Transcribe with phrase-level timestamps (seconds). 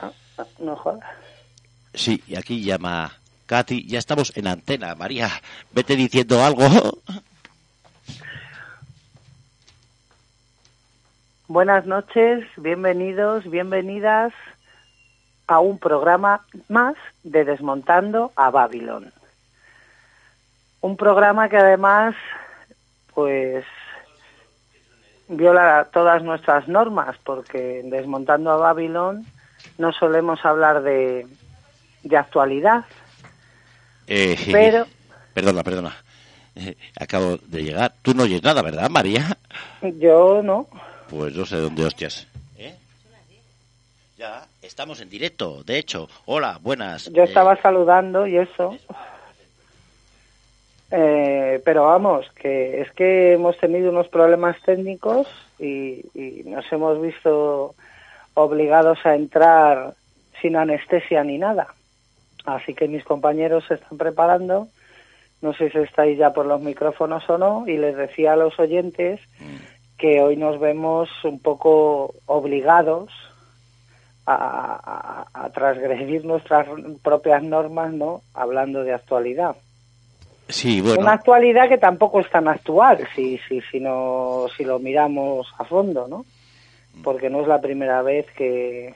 [0.00, 0.12] Ah,
[0.58, 1.08] no jodas.
[1.94, 3.12] Sí, y aquí llama
[3.46, 3.86] Katy.
[3.86, 4.94] Ya estamos en antena.
[4.94, 5.28] María,
[5.72, 6.66] vete diciendo algo.
[11.48, 14.32] Buenas noches, bienvenidos, bienvenidas
[15.48, 16.94] a un programa más
[17.24, 19.12] de Desmontando a Babilón.
[20.80, 22.14] Un programa que además,
[23.12, 23.64] pues,
[25.26, 29.26] viola todas nuestras normas, porque en Desmontando a Babilón
[29.80, 31.26] no solemos hablar de,
[32.02, 32.84] de actualidad,
[34.06, 34.86] Eh, pero
[35.34, 35.96] Perdona, perdona.
[36.56, 37.94] Eh, acabo de llegar.
[38.02, 39.36] Tú no oyes nada, ¿verdad, María?
[39.98, 40.66] yo no.
[41.08, 42.26] Pues no sé dónde hostias.
[42.58, 42.74] ¿Eh?
[44.18, 45.62] Ya, estamos en directo.
[45.64, 47.06] De hecho, hola, buenas.
[47.12, 48.76] Yo Eh, estaba saludando y eso.
[50.90, 55.28] Eh, pero vamos, que es que hemos tenido unos problemas técnicos
[55.60, 57.76] y, y nos hemos visto
[58.34, 59.94] obligados a entrar
[60.40, 61.68] sin anestesia ni nada.
[62.44, 64.68] Así que mis compañeros se están preparando.
[65.42, 67.64] No sé si estáis ya por los micrófonos o no.
[67.66, 69.20] Y les decía a los oyentes
[69.98, 73.10] que hoy nos vemos un poco obligados
[74.26, 76.66] a, a- a transgredir nuestras
[77.02, 78.22] propias normas, ¿no?
[78.34, 79.56] Hablando de actualidad.
[80.48, 81.00] Sí, bueno.
[81.02, 85.64] Una actualidad que tampoco es tan actual, si, si, si, no, si lo miramos a
[85.64, 86.24] fondo, ¿no?
[87.02, 88.94] Porque no es la primera vez que,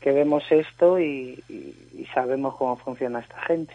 [0.00, 3.74] que vemos esto y, y- y sabemos cómo funciona esta gente.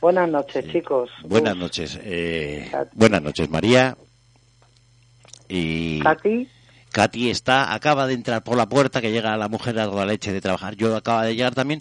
[0.00, 1.10] Buenas noches, chicos.
[1.24, 1.98] Buenas Uf, noches.
[2.02, 3.96] eh, buenas noches, María.
[5.48, 6.48] Y Katy,
[6.92, 10.32] Katy está, acaba de entrar por la puerta, que llega la mujer a la leche
[10.32, 10.76] de trabajar.
[10.76, 11.80] Yo acaba de llegar también.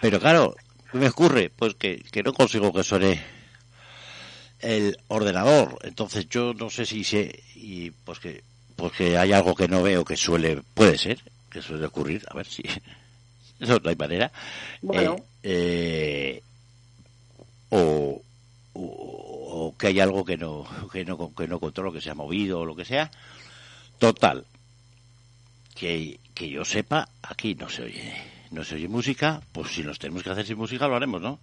[0.00, 0.54] Pero claro,
[0.90, 1.50] ¿qué me ocurre?
[1.54, 3.20] Pues que, que no consigo que suene
[4.60, 5.78] el ordenador.
[5.82, 8.42] Entonces yo no sé si sé, y pues que,
[8.80, 12.24] pues que hay algo que no veo que suele, puede ser, que suele ocurrir.
[12.28, 12.62] A ver si,
[13.60, 14.32] eso no hay manera.
[14.80, 15.16] Bueno.
[15.42, 16.42] Eh, eh,
[17.68, 18.20] o,
[18.72, 22.14] o, o que hay algo que no, que no, que no controlo, que se ha
[22.14, 23.10] movido o lo que sea.
[23.98, 24.46] Total,
[25.74, 28.14] que, que yo sepa, aquí no se oye,
[28.50, 31.38] no se oye música, pues si nos tenemos que hacer sin música lo haremos, ¿no?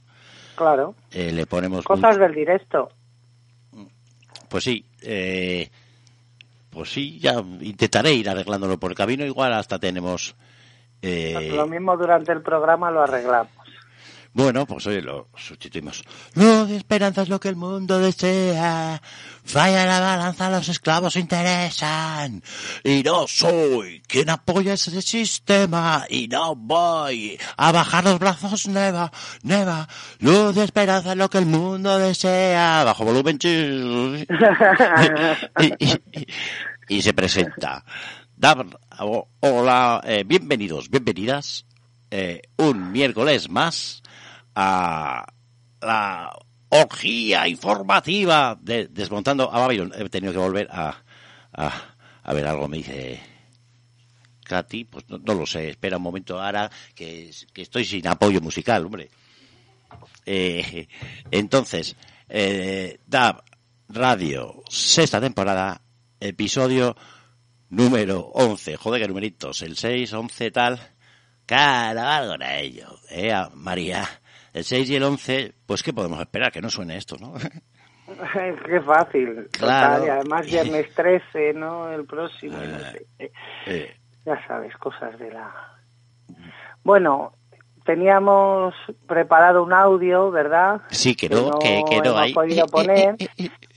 [0.56, 0.96] claro.
[1.12, 2.90] Eh, le ponemos Cosas del directo.
[4.50, 5.70] pues sí, eh,
[6.70, 10.36] pues sí, ya intentaré ir arreglándolo por el camino, igual hasta tenemos
[11.02, 13.52] eh, Lo mismo durante el programa lo arreglamos.
[14.38, 16.04] Bueno, pues oye, lo sustituimos.
[16.36, 19.02] Luz y esperanza es lo que el mundo desea.
[19.44, 22.44] Falla la balanza, los esclavos interesan.
[22.84, 26.06] Y no soy quien apoya ese sistema.
[26.08, 29.12] Y no voy a bajar los brazos, neva,
[29.42, 29.88] neva.
[30.20, 32.84] Luz y esperanza es lo que el mundo desea.
[32.84, 33.40] Bajo volumen.
[33.40, 33.50] chis.
[35.60, 37.84] y, y- se presenta.
[39.40, 41.66] Hola, eh, bienvenidos, bienvenidas.
[42.12, 44.04] eh, un miércoles más
[44.60, 45.24] a
[45.82, 46.36] la
[46.70, 49.94] orgía informativa de Desmontando a Babylon.
[49.96, 50.98] He tenido que volver a,
[51.54, 51.82] a,
[52.24, 53.22] a ver algo, me dice
[54.44, 58.42] Katy, pues no, no lo sé, espera un momento ahora que, que estoy sin apoyo
[58.42, 59.12] musical, hombre.
[60.26, 60.88] Eh,
[61.30, 61.96] entonces,
[62.28, 63.44] eh, DAB
[63.90, 65.84] Radio, sexta temporada,
[66.20, 66.98] episodio
[67.70, 68.76] número 11.
[68.76, 69.62] Joder, qué numeritos.
[69.62, 70.80] El 6, 11, tal.
[71.46, 73.00] Claro, algo era ello.
[73.12, 74.22] Eh, María.
[74.58, 76.52] El 6 y el 11, pues ¿qué podemos esperar?
[76.52, 77.34] Que no suene esto, ¿no?
[78.66, 79.48] Qué fácil.
[79.52, 79.98] Claro.
[80.00, 81.92] Total, y además viernes 13, ¿no?
[81.92, 82.58] El próximo.
[82.58, 83.06] no sé.
[83.20, 83.32] Eh,
[83.68, 83.96] Eh,
[84.26, 85.52] Ya sabes, cosas de la...
[86.84, 87.34] Bueno,
[87.86, 88.74] teníamos
[89.08, 90.82] preparado un audio, ¿verdad?
[90.90, 92.34] sí, que no, que, que no hemos hay.
[92.34, 93.16] podido poner,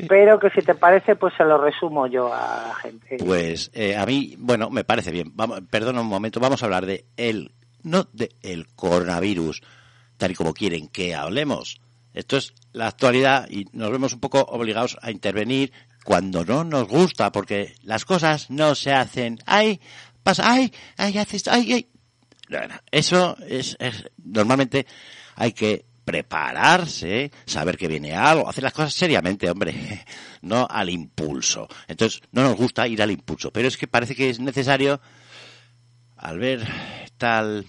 [0.09, 3.17] pero que si te parece, pues se lo resumo yo a la gente.
[3.25, 5.33] Pues eh, a mí, bueno, me parece bien.
[5.35, 7.53] Vamos, perdona un momento, vamos a hablar de el,
[7.83, 9.61] no de el coronavirus,
[10.21, 11.81] tal y como quieren que hablemos.
[12.13, 15.73] Esto es la actualidad y nos vemos un poco obligados a intervenir
[16.05, 19.39] cuando no nos gusta, porque las cosas no se hacen.
[19.47, 19.81] ¡Ay!
[20.23, 20.73] Pasa, ¡ay!
[20.97, 21.17] ¡ay!
[21.19, 21.73] Haces, ¡ay!
[21.73, 21.87] ¡ay!
[22.91, 24.87] Eso es, es- normalmente
[25.37, 30.05] hay que prepararse, saber que viene algo, hacer las cosas seriamente, hombre,
[30.43, 31.69] no al impulso.
[31.89, 35.01] Entonces, no nos gusta ir al impulso, pero es que parece que es necesario,
[36.17, 36.67] al ver
[37.17, 37.65] tal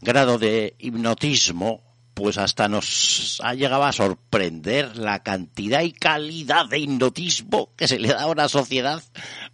[0.00, 1.82] grado de hipnotismo,
[2.14, 7.98] pues hasta nos ha llegado a sorprender la cantidad y calidad de hipnotismo que se
[7.98, 9.02] le da a una sociedad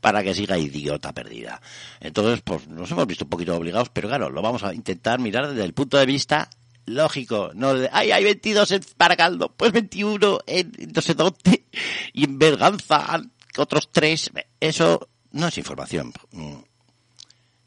[0.01, 1.61] para que siga idiota perdida.
[2.01, 5.49] Entonces, pues nos hemos visto un poquito obligados, pero claro, lo vamos a intentar mirar
[5.49, 6.49] desde el punto de vista
[6.87, 11.67] lógico, no de, ay, hay 22 en Baracaldo, pues 21 en no sé dónde,
[12.13, 13.23] y en Berganza
[13.59, 14.31] otros tres,
[14.61, 16.13] eso no es información.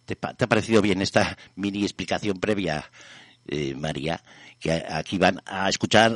[0.06, 0.36] Mm.
[0.36, 2.86] ¿Te, ha parecido bien esta mini explicación previa,
[3.48, 4.19] eh, María?
[4.60, 6.12] Que aquí van a escuchar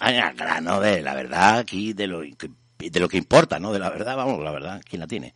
[0.00, 3.72] al grano de la verdad, aquí de lo, de lo que importa, ¿no?
[3.72, 5.34] De la verdad, vamos, la verdad, ¿quién la tiene?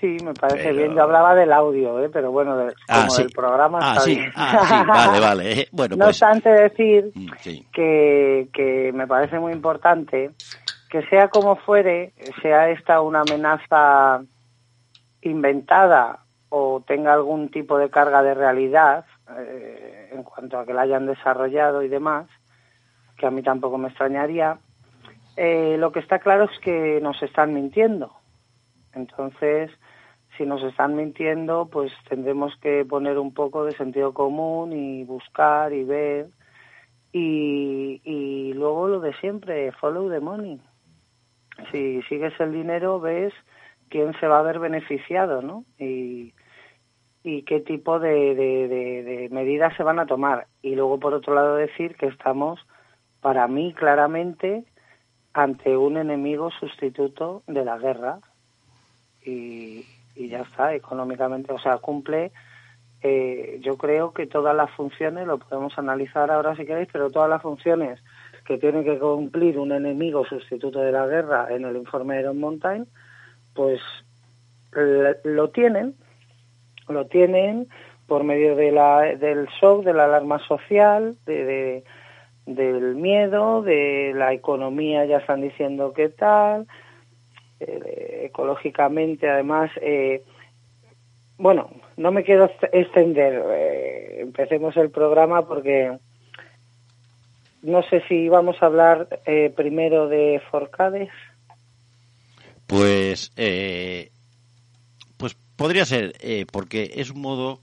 [0.00, 0.96] Sí, me parece bien.
[0.96, 2.10] Yo hablaba del audio, ¿eh?
[2.12, 2.56] pero bueno,
[2.88, 4.18] ah, como del programa ah, sí.
[4.34, 5.60] Ah, sí, vale, vale.
[5.60, 6.20] Eh, bueno, no pues...
[6.20, 7.30] obstante decir mm,
[7.72, 10.32] que, que me parece muy importante
[10.90, 12.12] que sea como fuere,
[12.42, 14.22] sea esta una amenaza
[15.22, 16.18] inventada
[16.54, 19.06] o tenga algún tipo de carga de realidad
[19.38, 22.28] eh, en cuanto a que la hayan desarrollado y demás,
[23.16, 24.58] que a mí tampoco me extrañaría,
[25.38, 28.12] eh, lo que está claro es que nos están mintiendo.
[28.92, 29.70] Entonces,
[30.36, 35.72] si nos están mintiendo, pues tendremos que poner un poco de sentido común y buscar
[35.72, 36.26] y ver.
[37.12, 40.60] Y, y luego lo de siempre, follow the money.
[41.70, 43.32] Si sigues el dinero, ves
[43.88, 45.64] quién se va a ver beneficiado, ¿no?
[45.78, 46.34] Y,
[47.24, 50.46] y qué tipo de, de, medidas se van a tomar.
[50.62, 52.60] Y luego, por otro lado, decir que estamos,
[53.20, 54.64] para mí, claramente,
[55.32, 58.18] ante un enemigo sustituto de la guerra.
[59.24, 59.86] Y,
[60.16, 62.32] y ya está, económicamente, o sea, cumple,
[63.02, 67.28] eh, yo creo que todas las funciones, lo podemos analizar ahora si queréis, pero todas
[67.28, 68.00] las funciones
[68.44, 72.38] que tiene que cumplir un enemigo sustituto de la guerra en el informe de Iron
[72.38, 72.86] Mountain,
[73.54, 73.80] pues
[75.24, 75.94] lo tienen,
[76.88, 77.68] lo tienen
[78.06, 81.82] por medio de la, del shock, de la alarma social, de,
[82.46, 86.66] del miedo, de la economía, ya están diciendo qué tal,
[87.60, 90.22] eh, ecológicamente, además, eh,
[91.38, 95.96] bueno, no me quiero extender, eh, empecemos el programa porque
[97.62, 99.08] no sé si vamos a hablar
[99.54, 101.10] primero de Forcades.
[102.66, 104.11] Pues, pues
[105.56, 106.14] podría ser,
[106.50, 107.60] porque es un modo,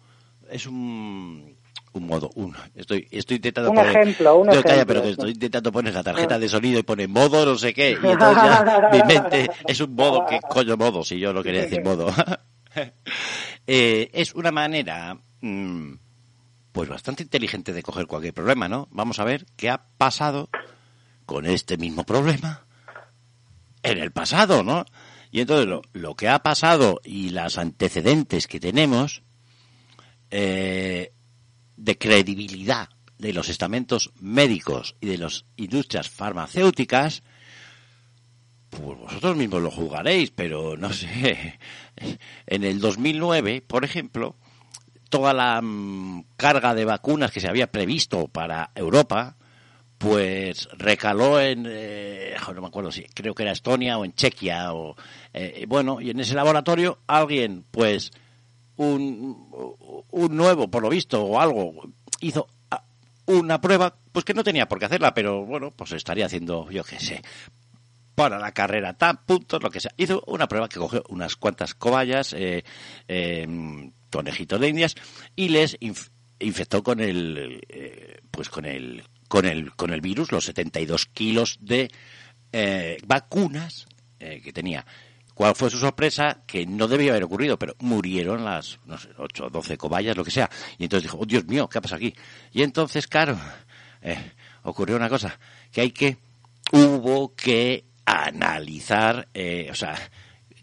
[0.49, 1.57] es un
[1.93, 4.85] un modo, un, estoy, estoy intentando un poner, ejemplo, un ejemplo.
[4.85, 8.07] pero estoy intentando poner la tarjeta de sonido y pone modo no sé qué, y
[8.07, 11.03] entonces ya mi mente es un modo, ¿qué coño modo?
[11.03, 12.13] Si yo no quería decir modo.
[13.67, 15.93] eh, es una manera, mmm,
[16.71, 18.87] pues bastante inteligente de coger cualquier problema, ¿no?
[18.91, 20.49] Vamos a ver qué ha pasado
[21.25, 22.65] con este mismo problema
[23.81, 24.85] en el pasado, ¿no?
[25.31, 29.21] Y entonces lo, lo que ha pasado y las antecedentes que tenemos,
[30.31, 31.13] eh,
[31.77, 37.23] de credibilidad de los estamentos médicos y de las industrias farmacéuticas,
[38.69, 41.59] pues vosotros mismos lo juzgaréis, pero no sé.
[42.47, 44.35] En el 2009, por ejemplo,
[45.09, 49.35] toda la mm, carga de vacunas que se había previsto para Europa,
[49.99, 54.73] pues recaló en, eh, no me acuerdo si, creo que era Estonia o en Chequia,
[54.73, 54.95] o,
[55.33, 58.11] eh, bueno, y en ese laboratorio alguien, pues,
[58.77, 59.51] un,
[60.09, 61.73] un nuevo, por lo visto, o algo,
[62.21, 62.47] hizo
[63.25, 66.83] una prueba, pues que no tenía por qué hacerla, pero bueno, pues estaría haciendo, yo
[66.83, 67.21] qué sé,
[68.15, 69.93] para la carrera, tan puntos, lo que sea.
[69.97, 72.63] Hizo una prueba que cogió unas cuantas cobayas, eh,
[73.07, 74.95] eh, conejitos de indias,
[75.35, 75.77] y les
[76.39, 81.57] infectó con el, eh, pues con el, con el, con el virus, los 72 kilos
[81.61, 81.89] de
[82.51, 83.87] eh, vacunas
[84.19, 84.85] que tenía.
[85.39, 86.43] ¿Cuál fue su sorpresa?
[86.45, 90.25] Que no debía haber ocurrido, pero murieron las, no sé, 8 o 12 cobayas, lo
[90.25, 90.49] que sea.
[90.77, 92.13] Y entonces dijo, oh Dios mío, ¿qué ha pasado aquí?
[92.51, 93.39] Y entonces, claro,
[94.01, 94.33] eh,
[94.63, 95.39] ocurrió una cosa,
[95.71, 96.17] que hay que,
[96.73, 99.95] hubo que analizar, eh, o sea,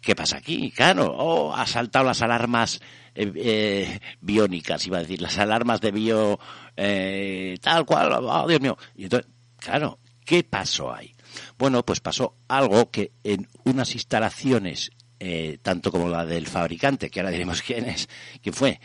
[0.03, 0.71] ¿qué pasa aquí?
[0.71, 2.79] Claro, oh, ha saltado las alarmas
[3.17, 6.39] eh, eh biónicas, iba a decir, las alarmas de bio,
[6.77, 8.77] eh, tal cual, oh Dios mío.
[8.95, 11.15] Y entonces, claro, ¿qué pasó ahí?
[11.59, 17.21] Bueno, pues pasó algo que en unas instalaciones, eh, tanto como la del fabricante, que
[17.21, 18.09] ahora diremos quién es,
[18.43, 18.81] quién fue,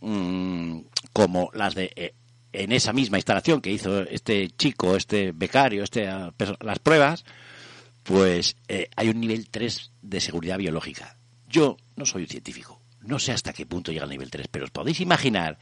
[0.00, 0.80] mm,
[1.12, 2.14] como las de
[2.52, 6.08] en esa misma instalación que hizo este chico, este becario, este
[6.60, 7.24] las pruebas,
[8.04, 8.56] pues
[8.94, 11.18] hay un nivel 3 de seguridad biológica.
[11.48, 14.64] Yo no soy un científico, no sé hasta qué punto llega al nivel 3, pero
[14.64, 15.58] os podéis imaginar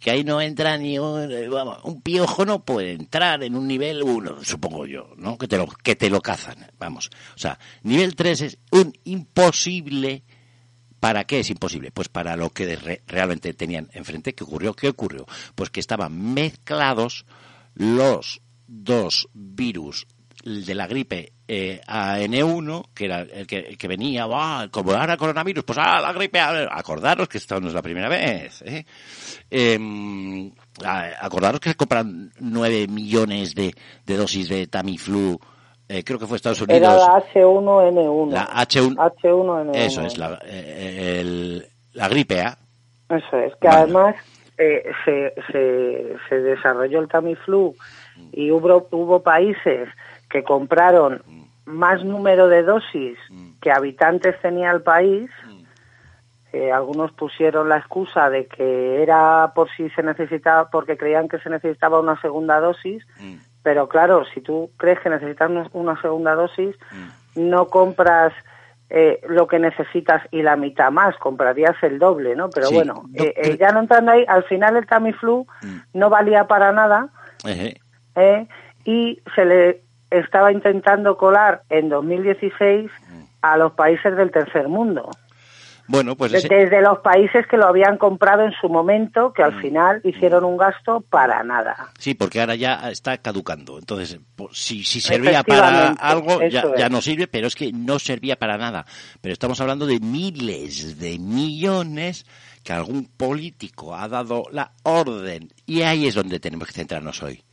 [0.00, 3.66] que ahí no entra ni un, eh, vamos, un piojo no puede entrar en un
[3.66, 5.36] nivel 1, supongo yo, ¿no?
[5.38, 7.10] Que te lo, que te lo cazan, vamos.
[7.34, 10.22] O sea, nivel 3 es un imposible.
[11.00, 11.90] ¿Para qué es imposible?
[11.90, 14.34] Pues para lo que realmente tenían enfrente.
[14.34, 14.72] ¿Qué ocurrió?
[14.72, 15.26] ¿Qué ocurrió?
[15.54, 17.26] Pues que estaban mezclados
[17.74, 20.06] los dos virus
[20.44, 24.26] de la gripe eh, AN1, que era el que, que venía,
[24.70, 28.62] como ahora coronavirus, pues ah, la gripe, acordaros que esto no es la primera vez.
[28.62, 28.84] ¿eh?
[29.50, 30.50] Em,
[30.82, 33.74] acordaros que se compran 9 millones de,
[34.04, 35.38] de dosis de Tamiflu,
[35.88, 36.82] eh, creo que fue Estados Unidos.
[36.82, 38.30] Era la H1N1.
[38.30, 39.76] La H1, H1N1.
[39.76, 42.58] Eso es, la, eh, el, la gripe A.
[43.10, 44.16] Eso es, que además
[44.56, 47.74] eh, se, se, se desarrolló el Tamiflu
[48.32, 49.88] y hubo, hubo países
[50.34, 51.22] que compraron
[51.64, 53.16] más número de dosis
[53.60, 55.30] que habitantes tenía el país.
[56.52, 61.38] Eh, algunos pusieron la excusa de que era por si se necesitaba, porque creían que
[61.38, 63.06] se necesitaba una segunda dosis,
[63.62, 66.74] pero claro, si tú crees que necesitas una segunda dosis,
[67.36, 68.32] no compras
[68.90, 72.50] eh, lo que necesitas y la mitad más, comprarías el doble, ¿no?
[72.50, 75.76] Pero bueno, eh, eh, ya no entrando ahí, al final el Tamiflu mm.
[75.94, 77.10] no valía para nada
[78.84, 79.84] y se le
[80.18, 83.22] estaba intentando colar en 2016 mm.
[83.42, 85.10] a los países del tercer mundo.
[85.86, 89.60] Bueno, pues desde los países que lo habían comprado en su momento, que al mm.
[89.60, 91.90] final hicieron un gasto para nada.
[91.98, 93.78] Sí, porque ahora ya está caducando.
[93.78, 94.18] Entonces,
[94.52, 98.56] si, si servía para algo, ya, ya, no sirve, pero es que no servía para
[98.56, 98.86] nada.
[99.20, 102.24] Pero estamos hablando de miles de millones
[102.62, 105.50] que algún político ha dado la orden.
[105.66, 107.43] Y ahí es donde tenemos que centrarnos hoy.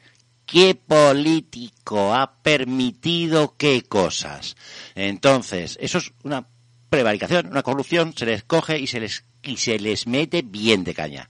[0.51, 4.57] ¿Qué político ha permitido qué cosas?
[4.95, 6.45] Entonces, eso es una
[6.89, 10.93] prevaricación, una corrupción, se les coge y se les, y se les mete bien de
[10.93, 11.29] caña.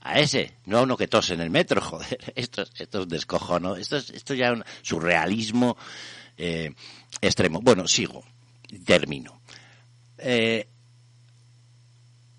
[0.00, 2.32] A ese, no a uno que tose en el metro, joder.
[2.36, 3.74] Esto, esto es descojo, ¿no?
[3.74, 5.76] Esto es, esto ya un surrealismo
[6.36, 6.72] eh,
[7.20, 7.60] extremo.
[7.62, 8.22] Bueno, sigo,
[8.84, 9.40] termino.
[10.18, 10.68] Eh,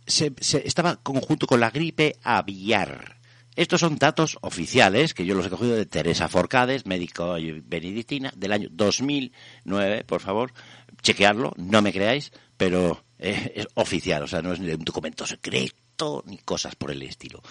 [0.07, 3.17] se, estaba conjunto con la gripe aviar.
[3.55, 8.51] Estos son datos oficiales que yo los he cogido de Teresa Forcades, médico benedictina, del
[8.51, 10.53] año 2009, por favor,
[11.01, 16.37] chequearlo, no me creáis, pero es oficial, o sea, no es un documento secreto ni
[16.39, 17.41] cosas por el estilo.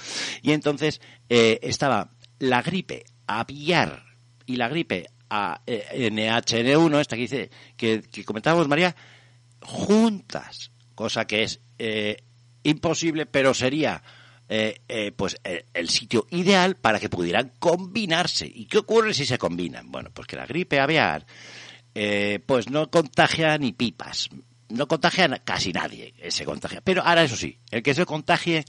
[0.43, 4.05] Y entonces eh, estaba la gripe aviar
[4.47, 8.95] y la gripe a, eh, NHN1, esta que dice que, comentábamos María,
[9.61, 12.17] juntas, cosa que es eh,
[12.65, 14.03] imposible, pero sería
[15.17, 15.37] pues
[15.75, 18.51] el sitio ideal para que pudieran combinarse.
[18.53, 19.91] ¿Y qué ocurre si se combinan?
[19.91, 21.27] Bueno, pues que la gripe aviar
[22.47, 24.29] pues no contagia ni pipas
[24.73, 26.81] no contagia casi nadie, eh, se contagia.
[26.81, 28.65] Pero ahora eso sí, el que se contagie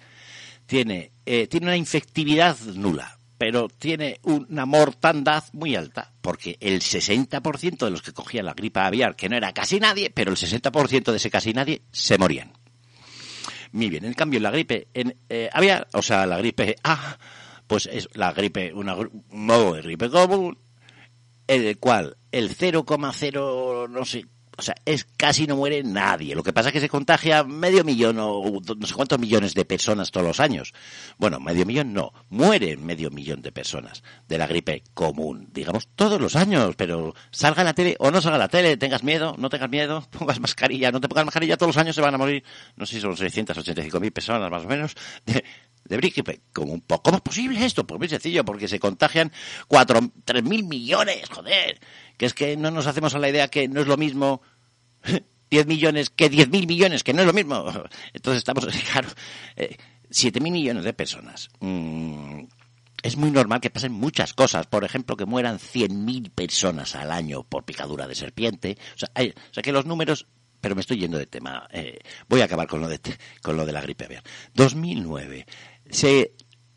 [0.65, 7.85] tiene, eh, tiene una infectividad nula, pero tiene una mortandad muy alta, porque el 60%
[7.85, 11.11] de los que cogían la gripe aviar, que no era casi nadie, pero el 60%
[11.11, 12.51] de ese casi nadie se morían.
[13.73, 17.17] Muy bien, en cambio la gripe en, eh, aviar, o sea, la gripe A,
[17.65, 20.59] pues es la gripe, una, un modo de gripe común,
[21.47, 24.25] en el cual el 0,0 no sé
[24.57, 26.35] o sea, es casi no muere nadie.
[26.35, 29.65] Lo que pasa es que se contagia medio millón o no sé cuántos millones de
[29.65, 30.73] personas todos los años.
[31.17, 36.21] Bueno, medio millón no, mueren medio millón de personas de la gripe común, digamos, todos
[36.21, 36.75] los años.
[36.75, 40.39] Pero salga la tele o no salga la tele, tengas miedo, no tengas miedo, pongas
[40.39, 42.43] mascarilla, no te pongas mascarilla, todos los años se van a morir,
[42.75, 44.93] no sé si son 685 mil personas más o menos,
[45.25, 45.43] de,
[45.85, 46.83] de gripe común.
[46.87, 47.87] ¿Cómo es posible esto?
[47.87, 49.31] Pues muy sencillo, porque se contagian
[49.67, 51.79] cuatro, tres mil millones, joder
[52.17, 54.41] que es que no nos hacemos a la idea que no es lo mismo
[55.49, 57.65] 10 millones que 10 mil millones, que no es lo mismo.
[58.13, 59.09] Entonces estamos, claro,
[59.55, 59.77] eh,
[60.09, 61.49] 7 mil millones de personas.
[61.59, 62.45] Mm,
[63.01, 64.65] es muy normal que pasen muchas cosas.
[64.67, 68.77] Por ejemplo, que mueran 100.000 personas al año por picadura de serpiente.
[68.95, 70.25] O sea, o sea que los números
[70.63, 71.67] pero me estoy yendo de tema.
[71.73, 72.97] Eh, voy a acabar con lo de,
[73.41, 74.23] con lo de la gripe aviar.
[74.53, 75.45] 2009.
[75.89, 76.35] Se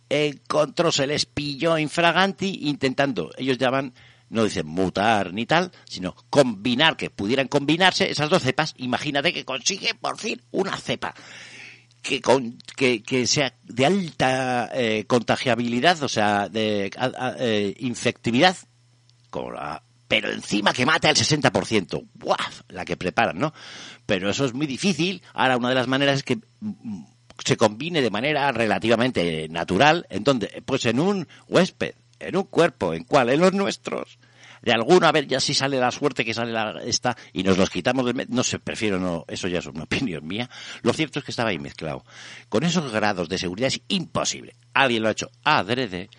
[0.09, 3.95] encontró, se les pilló infraganti intentando, ellos llaman
[4.29, 8.75] no dicen mutar ni tal, sino combinar, que pudieran combinarse esas dos cepas.
[8.79, 11.15] Imagínate que consigue por fin una cepa
[12.03, 16.91] que, con, que, que sea de alta eh, contagiabilidad, o sea, de
[17.39, 18.57] eh, infectividad,
[20.09, 22.09] pero encima que mate al 60%.
[22.15, 22.37] ¡Buah!
[22.69, 23.53] La que preparan, ¿no?
[24.07, 25.23] Pero eso es muy difícil.
[25.35, 27.05] Ahora, una de las maneras es que mm,
[27.45, 32.95] se combine de manera relativamente natural, en donde, pues en un huésped en un cuerpo,
[32.95, 33.31] ¿en cuál?
[33.31, 34.19] En los nuestros.
[34.63, 37.71] De alguna vez ya si sale la suerte que sale la, esta y nos los
[37.71, 38.27] quitamos del.
[38.31, 40.51] No sé, prefiero no, eso ya es una opinión mía.
[40.83, 42.05] Lo cierto es que estaba ahí mezclado.
[42.49, 44.57] Con esos grados de seguridad es imposible.
[44.75, 46.11] Alguien lo ha hecho adrede.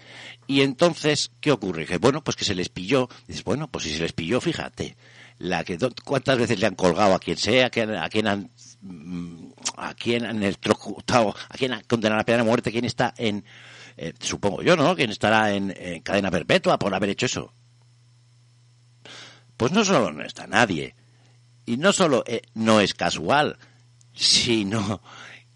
[0.48, 1.86] Y entonces, ¿qué ocurre?
[1.98, 3.10] Bueno, pues que se les pilló.
[3.27, 4.96] Dices, bueno, pues si se les pilló, fíjate.
[5.39, 8.50] La que, ¿Cuántas veces le han colgado a quien sea, a quien han
[8.82, 12.86] mm, a quien han electrocutado, a quien han condenado a la pena de muerte, quién
[12.86, 13.44] está en
[13.98, 14.96] eh, supongo yo, ¿no?
[14.96, 15.74] ¿Quién estará en,
[16.04, 17.51] cadena perpetua por haber hecho eso.
[19.58, 20.96] Pues no solo no está nadie,
[21.66, 23.58] y no solo eh, no es casual,
[24.13, 25.01] sino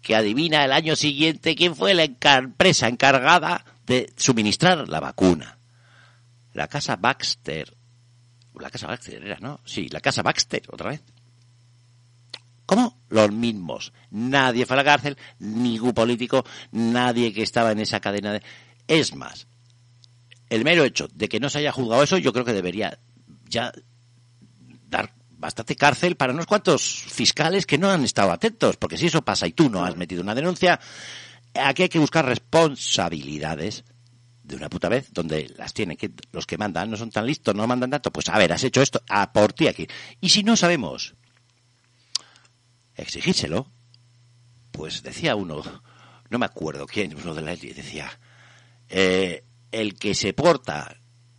[0.02, 5.58] que adivina el año siguiente quién fue la empresa encargada de suministrar la vacuna.
[6.52, 7.76] La casa Baxter.
[8.58, 9.60] La casa Baxter era, ¿no?
[9.64, 11.02] Sí, la casa Baxter, otra vez.
[12.74, 13.02] ¿Cómo?
[13.10, 13.92] Los mismos.
[14.10, 18.42] Nadie fue a la cárcel, ningún político, nadie que estaba en esa cadena de...
[18.88, 19.46] Es más,
[20.48, 22.98] el mero hecho de que no se haya juzgado eso, yo creo que debería
[23.46, 23.72] ya
[24.88, 29.20] dar bastante cárcel para unos cuantos fiscales que no han estado atentos, porque si eso
[29.20, 30.80] pasa y tú no has metido una denuncia,
[31.54, 33.84] aquí hay que buscar responsabilidades
[34.44, 37.54] de una puta vez, donde las tienen que los que mandan no son tan listos,
[37.54, 39.86] no mandan tanto, pues a ver, has hecho esto, a por ti aquí.
[40.22, 41.14] Y si no sabemos
[42.96, 43.70] exigírselo,
[44.70, 45.62] pues decía uno,
[46.30, 48.10] no me acuerdo quién, uno de la decía,
[48.88, 50.96] eh, el que se porta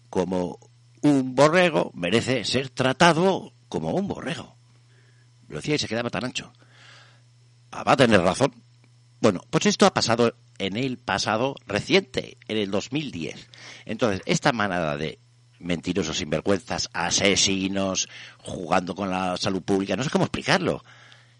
[0.09, 0.59] como
[1.01, 4.55] un borrego merece ser tratado como un borrego.
[5.47, 6.53] Lo decía y se quedaba tan ancho.
[7.71, 8.53] Ah, va a tener razón.
[9.19, 13.49] Bueno, pues esto ha pasado en el pasado reciente, en el 2010.
[13.85, 15.19] Entonces, esta manada de
[15.59, 18.07] mentirosos sinvergüenzas, asesinos,
[18.39, 20.83] jugando con la salud pública, no sé cómo explicarlo.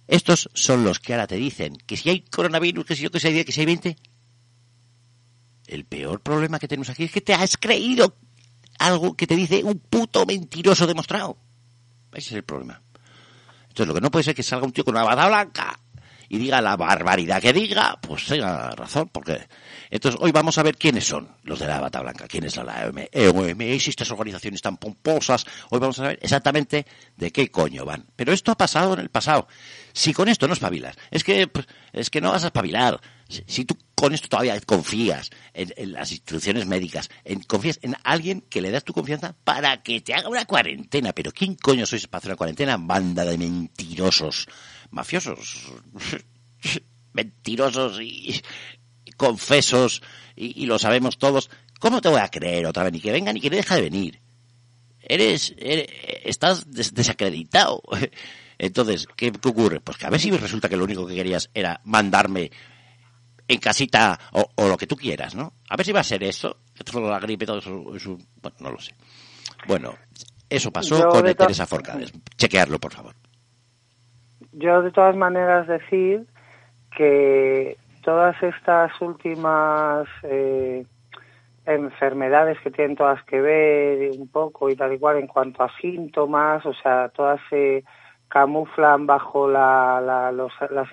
[0.07, 3.19] Estos son los que ahora te dicen que si hay coronavirus, que si yo que
[3.19, 3.95] sé, que si hay 20,
[5.67, 8.17] el peor problema que tenemos aquí es que te has creído
[8.79, 11.37] algo que te dice un puto mentiroso demostrado.
[12.11, 12.81] Ese es el problema.
[13.61, 15.79] Entonces, lo que no puede ser que salga un tío con una bata blanca
[16.29, 19.47] y diga la barbaridad que diga, pues tenga razón, porque...
[19.89, 22.87] Entonces, hoy vamos a ver quiénes son los de la bata blanca, quiénes son la
[22.87, 25.45] OMS, estas organizaciones tan pomposas.
[25.69, 28.05] Hoy vamos a ver exactamente de qué coño van.
[28.15, 29.47] Pero esto ha pasado en el pasado.
[29.93, 32.99] Si con esto no espabilas, es que, pues, es que no vas a espabilar.
[33.29, 38.61] Si, tú con esto todavía confías en, las instituciones médicas, en, confías en alguien que
[38.61, 41.13] le das tu confianza para que te haga una cuarentena.
[41.13, 42.77] Pero ¿quién coño sois para hacer una cuarentena?
[42.77, 44.47] Banda de mentirosos,
[44.93, 45.73] mafiosos,
[47.13, 48.41] mentirosos y,
[49.17, 50.01] confesos,
[50.35, 51.49] y, lo sabemos todos.
[51.79, 52.93] ¿Cómo te voy a creer otra vez?
[52.93, 54.21] Ni que venga ni que deja de venir.
[55.01, 57.81] Eres, estás desacreditado.
[58.57, 59.81] Entonces, ¿qué, ocurre?
[59.81, 62.51] Pues que a ver si resulta que lo único que querías era mandarme
[63.47, 65.53] en casita o, lo que tú quieras, ¿no?
[65.67, 68.79] A ver si va a ser eso, todo la gripe, todo eso, bueno, no lo
[68.79, 68.95] sé.
[69.67, 69.97] Bueno,
[70.49, 72.13] eso pasó con Teresa Forcades.
[72.37, 73.15] Chequearlo, por favor.
[74.53, 76.25] Yo, de todas maneras, decir
[76.95, 80.85] que todas estas últimas eh,
[81.65, 85.75] enfermedades que tienen todas que ver un poco y tal y cual en cuanto a
[85.79, 87.83] síntomas, o sea, todas se
[88.27, 90.89] camuflan bajo la, la,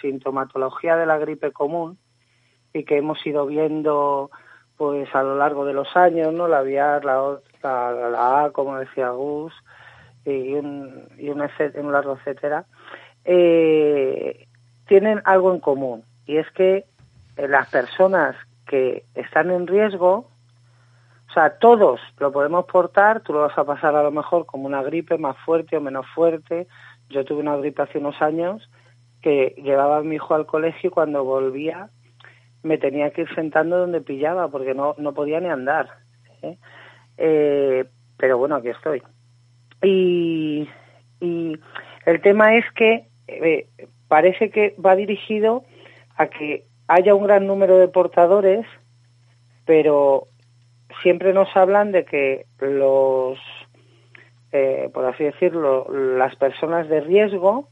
[0.00, 1.98] sintomatología de la gripe común
[2.72, 4.30] y que hemos ido viendo
[4.76, 6.48] pues a lo largo de los años, ¿no?
[6.48, 9.54] La aviar, la, la, A, como decía Gus,
[10.24, 12.64] y un, y un, un largo etcétera,
[13.24, 14.46] eh,
[14.86, 16.84] tienen algo en común y es que
[17.36, 20.28] eh, las personas que están en riesgo
[21.28, 24.66] o sea, todos lo podemos portar, tú lo vas a pasar a lo mejor como
[24.66, 26.68] una gripe más fuerte o menos fuerte.
[27.08, 28.70] Yo tuve una gripe hace unos años
[29.20, 31.88] que llevaba a mi hijo al colegio y cuando volvía
[32.62, 35.88] me tenía que ir sentando donde pillaba porque no, no podía ni andar.
[37.16, 37.84] Eh,
[38.16, 39.02] pero bueno, aquí estoy.
[39.84, 40.68] Y,
[41.20, 43.66] el tema es que eh,
[44.08, 45.64] parece que va dirigido
[46.16, 48.66] a que haya un gran número de portadores,
[49.64, 50.28] pero
[51.02, 53.38] siempre nos hablan de que los,
[54.52, 57.68] eh, por así decirlo, las personas de riesgo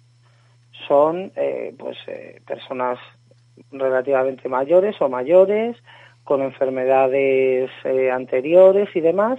[0.89, 2.99] son eh, pues eh, personas
[3.71, 5.77] relativamente mayores o mayores
[6.25, 7.71] con enfermedades
[8.13, 9.39] anteriores y demás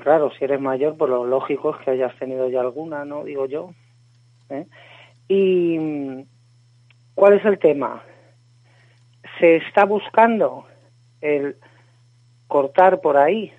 [0.00, 3.46] claro si eres mayor pues lo lógico es que hayas tenido ya alguna no digo
[3.46, 3.70] yo
[5.28, 6.24] y
[7.14, 8.02] cuál es el tema
[9.38, 10.64] se está buscando
[11.20, 11.56] el
[12.46, 13.52] cortar por ahí.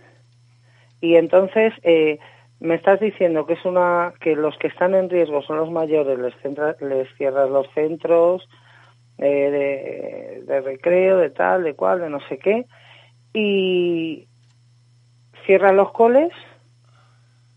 [1.02, 2.19] Y entonces eh,
[2.60, 6.19] me estás diciendo que es una que los que están en riesgo son los mayores,
[6.19, 6.34] les,
[6.82, 8.47] les cierras los centros
[9.17, 12.65] eh, de, recreo, de tal, de cual, de no sé qué,
[13.34, 14.28] y
[15.45, 16.32] cierran los coles.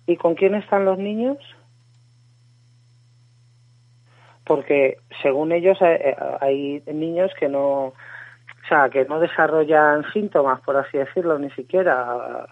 [0.07, 1.39] ¿Y con quién están los niños?
[4.45, 7.93] Porque según ellos eh, hay niños que no
[8.65, 12.47] o sea, que no desarrollan síntomas, por así decirlo, ni siquiera.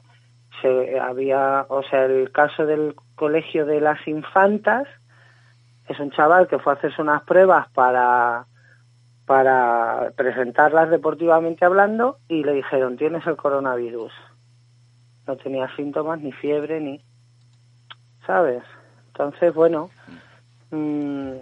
[0.60, 4.86] Se, había, o sea, el caso del colegio de las infantas
[5.88, 8.46] es un chaval que fue a hacerse unas pruebas para
[9.26, 14.12] para presentarlas deportivamente hablando y le dijeron tienes el coronavirus
[15.30, 17.00] no tenía síntomas ni fiebre ni
[18.26, 18.62] sabes
[19.12, 19.90] entonces bueno
[20.70, 21.36] mmm,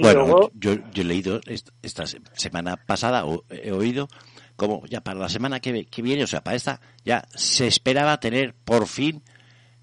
[0.00, 1.40] bueno, yo, he leído
[1.82, 4.08] esta semana pasada, o he oído,
[4.56, 8.54] como ya para la semana que, viene, o sea, para esta, ya se esperaba tener
[8.54, 9.22] por fin,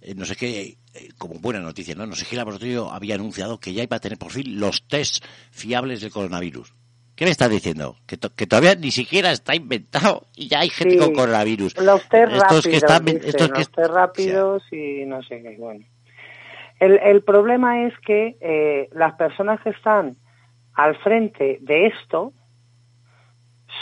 [0.02, 2.08] eh, no sé qué, eh, como buena noticia, ¿no?
[2.08, 5.24] No sé, el laboratorio había anunciado que ya iba a tener por fin los test
[5.52, 6.74] fiables del coronavirus.
[7.22, 7.98] ¿Qué me estás diciendo?
[8.08, 11.80] Que, todavía ni siquiera está inventado y ya hay gente con coronavirus.
[11.80, 15.86] Los test rápidos, que están, estos los test rápidos y no sé qué, bueno.
[16.80, 20.18] El, el problema es que eh, las personas que están
[20.74, 22.34] al frente de esto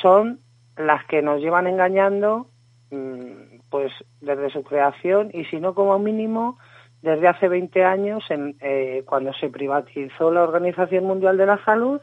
[0.01, 0.41] son
[0.75, 2.49] las que nos llevan engañando
[2.91, 6.57] mm, pues desde su creación y si no como mínimo
[7.01, 12.01] desde hace 20 años en, eh, cuando se privatizó la Organización Mundial de la Salud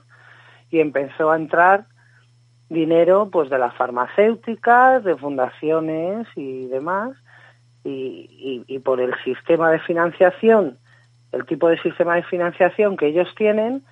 [0.71, 1.87] y empezó a entrar
[2.69, 7.17] dinero pues de las farmacéuticas, de fundaciones y demás
[7.85, 10.79] y, y, por el sistema de financiación,
[11.31, 13.85] el tipo de sistema de financiación que ellos tienen,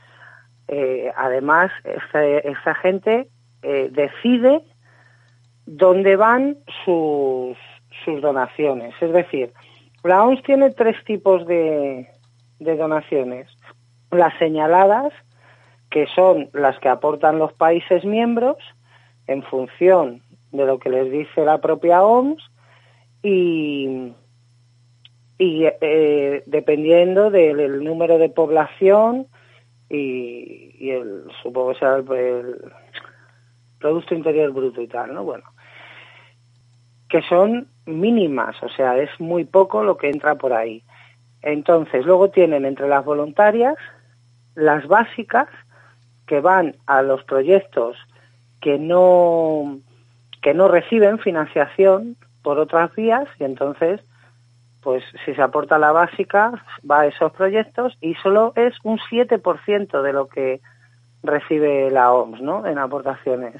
[0.68, 3.28] eh, además esta, gente
[3.62, 4.62] eh, decide
[5.66, 7.56] dónde van sus,
[8.04, 8.94] sus donaciones.
[9.00, 9.52] Es decir,
[10.02, 12.08] la OMS tiene tres tipos de,
[12.58, 13.48] donaciones.
[14.10, 15.12] Las señaladas,
[15.94, 18.57] que son las que aportan los países miembros
[19.28, 22.42] en función de lo que les dice la propia OMS
[23.22, 24.12] y,
[25.38, 29.28] y eh, dependiendo del número de población
[29.88, 32.61] y, el supongo que será el,
[33.78, 35.22] Producto Interior Bruto y tal, ¿no?
[35.22, 35.44] Bueno,
[37.09, 40.83] que son mínimas, o sea, es muy poco lo que entra por ahí.
[41.40, 43.76] Entonces, luego tienen entre las voluntarias
[44.57, 45.48] las básicas
[46.26, 47.96] que van a los proyectos
[48.60, 49.78] que no
[50.42, 54.00] que no reciben financiación por otras vías y entonces
[54.82, 56.52] pues si se aporta la básica
[56.88, 60.60] va a esos proyectos y solo es un 7% de lo que
[61.22, 62.66] recibe la OMS, ¿no?
[62.66, 63.56] En aportaciones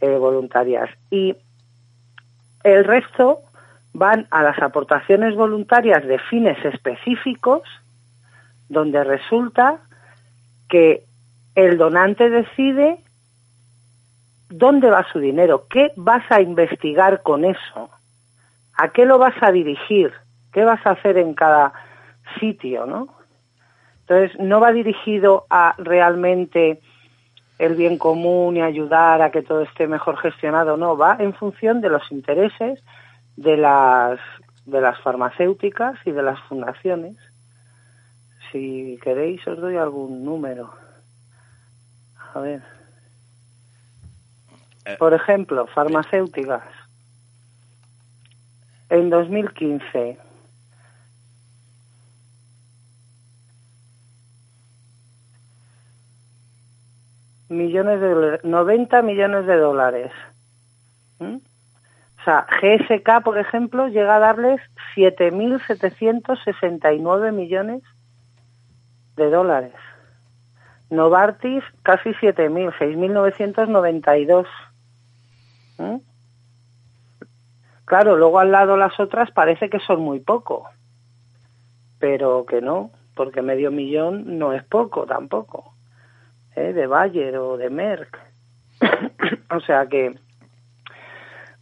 [0.00, 0.90] eh, voluntarias.
[1.10, 1.36] Y
[2.64, 3.42] el resto
[3.92, 7.62] van a las aportaciones voluntarias de fines específicos,
[8.68, 9.78] donde resulta
[10.68, 11.04] que
[11.58, 13.00] el donante decide
[14.48, 17.90] dónde va su dinero, qué vas a investigar con eso,
[18.74, 20.12] a qué lo vas a dirigir,
[20.52, 21.72] qué vas a hacer en cada
[22.38, 23.08] sitio, ¿no?
[24.02, 26.80] Entonces, no va dirigido a realmente
[27.58, 31.80] el bien común y ayudar a que todo esté mejor gestionado, no, va en función
[31.80, 32.80] de los intereses
[33.36, 34.20] de las
[34.64, 37.16] de las farmacéuticas y de las fundaciones.
[38.52, 40.87] Si queréis os doy algún número.
[42.34, 42.62] A ver.
[44.84, 44.96] Eh.
[44.98, 46.64] Por ejemplo, farmacéuticas.
[48.90, 50.18] En 2015
[57.48, 60.10] millones de 90 millones de dólares.
[61.18, 61.36] ¿Mm?
[61.36, 64.60] O sea, GSK, por ejemplo, llega a darles
[64.96, 67.82] 7.769 millones
[69.16, 69.72] de dólares.
[70.90, 74.46] Novartis, casi 7.000, 6.992.
[75.78, 75.96] ¿Mm?
[77.84, 80.68] Claro, luego al lado las otras parece que son muy poco,
[81.98, 85.74] pero que no, porque medio millón no es poco tampoco.
[86.58, 86.72] ¿eh?
[86.72, 88.18] de Bayer o de Merck.
[89.50, 90.14] o sea que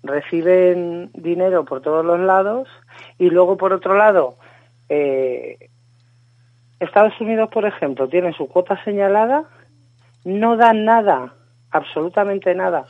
[0.03, 2.69] reciben dinero por todos los lados
[3.19, 4.37] y luego por otro lado
[4.89, 5.71] eh,
[6.81, 9.45] Estados Unidos por ejemplo tiene su cuota señalada
[10.25, 11.35] no dan nada
[11.71, 12.85] absolutamente nada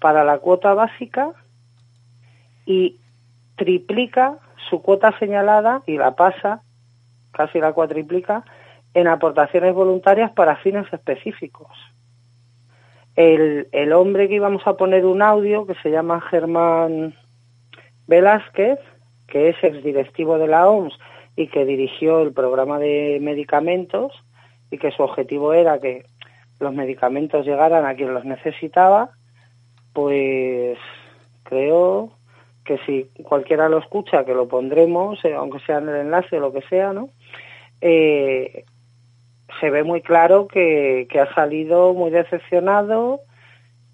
[0.00, 1.32] para la cuota básica
[2.64, 2.98] y
[3.56, 6.62] triplica su cuota señalada y la pasa
[7.32, 8.44] casi la cuatriplica
[8.94, 11.68] en aportaciones voluntarias para fines específicos.
[13.14, 17.14] El, el hombre que íbamos a poner un audio, que se llama Germán
[18.06, 18.78] Velázquez,
[19.26, 20.98] que es exdirectivo de la OMS
[21.36, 24.12] y que dirigió el programa de medicamentos
[24.70, 26.04] y que su objetivo era que
[26.58, 29.10] los medicamentos llegaran a quien los necesitaba,
[29.92, 30.78] pues
[31.44, 32.10] creo
[32.64, 36.40] que si cualquiera lo escucha, que lo pondremos, eh, aunque sea en el enlace o
[36.40, 37.10] lo que sea, ¿no?
[37.80, 38.64] Eh,
[39.60, 43.20] se ve muy claro que, ha salido muy decepcionado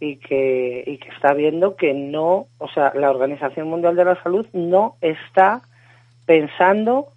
[0.01, 4.23] y que, y que está viendo que no, o sea, la Organización Mundial de la
[4.23, 5.63] Salud no está
[6.27, 7.12] pensando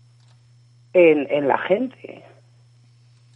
[0.96, 2.24] en, en la gente.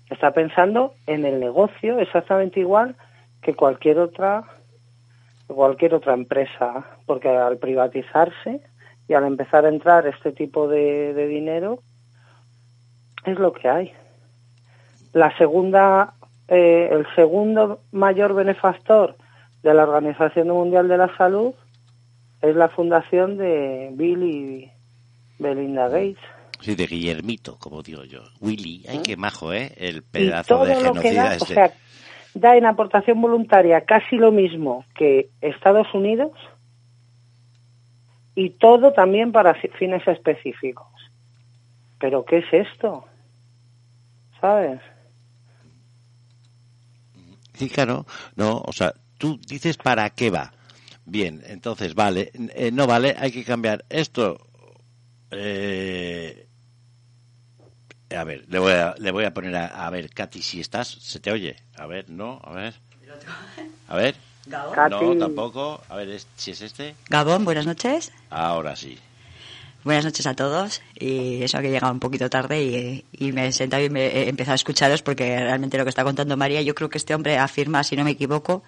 [0.09, 2.95] Está pensando en el negocio exactamente igual
[3.41, 4.43] que cualquier otra
[5.47, 8.61] cualquier otra empresa, porque al privatizarse
[9.07, 11.79] y al empezar a entrar este tipo de dinero
[13.25, 13.91] es lo que hay.
[15.13, 16.13] La segunda,
[16.47, 19.15] eh, el segundo mayor benefactor
[19.63, 21.53] de la Organización Mundial de la Salud
[22.41, 24.71] es la fundación de Bill y
[25.39, 26.17] Belinda Gates.
[26.61, 28.21] Sí, de Guillermito, como digo yo.
[28.41, 29.73] Willy, ay, qué majo, ¿eh?
[29.77, 31.53] El pedazo de genocida este.
[31.53, 31.73] O sea,
[32.33, 36.31] da en aportación voluntaria casi lo mismo que Estados Unidos
[38.35, 40.87] y todo también para fines específicos.
[41.99, 43.05] ¿Pero qué es esto?
[44.39, 44.79] ¿Sabes?
[47.53, 48.05] Sí, claro.
[48.35, 50.53] No, o sea, tú dices para qué va.
[51.05, 52.31] Bien, entonces, vale.
[52.55, 54.37] Eh, no vale, hay que cambiar esto.
[55.31, 56.48] Eh,
[58.15, 60.87] a ver, le voy a, le voy a poner a, a ver, Katy, si estás,
[60.87, 61.55] ¿se te oye?
[61.77, 62.73] A ver, no, a ver.
[63.87, 64.15] A ver.
[64.47, 65.81] No, tampoco.
[65.89, 66.95] A ver, si es este.
[67.07, 68.11] Gabón, buenas noches.
[68.29, 68.97] Ahora sí.
[69.83, 70.81] Buenas noches a todos.
[70.95, 74.07] Y eso que he llegado un poquito tarde y, y me he sentado y me
[74.07, 77.15] he empezado a escucharos porque realmente lo que está contando María, yo creo que este
[77.15, 78.63] hombre afirma, si no me equivoco,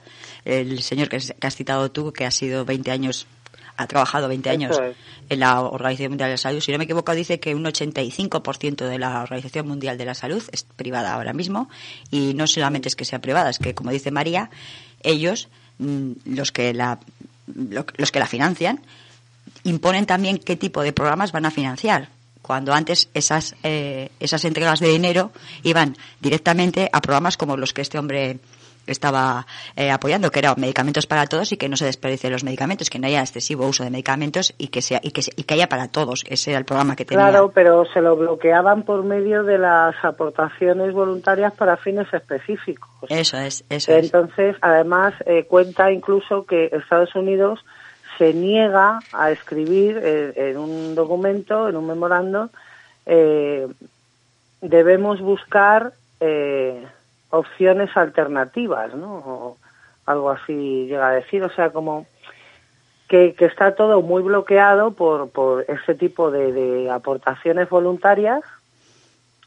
[0.46, 3.28] el señor que, has citado tú, que ha sido 20 años
[3.78, 4.80] ha trabajado 20 años
[5.30, 6.62] en la Organización Mundial de la Salud.
[6.62, 10.44] Si no me equivoco, dice que un 85% de la Organización Mundial de la Salud
[10.52, 11.70] es privada ahora mismo.
[12.10, 14.50] Y no solamente es que sea privada, es que, como dice María,
[15.04, 17.00] ellos, mm, los que la,
[17.48, 18.82] los que la financian,
[19.64, 22.10] imponen también qué tipo de programas van a financiar
[22.42, 25.32] cuando antes esas, eh, esas entregas de dinero
[25.64, 28.40] iban directamente a programas como los que este hombre
[28.88, 32.90] estaba eh, apoyando, que eran medicamentos para todos y que no se desperdicien los medicamentos,
[32.90, 35.68] que no haya excesivo uso de medicamentos y que sea y que, y que haya
[35.68, 36.24] para todos.
[36.28, 37.30] Ese era el programa que tenía.
[37.30, 42.90] Claro, pero se lo bloqueaban por medio de las aportaciones voluntarias para fines específicos.
[43.10, 47.64] Eso es, eso Entonces, además, eh, cuenta incluso que Estados Unidos
[48.18, 52.50] se niega a escribir eh, en un documento, en un memorando,
[54.62, 55.94] debemos buscar
[57.32, 59.16] opciones alternativas, ¿no?
[59.16, 59.58] O
[60.06, 62.06] algo así llega a decir, o sea, como
[63.12, 68.42] que, está todo muy bloqueado por, por ese tipo de, aportaciones voluntarias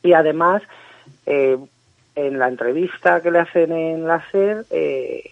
[0.03, 0.62] y además
[1.25, 1.59] eh,
[2.14, 5.31] en la entrevista que le hacen en la SER eh,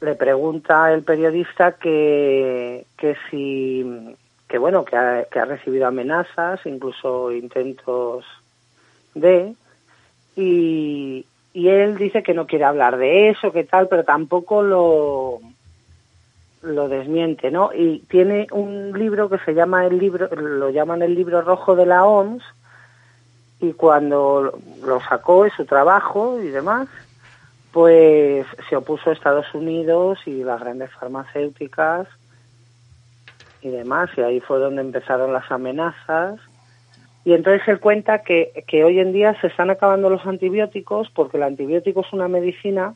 [0.00, 4.16] le pregunta el periodista que, que si
[4.48, 8.24] que bueno que ha, que ha recibido amenazas incluso intentos
[9.14, 9.54] de
[10.40, 15.40] y, él dice que no quiere hablar de eso, que tal, pero tampoco lo,
[16.62, 17.70] lo desmiente, ¿no?
[17.74, 21.86] Y tiene un libro que se llama el libro, lo llaman el libro rojo de
[21.86, 22.42] la OMS,
[23.60, 26.88] y cuando lo sacó en su trabajo y demás,
[27.72, 32.08] pues se opuso a Estados Unidos y las grandes farmacéuticas
[33.60, 36.40] y demás, y ahí fue donde empezaron las amenazas
[37.24, 41.36] y entonces él cuenta que, que hoy en día se están acabando los antibióticos porque
[41.36, 42.94] el antibiótico es una medicina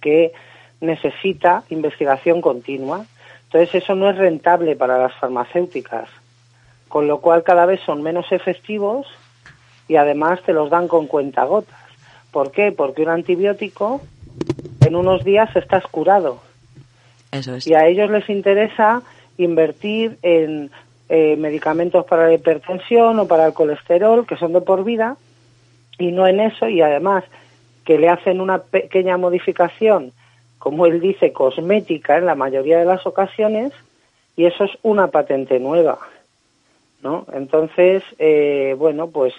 [0.00, 0.32] que
[0.80, 3.06] necesita investigación continua.
[3.44, 6.08] Entonces eso no es rentable para las farmacéuticas,
[6.88, 9.06] con lo cual cada vez son menos efectivos
[9.88, 11.78] y además te los dan con cuentagotas.
[12.30, 12.70] ¿Por qué?
[12.70, 14.00] Porque un antibiótico
[14.86, 16.40] en unos días estás curado.
[17.32, 17.66] Eso es.
[17.66, 19.02] Y a ellos les interesa
[19.36, 20.70] invertir en
[21.12, 25.16] eh, medicamentos para la hipertensión o para el colesterol, que son de por vida,
[25.98, 27.24] y no en eso, y además
[27.84, 30.12] que le hacen una pequeña modificación,
[30.60, 33.72] como él dice, cosmética en la mayoría de las ocasiones,
[34.36, 35.98] y eso es una patente nueva,
[37.02, 37.26] ¿no?
[37.32, 39.34] Entonces, eh, bueno, pues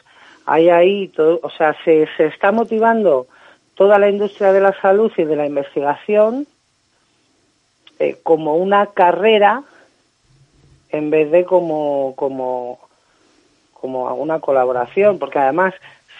[0.45, 3.27] hay ahí, todo, o sea, se, se está motivando
[3.75, 6.47] toda la industria de la salud y de la investigación
[7.97, 9.63] eh, como una carrera
[10.91, 12.79] en vez de como, como,
[13.73, 15.73] como una colaboración, porque además,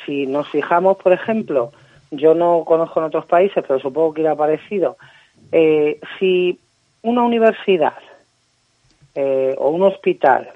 [0.06, 1.72] si nos fijamos, por ejemplo,
[2.12, 4.98] yo no conozco en otros países, pero supongo que irá parecido,
[5.52, 6.60] eh, si
[7.02, 7.98] una universidad
[9.16, 10.52] eh, o un hospital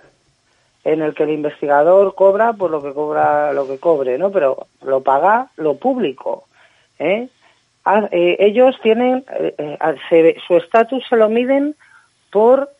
[0.84, 4.32] en el que el investigador cobra por lo que cobra lo que cobre, ¿no?
[4.32, 6.46] Pero lo paga lo público,
[7.00, 7.28] ¿eh?
[7.84, 9.24] Ah, ellos tienen
[10.48, 11.76] su estatus se lo miden
[12.32, 12.72] por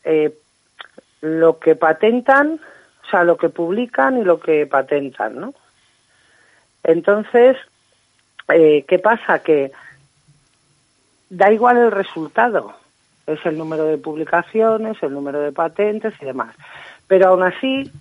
[1.26, 2.60] lo que patentan,
[3.06, 5.54] o sea, lo que publican y lo que patentan, ¿no?
[6.84, 7.58] Entonces,
[8.50, 9.40] eh, ¿qué pasa?
[9.40, 9.72] Que
[11.30, 12.76] da igual el resultado,
[13.26, 16.56] es el número de publicaciones, el número de patentes y demás.
[17.08, 17.92] Pero aún así,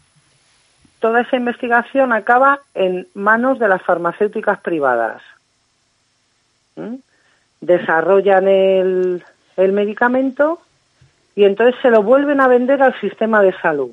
[0.99, 5.23] toda esa investigación acaba en manos de las farmacéuticas privadas.
[7.63, 9.25] Desarrollan el,
[9.57, 10.61] el medicamento
[11.35, 13.91] y entonces se lo vuelven a vender al sistema de salud.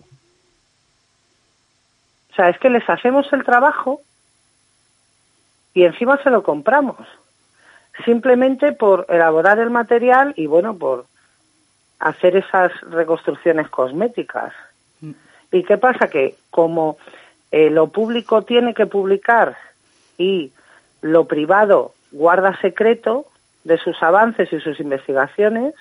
[2.31, 4.01] O sea, es que les hacemos el trabajo
[5.73, 7.07] y encima se lo compramos,
[8.05, 11.05] simplemente por elaborar el material y bueno, por
[11.99, 14.53] hacer esas reconstrucciones cosméticas.
[15.51, 16.07] ¿Y qué pasa?
[16.07, 16.97] Que como
[17.51, 19.57] eh, lo público tiene que publicar
[20.17, 20.51] y
[21.01, 23.25] lo privado guarda secreto
[23.63, 25.73] de sus avances y sus investigaciones,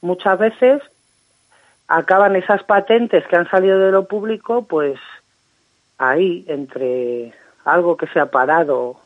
[0.00, 0.82] muchas veces
[1.88, 4.98] acaban esas patentes que han salido de lo público, pues
[5.98, 7.34] ahí, entre
[7.64, 8.96] algo que se ha parado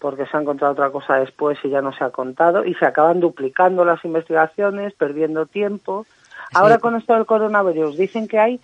[0.00, 2.86] porque se ha encontrado otra cosa después y ya no se ha contado, y se
[2.86, 6.06] acaban duplicando las investigaciones, perdiendo tiempo.
[6.54, 8.60] Ahora con esto del coronavirus dicen que hay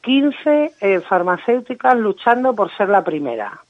[0.00, 3.60] 15 eh, farmacéuticas luchando por ser la primera.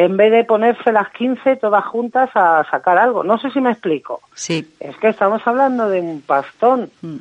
[0.00, 3.22] En vez de ponerse las 15 todas juntas a sacar algo.
[3.22, 4.20] No sé si me explico.
[4.34, 4.66] Sí.
[4.80, 6.90] Es que estamos hablando de un pastón.
[7.02, 7.16] Mm.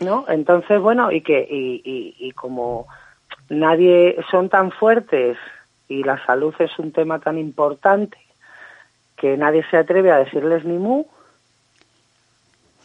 [0.00, 0.24] ¿No?
[0.28, 2.86] Entonces, bueno, y que y, y, y como
[3.48, 5.36] nadie son tan fuertes
[5.88, 8.18] y la salud es un tema tan importante
[9.16, 11.04] que nadie se atreve a decirles ni mu,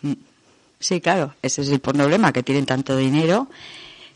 [0.04, 0.14] Mm.
[0.80, 3.48] Sí, claro, ese es el problema, que tienen tanto dinero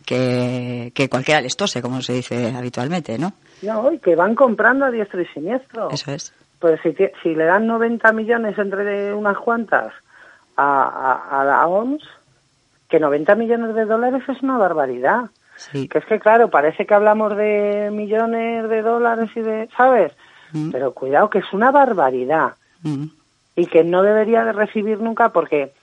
[0.07, 3.33] que, que cualquiera les tose, como se dice habitualmente, ¿no?
[3.61, 5.89] no, y que van comprando a diestro y siniestro.
[5.91, 6.33] Eso es.
[6.59, 9.93] Pues si, si le dan 90 millones entre unas cuantas
[10.55, 12.01] a, a, a la OMS,
[12.89, 15.25] que 90 millones de dólares es una barbaridad.
[15.57, 15.89] Sí.
[15.89, 20.13] Que es que, claro, parece que hablamos de millones de dólares y de, ¿sabes?
[20.53, 20.71] Mm.
[20.71, 23.05] Pero cuidado, que es una barbaridad Mm.
[23.55, 25.73] y que no debería de recibir nunca porque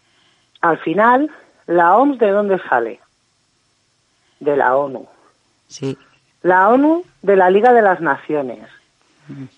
[0.61, 1.31] al final
[1.67, 3.01] la OMS de dónde sale?
[4.40, 5.07] De la ONU.
[5.68, 5.97] Sí.
[6.42, 8.68] La ONU de la Liga de las Naciones.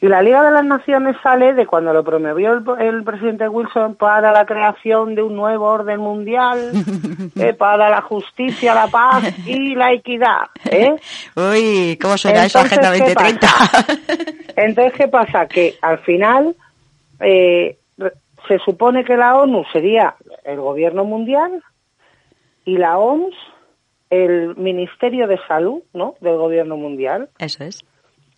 [0.00, 3.96] Y la Liga de las Naciones sale de cuando lo promovió el, el presidente Wilson
[3.96, 6.70] para la creación de un nuevo orden mundial,
[7.34, 10.50] eh, para la justicia, la paz y la equidad.
[10.66, 10.94] ¿eh?
[11.34, 14.52] Uy, ¿cómo suena eso, Entonces, Agenda ¿qué 2030?
[14.56, 15.46] Entonces, ¿qué pasa?
[15.46, 16.54] Que al final
[17.18, 17.76] eh,
[18.46, 21.62] se supone que la ONU sería el gobierno mundial
[22.64, 23.34] y la OMS
[24.10, 26.14] el Ministerio de Salud, ¿no?
[26.20, 27.28] Del gobierno mundial.
[27.38, 27.84] Eso es.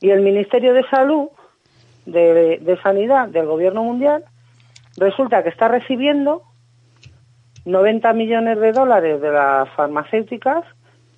[0.01, 1.29] Y el Ministerio de Salud,
[2.07, 4.25] de, de Sanidad del Gobierno Mundial,
[4.97, 6.43] resulta que está recibiendo
[7.65, 10.65] 90 millones de dólares de las farmacéuticas,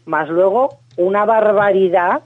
[0.06, 2.22] más luego una barbaridad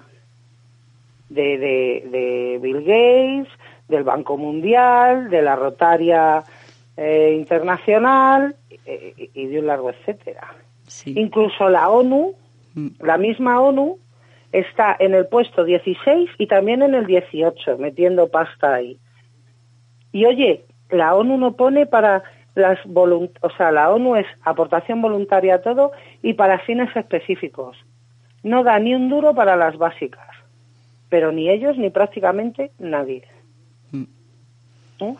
[1.28, 3.52] de, de, de Bill Gates,
[3.88, 6.42] del Banco Mundial, de la Rotaria
[6.96, 8.56] eh, Internacional
[8.86, 10.54] eh, y de un largo etcétera.
[10.86, 11.14] Sí.
[11.16, 12.34] Incluso la ONU,
[12.74, 12.88] Mm.
[13.00, 13.98] la misma ONU,
[14.52, 18.98] está en el puesto 16 y también en el 18, metiendo pasta ahí.
[20.12, 22.22] Y oye, la ONU no pone para
[22.54, 25.90] las volunt o sea, la ONU es aportación voluntaria a todo
[26.22, 27.76] y para fines específicos.
[28.44, 30.28] No da ni un duro para las básicas,
[31.08, 33.24] pero ni ellos ni prácticamente nadie.
[33.90, 34.04] Mm.
[35.00, 35.14] ¿Eh?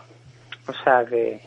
[0.69, 1.41] O sea que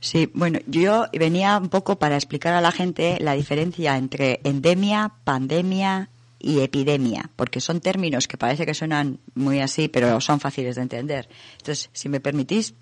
[0.00, 5.10] Sí, bueno, yo venía un poco para explicar a la gente la diferencia entre endemia,
[5.24, 6.08] pandemia
[6.38, 10.82] y epidemia, porque son términos que parece que suenan muy así, pero son fáciles de
[10.82, 11.28] entender.
[11.58, 12.74] Entonces, si me permitís,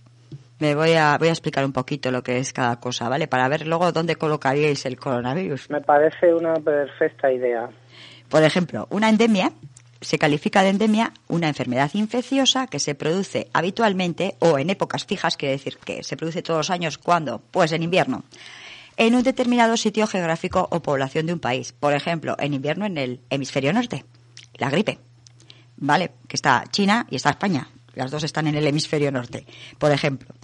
[0.59, 3.29] me voy a, voy a explicar un poquito lo que es cada cosa, ¿vale?
[3.29, 5.71] Para ver luego dónde colocaríais el coronavirus.
[5.71, 7.69] me parece una perfecta idea.
[8.29, 9.53] Por ejemplo, una endemia
[10.01, 15.37] se califica de endemia una enfermedad infecciosa que se produce habitualmente o en épocas fijas,
[15.37, 17.43] quiere decir que se produce todos los años, ¿cuándo?
[17.51, 18.25] Pues en invierno,
[18.97, 21.73] en un determinado sitio geográfico o población de un país.
[21.73, 24.05] Por ejemplo, en invierno en el hemisferio norte,
[24.55, 24.99] la gripe,
[25.77, 26.13] ¿vale?
[26.29, 27.69] Que está China y está España.
[27.95, 29.47] Las dos están en el hemisferio norte,
[29.79, 30.35] por ejemplo.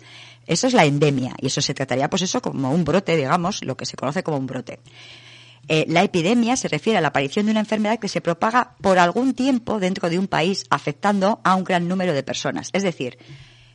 [0.47, 3.77] Eso es la endemia y eso se trataría, pues eso, como un brote, digamos, lo
[3.77, 4.81] que se conoce como un brote.
[5.69, 8.99] Eh, la epidemia se refiere a la aparición de una enfermedad que se propaga por
[8.99, 12.71] algún tiempo dentro de un país, afectando a un gran número de personas.
[12.73, 13.19] Es decir,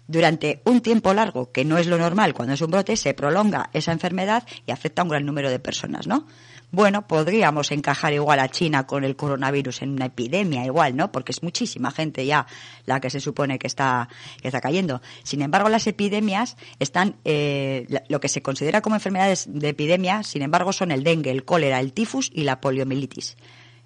[0.07, 3.69] durante un tiempo largo, que no es lo normal cuando es un brote, se prolonga
[3.73, 6.25] esa enfermedad y afecta a un gran número de personas, ¿no?
[6.69, 11.13] Bueno, podríamos encajar igual a China con el coronavirus en una epidemia igual, ¿no?
[11.13, 12.45] Porque es muchísima gente ya
[12.85, 14.09] la que se supone que está,
[14.41, 15.01] que está cayendo.
[15.23, 20.41] Sin embargo, las epidemias están, eh, lo que se considera como enfermedades de epidemia, sin
[20.41, 23.37] embargo, son el dengue, el cólera, el tifus y la poliomielitis.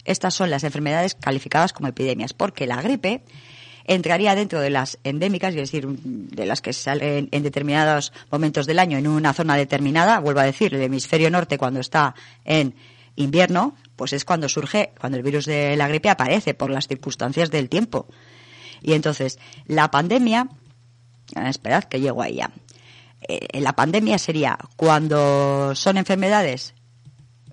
[0.04, 3.22] Estas son las enfermedades calificadas como epidemias, porque la gripe
[3.86, 8.80] entraría dentro de las endémicas, es decir, de las que salen en determinados momentos del
[8.80, 12.16] año en una zona determinada, vuelvo a decir, el hemisferio norte cuando está
[12.46, 12.76] en
[13.16, 17.52] invierno, pues es cuando surge, cuando el virus de la gripe aparece por las circunstancias
[17.52, 18.08] del tiempo.
[18.82, 20.50] Y entonces, la pandemia,
[21.36, 22.52] ah, esperad que llego ahí ya.
[23.28, 26.74] Eh, la pandemia sería cuando son enfermedades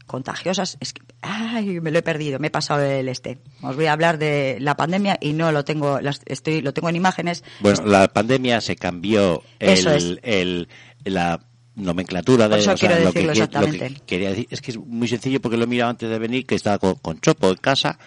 [0.09, 0.77] contagiosas.
[0.81, 3.39] Es que, ay, me lo he perdido, me he pasado el este.
[3.63, 6.89] Os voy a hablar de la pandemia y no lo tengo, las- estoy, lo tengo
[6.89, 7.45] en imágenes.
[7.61, 10.67] Bueno, la pandemia se cambió Eso el,
[11.05, 11.41] la
[11.77, 13.95] nomenclatura de eso o sea, quiero lo, que, lo exactamente.
[14.05, 16.57] quería decir es que es muy sencillo porque lo he mirado antes de venir que
[16.57, 18.01] estaba con, con Chopo en casa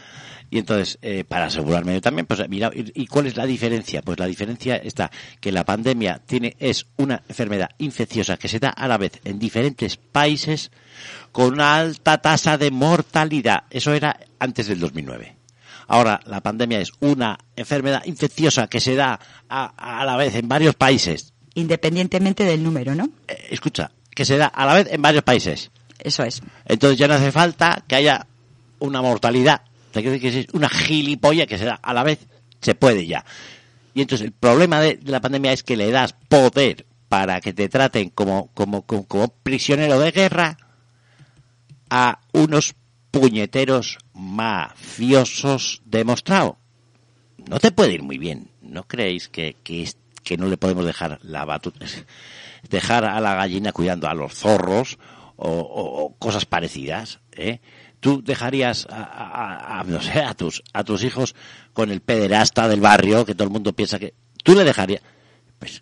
[0.50, 4.20] y entonces eh, para asegurarme yo también pues mira y cuál es la diferencia pues
[4.20, 8.90] la diferencia está que la pandemia tiene es una enfermedad infecciosa que se da a
[8.90, 10.70] la vez en diferentes países
[11.32, 15.42] con una alta tasa de mortalidad eso era antes del 2009
[15.92, 19.20] Ahora, la pandemia es una enfermedad infecciosa que se da
[19.50, 21.34] a, a la vez en varios países.
[21.54, 23.10] Independientemente del número, ¿no?
[23.28, 25.70] Eh, escucha, que se da a la vez en varios países.
[26.00, 26.42] Eso es.
[26.66, 28.26] Entonces ya no hace falta que haya
[28.80, 29.64] una mortalidad.
[29.92, 32.20] Que es una gilipollas que se da a la vez,
[32.62, 33.26] se puede ya.
[33.94, 37.52] Y entonces el problema de, de la pandemia es que le das poder para que
[37.52, 40.58] te traten como, como, como, como prisionero de guerra
[41.92, 42.74] a unos
[43.12, 46.58] puñeteros mafiosos demostrado.
[47.50, 48.50] No te puede ir muy bien.
[48.62, 49.88] ¿No creéis que, que,
[50.24, 51.86] que no le podemos dejar la batuta,
[52.70, 54.98] dejar a la gallina cuidando a los zorros
[55.36, 57.20] o, cosas parecidas?
[57.34, 57.60] ¿eh?
[58.00, 61.36] ¿Tú dejarías a- no sé, a tus, a tus hijos
[61.74, 64.14] con el pederasta del barrio que todo el mundo piensa que...
[64.44, 65.02] ¿Tú le dejarías?
[65.60, 65.82] Pues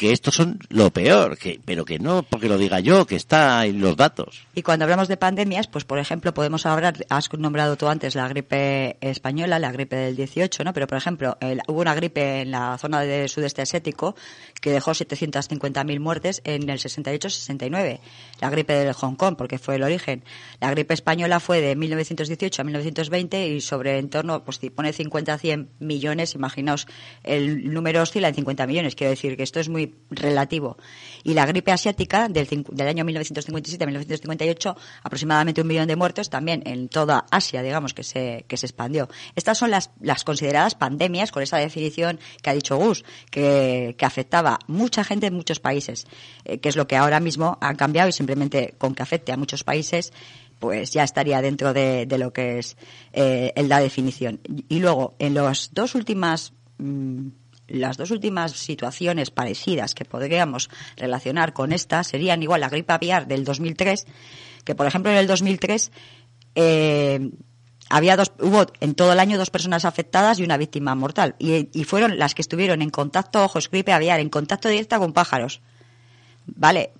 [0.00, 3.66] que estos son lo peor, que, pero que no porque lo diga yo, que está
[3.66, 4.46] en los datos.
[4.54, 8.26] Y cuando hablamos de pandemias, pues por ejemplo podemos hablar, has nombrado tú antes la
[8.26, 10.72] gripe española, la gripe del 18, ¿no?
[10.72, 11.36] Pero por ejemplo,
[11.68, 14.16] hubo una gripe en la zona del sudeste asiático
[14.60, 18.00] que dejó 750.000 muertes en el 68-69.
[18.40, 20.24] La gripe de Hong Kong, porque fue el origen.
[20.60, 24.92] La gripe española fue de 1918 a 1920 y sobre en torno, pues si pone
[24.92, 26.86] 50 a 100 millones, imaginaos,
[27.24, 28.94] el número oscila en 50 millones.
[28.94, 30.76] Quiero decir que esto es muy relativo.
[31.22, 36.30] Y la gripe asiática del, del año 1957 a 1958, aproximadamente un millón de muertos
[36.30, 39.08] también en toda Asia, digamos, que se, que se expandió.
[39.34, 44.04] Estas son las, las consideradas pandemias, con esa definición que ha dicho Gus, que, que
[44.04, 46.06] afectaba mucha gente en muchos países,
[46.44, 49.36] eh, que es lo que ahora mismo han cambiado y simplemente con que afecte a
[49.36, 50.12] muchos países
[50.58, 52.76] pues ya estaría dentro de, lo que es
[53.14, 54.40] eh, la definición.
[54.68, 57.28] Y luego, en las dos últimas mm,
[57.70, 63.26] las dos últimas situaciones parecidas que podríamos relacionar con esta serían igual la gripe aviar
[63.26, 64.06] del 2003,
[64.64, 65.92] que por ejemplo en el 2003
[66.56, 67.30] eh,
[67.90, 71.34] había dos, hubo en todo el año dos personas afectadas y una víctima mortal.
[71.38, 75.60] Y, fueron las que estuvieron en contacto, ojos, gripe aviar, en contacto directa con pájaros.
[76.46, 76.92] Vale,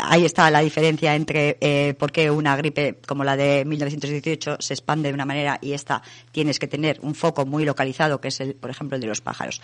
[0.00, 4.74] ahí está la diferencia entre eh, por qué una gripe como la de 1918 se
[4.74, 6.02] expande de una manera y esta
[6.32, 9.22] tienes que tener un foco muy localizado, que es, el, por ejemplo, el de los
[9.22, 9.62] pájaros.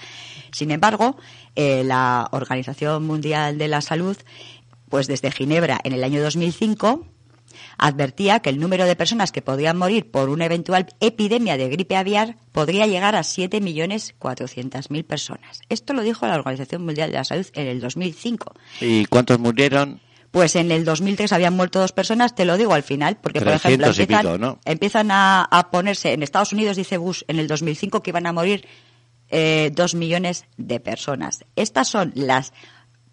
[0.53, 1.19] Sin embargo,
[1.55, 4.17] eh, la Organización Mundial de la Salud,
[4.89, 7.07] pues desde Ginebra en el año 2005,
[7.77, 11.97] advertía que el número de personas que podrían morir por una eventual epidemia de gripe
[11.97, 15.61] aviar podría llegar a 7.400.000 personas.
[15.69, 18.55] Esto lo dijo la Organización Mundial de la Salud en el 2005.
[18.81, 20.01] ¿Y cuántos murieron?
[20.31, 23.55] Pues en el 2003 habían muerto dos personas, te lo digo al final, porque por
[23.55, 24.59] ejemplo 300 y empiezan, pico, ¿no?
[24.65, 28.33] empiezan a, a ponerse, en Estados Unidos dice Bush en el 2005 que iban a
[28.33, 28.67] morir
[29.31, 31.45] eh, dos millones de personas.
[31.55, 32.55] Estas son las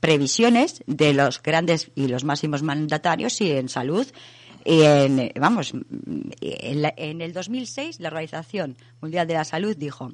[0.06, 4.06] previsiones de los grandes y los máximos mandatarios y en salud.
[4.64, 10.12] Y en, vamos, en, la- en el 2006 la Organización Mundial de la Salud dijo,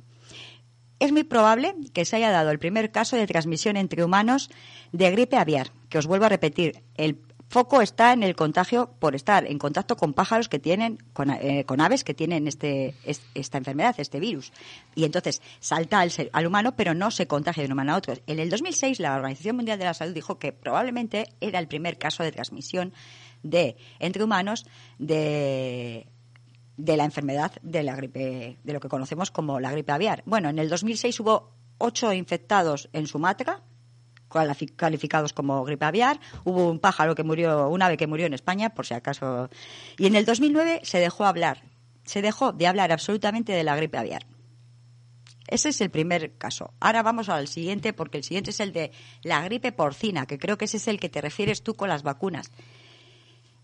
[1.00, 4.50] es muy probable que se haya dado el primer caso de transmisión entre humanos
[4.92, 7.18] de gripe aviar, que os vuelvo a repetir, el
[7.52, 11.66] foco está en el contagio por estar en contacto con pájaros que tienen, con, eh,
[11.66, 14.54] con aves que tienen este, es- esta enfermedad, este virus.
[14.96, 18.14] Y entonces salta al, al humano, pero no se contagia de un humano a otro.
[18.26, 21.98] En el 2006 la Organización Mundial de la Salud dijo que probablemente era el primer
[21.98, 22.94] caso de transmisión
[23.44, 24.66] de entre humanos
[24.98, 26.08] de
[26.78, 30.24] de la enfermedad de la gripe, de lo que conocemos como la gripe aviar.
[30.26, 33.62] Bueno, en el 2006 hubo ocho infectados en Sumatra,
[34.76, 36.20] calificados como gripe aviar.
[36.44, 39.50] Hubo un pájaro que murió, un ave que murió en España, por si acaso.
[39.98, 41.64] Y en el 2009 se dejó hablar,
[42.04, 44.26] se dejó de hablar absolutamente de la gripe aviar.
[45.48, 46.74] Ese es el primer caso.
[46.80, 50.58] Ahora vamos al siguiente, porque el siguiente es el de la gripe porcina, que creo
[50.58, 52.52] que ese es el que te refieres tú con las vacunas.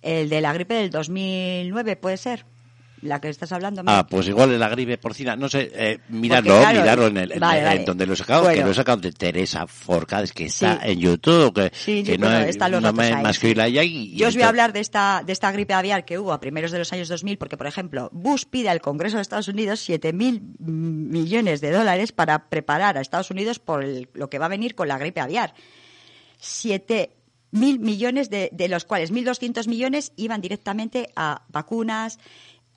[0.01, 2.45] El de la gripe del 2009, puede ser.
[3.03, 3.83] La que estás hablando.
[3.85, 7.39] Ah, pues igual la gripe porcina, no sé, eh, mirarlo, claro, mirarlo en, el, en,
[7.39, 7.83] vale, en vale.
[7.85, 10.89] donde lo he sacado, que lo he sacado de Teresa Forcades, que está Sí.
[10.91, 14.27] en YouTube, que, Sí, que no, los no me más que allá y, y Yo
[14.29, 16.79] os voy a hablar de esta, de esta gripe aviar que hubo a primeros de
[16.79, 21.61] los años 2000, porque, por ejemplo, Bush pide al Congreso de Estados Unidos 7.000 millones
[21.61, 24.87] de dólares para preparar a Estados Unidos por el- lo que va a venir con
[24.87, 25.53] la gripe aviar.
[26.39, 32.19] 7.000 millones, de, de los cuales 1.200 millones iban directamente a vacunas,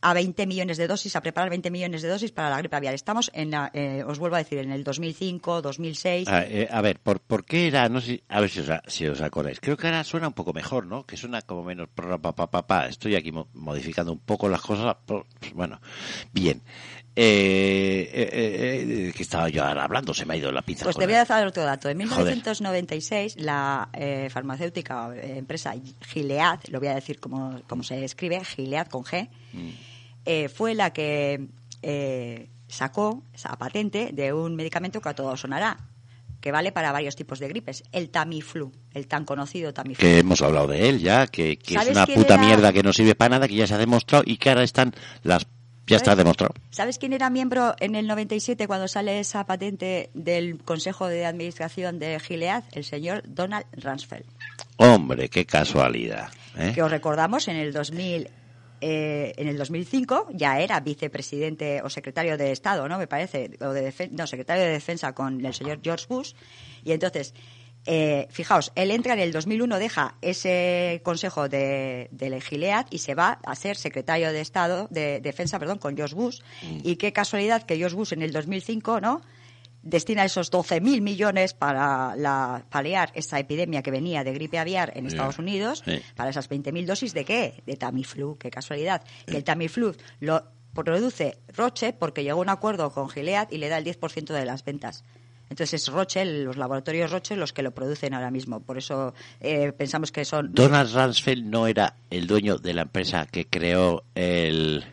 [0.01, 2.95] a 20 millones de dosis, a preparar 20 millones de dosis para la gripe aviar.
[2.95, 6.29] Estamos en, la, eh, os vuelvo a decir, en el 2005, 2006.
[6.29, 7.89] A, eh, a ver, ¿por, ¿por qué era?
[7.89, 9.61] No sé, a ver si os, si os acordáis.
[9.61, 11.05] Creo que ahora suena un poco mejor, ¿no?
[11.05, 11.89] Que suena como menos.
[11.95, 12.87] Pa, pa, pa, pa.
[12.87, 14.97] Estoy aquí modificando un poco las cosas.
[15.07, 15.25] Pues,
[15.55, 15.81] bueno,
[16.33, 16.63] bien.
[17.17, 20.85] Eh, eh, eh, que estaba yo ahora hablando, se me ha ido la pizza.
[20.85, 21.89] Pues te voy a dar otro dato.
[21.89, 23.45] En 1996, Joder.
[23.45, 25.75] la eh, farmacéutica empresa
[26.07, 29.90] Gilead, lo voy a decir como, como se escribe, Gilead con G, mm.
[30.25, 31.49] Eh, fue la que
[31.83, 35.79] eh, sacó esa patente de un medicamento que a todos sonará,
[36.41, 40.01] que vale para varios tipos de gripes, el Tamiflu, el tan conocido Tamiflu.
[40.01, 42.43] Que hemos hablado de él ya, que, que es una puta era?
[42.45, 44.95] mierda que no sirve para nada, que ya se ha demostrado y que ahora están
[45.23, 45.47] las
[45.91, 46.55] ya está demostrado.
[46.71, 51.99] ¿Sabes quién era miembro en el 97 cuando sale esa patente del Consejo de Administración
[51.99, 52.63] de Gilead?
[52.71, 54.25] El señor Donald Rumsfeld.
[54.77, 56.31] Hombre, qué casualidad.
[56.57, 56.73] ¿eh?
[56.75, 58.31] Que os recordamos en el 2000
[58.81, 62.99] eh, en el 2005 ya era vicepresidente o secretario de Estado, ¿no?
[62.99, 66.33] Me parece, o de no, secretario de Defensa con el señor George Bush.
[66.85, 67.35] Y entonces,
[67.87, 73.15] eh, fijaos, él entra en el 2001, deja ese consejo de, de Gilead y se
[73.15, 76.41] va a ser secretario de Estado de Defensa, perdón, con George Bush.
[76.63, 76.79] Mm.
[76.85, 79.23] Y qué casualidad que George Bush en el 2005, ¿no?
[79.83, 85.07] Destina esos 12.000 millones para la, paliar esta epidemia que venía de gripe aviar en
[85.07, 85.43] Estados yeah.
[85.43, 86.01] Unidos, sí.
[86.15, 87.63] para esas 20.000 dosis de qué?
[87.67, 89.03] De Tamiflu, qué casualidad.
[89.27, 93.79] El Tamiflu lo produce Roche porque llegó a un acuerdo con Gilead y le da
[93.79, 95.05] el 10% de las ventas.
[95.49, 98.61] Entonces es Roche, los laboratorios Roche, los que lo producen ahora mismo.
[98.61, 100.55] Por eso eh, pensamos que son.
[100.55, 104.85] Donald Rumsfeld no era el dueño de la empresa que creó el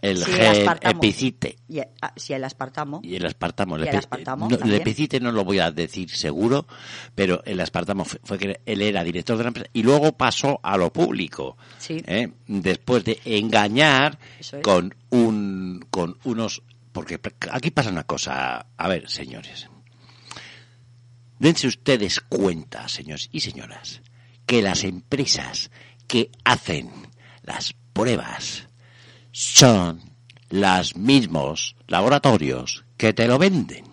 [0.00, 1.56] el sí, gel el epicite.
[1.68, 3.00] Y, ah, sí, el aspartamo.
[3.02, 3.78] Y el aspartamo.
[3.78, 6.66] Y el, aspartamo no, el epicite no lo voy a decir seguro,
[7.14, 10.60] pero el aspartamo fue, fue, que él era director de la empresa y luego pasó
[10.62, 11.56] a lo público.
[11.78, 12.02] Sí.
[12.06, 12.30] ¿eh?
[12.46, 14.56] Después de engañar es.
[14.62, 16.62] con, un, con unos...
[16.92, 17.20] Porque
[17.50, 18.66] aquí pasa una cosa.
[18.76, 19.68] A ver, señores.
[21.38, 24.02] Dense ustedes cuenta, señores y señoras,
[24.46, 25.70] que las empresas
[26.08, 26.90] que hacen
[27.42, 28.67] las pruebas
[29.32, 30.00] son
[30.50, 33.84] los mismos laboratorios que te lo venden.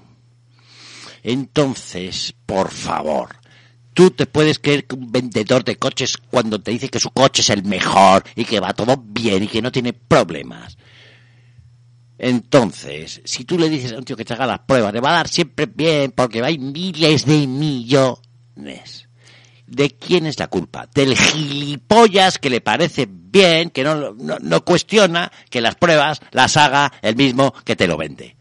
[1.23, 3.38] Entonces, por favor,
[3.93, 7.41] tú te puedes creer que un vendedor de coches cuando te dice que su coche
[7.41, 10.77] es el mejor y que va todo bien y que no tiene problemas.
[12.17, 15.09] Entonces, si tú le dices a un tío que te haga las pruebas, le va
[15.09, 19.09] a dar siempre bien porque hay miles de millones.
[19.67, 20.88] ¿De quién es la culpa?
[20.93, 26.55] Del gilipollas que le parece bien, que no, no, no, cuestiona que las pruebas las
[26.55, 28.38] haga el mismo que te lo vende.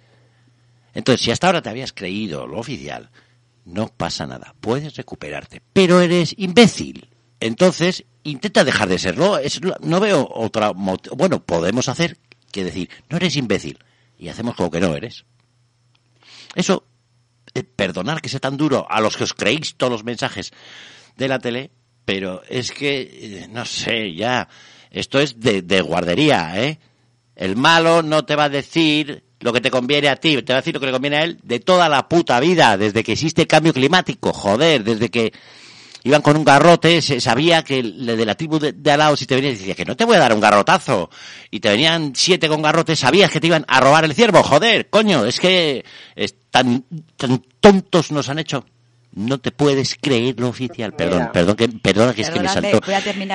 [0.94, 3.10] Entonces, si hasta ahora te habías creído lo oficial,
[3.64, 7.08] no pasa nada, puedes recuperarte, pero eres imbécil.
[7.40, 9.36] Entonces, intenta dejar de serlo.
[9.38, 10.70] Es, no veo otra.
[10.70, 12.16] Bueno, podemos hacer
[12.52, 13.80] que decir, no eres imbécil,
[14.16, 15.24] y hacemos como que no eres.
[16.54, 16.86] Eso,
[17.52, 20.52] eh, perdonar que sea tan duro a los que os creéis todos los mensajes
[21.16, 21.72] de la tele,
[22.04, 24.48] pero es que, eh, no sé, ya,
[24.94, 26.78] esto es de, de, guardería, ¿eh?
[27.34, 30.58] El malo no te va a decir lo que te conviene a ti, te va
[30.58, 33.12] a decir lo que le conviene a él de toda la puta vida, desde que
[33.12, 35.32] existe cambio climático, joder, desde que
[36.04, 39.26] iban con un garrote, se sabía que de la tribu de, de al lado, si
[39.26, 41.10] te venía y decía que no te voy a dar un garrotazo,
[41.50, 44.88] y te venían siete con garrotes, sabías que te iban a robar el ciervo, joder,
[44.90, 45.84] coño, es que
[46.14, 46.84] es tan,
[47.16, 48.64] tan tontos nos han hecho
[49.14, 50.92] no te puedes creer lo oficial.
[50.92, 52.80] Perdón, Mira, perdón, que, perdona que es que me saltó.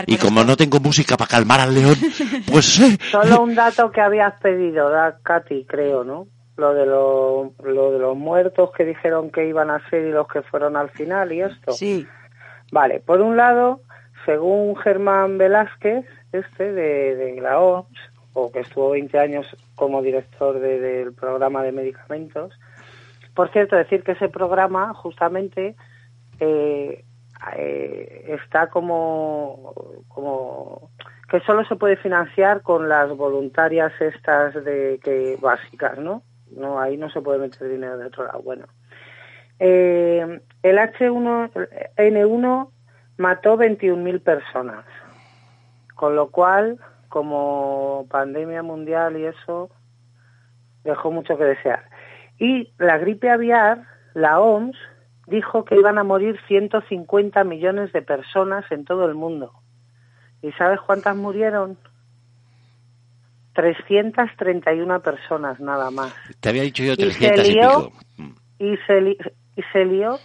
[0.08, 0.52] Y como esto.
[0.52, 1.96] no tengo música para calmar al león,
[2.52, 2.80] pues...
[2.80, 2.98] Eh.
[3.12, 6.28] Solo un dato que habías pedido, da Katy, creo, ¿no?
[6.58, 10.28] Lo de, lo, lo de los muertos que dijeron que iban a ser y los
[10.28, 11.72] que fueron al final y esto.
[11.72, 12.06] Sí.
[12.72, 13.82] Vale, por un lado,
[14.26, 17.98] según Germán Velázquez, este de, de la OMS,
[18.34, 22.54] o que estuvo 20 años como director de, del programa de medicamentos,
[23.40, 25.74] por cierto, decir que ese programa justamente
[26.42, 27.06] eh,
[27.56, 29.74] eh, está como,
[31.30, 36.22] que solo se puede financiar con las voluntarias estas de que básicas, ¿no?
[36.52, 38.42] No ahí no se puede meter dinero de otro lado.
[38.42, 38.66] Bueno,
[39.58, 42.70] eh, el H1 N1
[43.16, 44.84] mató 21.000 personas,
[45.96, 46.78] con lo cual
[47.08, 49.70] como pandemia mundial y eso
[50.84, 51.89] dejó mucho que desear.
[52.40, 54.76] Y la gripe aviar, la OMS,
[55.28, 59.54] dijo que iban a morir 150 millones de personas en todo el mundo.
[60.42, 61.78] ¿Y sabes cuántas murieron?
[63.54, 66.14] 331 personas nada más.
[66.40, 67.92] Te había dicho yo 300 y, se lió,
[68.58, 69.18] y se, li,
[69.58, 70.18] y se lió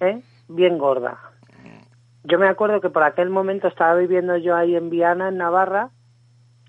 [0.00, 0.22] ¿eh?
[0.48, 1.18] bien gorda.
[2.24, 5.90] Yo me acuerdo que por aquel momento estaba viviendo yo ahí en Viana, en Navarra,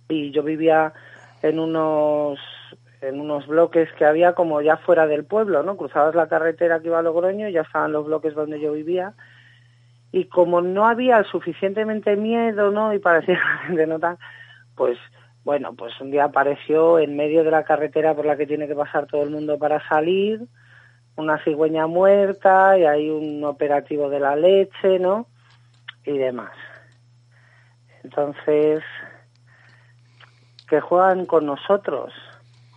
[0.07, 0.93] y yo vivía
[1.41, 2.37] en unos
[3.01, 5.77] en unos bloques que había como ya fuera del pueblo, ¿no?
[5.77, 9.13] Cruzabas la carretera que iba a Logroño y ya estaban los bloques donde yo vivía
[10.11, 12.93] y como no había suficientemente miedo, ¿no?
[12.93, 14.17] Y parecía que la gente no tan,
[14.75, 14.97] pues
[15.43, 18.75] bueno, pues un día apareció en medio de la carretera por la que tiene que
[18.75, 20.41] pasar todo el mundo para salir,
[21.15, 25.27] una cigüeña muerta y hay un operativo de la leche, ¿no?
[26.05, 26.51] Y demás.
[28.03, 28.83] Entonces,
[30.69, 32.13] que juegan con nosotros,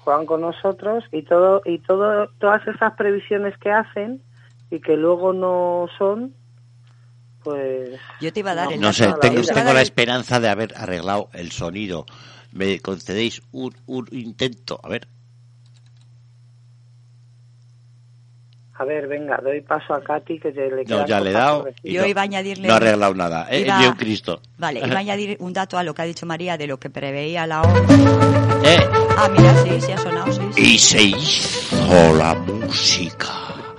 [0.04, 4.22] juegan con nosotros y todo y todo todas esas previsiones que hacen
[4.70, 6.34] y que luego no son
[7.42, 10.74] pues yo te iba a dar no, el no sé, tengo, la esperanza de haber
[10.76, 12.04] arreglado el sonido.
[12.52, 14.78] ¿Me concedéis un, un intento?
[14.82, 15.06] A ver.
[18.74, 21.68] a ver, venga, doy paso a Katy que te le No, ya le he dado.
[21.82, 23.46] y Yo no, iba a añadirle No ha arreglado nada.
[23.50, 23.60] ¿eh?
[23.60, 24.40] Iba- Ni un Cristo.
[24.56, 26.88] Vale, iba a añadir un dato a lo que ha dicho María de lo que
[26.88, 27.90] preveía la OMS.
[28.64, 28.78] ¿Eh?
[29.22, 30.40] Ah, mira, sí, sí ha sonado, sí.
[30.54, 30.62] sí.
[30.62, 33.28] Y se hizo la música.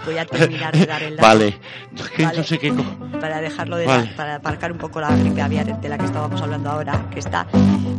[0.05, 1.27] Voy a terminar de dar el dato.
[1.27, 1.59] Vale.
[1.91, 2.37] No, que Vale.
[2.37, 2.73] no sé qué.
[3.19, 4.05] para dejarlo de Vale.
[4.09, 7.19] la- para aparcar un poco la gripe aviar de la que estábamos hablando ahora, que
[7.19, 7.45] está,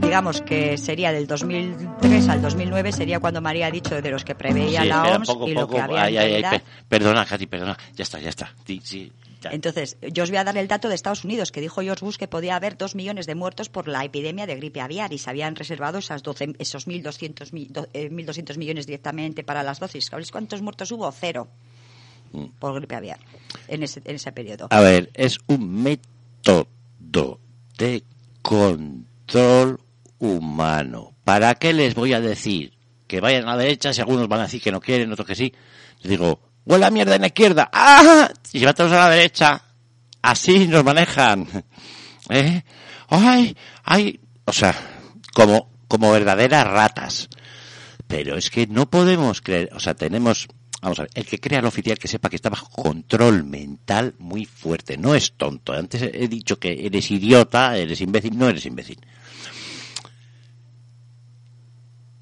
[0.01, 4.35] digamos que sería del 2003 al 2009 sería cuando María ha dicho de los que
[4.35, 5.75] preveía Sí, la OMS poco, y lo poco.
[5.77, 7.77] que había Ay, ay, ay, perdona, Katy, perdona.
[7.95, 8.53] Ya está, ya está.
[8.67, 9.13] Sí, sí,
[9.51, 12.17] Entonces, yo os voy a dar el dato de Estados Unidos, que dijo George Bush
[12.17, 15.31] que podía haber dos millones de muertos por la epidemia de gripe aviar y se
[15.31, 20.07] habían reservado esas 12, esos 1.200, mi- do- eh, 1.200 millones directamente para las dosis.
[20.07, 21.11] ¿Sabéis cuántos muertos hubo?
[21.13, 21.49] Cero
[22.33, 22.47] Mm.
[22.59, 23.19] por gripe aviar
[23.69, 24.69] en ese, en ese periodo.
[24.71, 26.69] A ver, es un método
[27.79, 28.03] de
[28.41, 29.79] control
[30.19, 31.15] humano.
[31.25, 32.73] ¿Para qué les voy a decir?
[33.07, 35.35] Que vayan a la derecha, si algunos van a decir que no quieren, otros que
[35.35, 35.53] sí.
[36.01, 37.71] Les digo, huele a mierda en la izquierda.
[37.73, 38.31] ¡Ah!
[38.53, 39.63] Y llévatelos a la derecha.
[40.23, 41.47] Así nos manejan.
[42.29, 42.63] ¿Eh?
[43.09, 43.57] ¡Ay!
[43.85, 44.21] ¡Ay!
[44.45, 44.75] O sea,
[45.33, 47.29] como, como verdaderas ratas.
[48.07, 50.49] Pero es que no podemos creer, o sea, tenemos,
[50.83, 54.15] vamos a ver, el que crea el oficial que sepa que está bajo control mental
[54.19, 55.73] muy fuerte, no es tonto.
[55.73, 59.01] Antes he dicho que eres idiota, eres imbécil, no eres imbécil.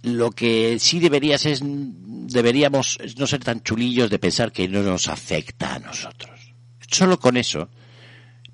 [0.03, 5.09] Lo que sí deberías es, deberíamos no ser tan chulillos de pensar que no nos
[5.09, 6.55] afecta a nosotros.
[6.91, 7.69] Solo con eso,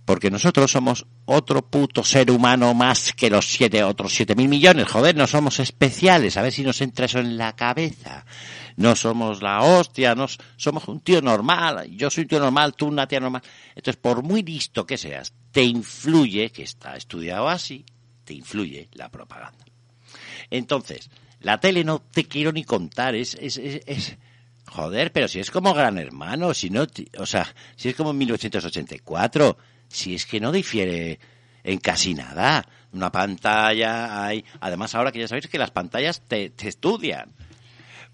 [0.05, 4.89] porque nosotros somos otro puto ser humano más que los siete, otros siete mil millones.
[4.89, 6.37] Joder, no somos especiales.
[6.37, 8.25] A ver si nos entra eso en la cabeza.
[8.77, 10.27] No somos la hostia, no,
[10.57, 11.89] somos un tío normal.
[11.91, 13.43] Yo soy un tío normal, tú una tía normal.
[13.75, 17.85] Entonces, por muy listo que seas, te influye, que está estudiado así,
[18.25, 19.65] te influye la propaganda.
[20.51, 21.11] Entonces,
[21.47, 24.17] la tele no te quiero ni contar, es, es, es, es-
[24.67, 26.85] joder, pero si es como Gran Hermano, si no,
[27.19, 29.57] o sea, si es como en 1984,
[29.89, 31.21] si es que no difiere
[31.63, 32.67] en casi nada.
[32.93, 37.33] Una pantalla hay, además ahora que ya sabéis que las pantallas te, te estudian.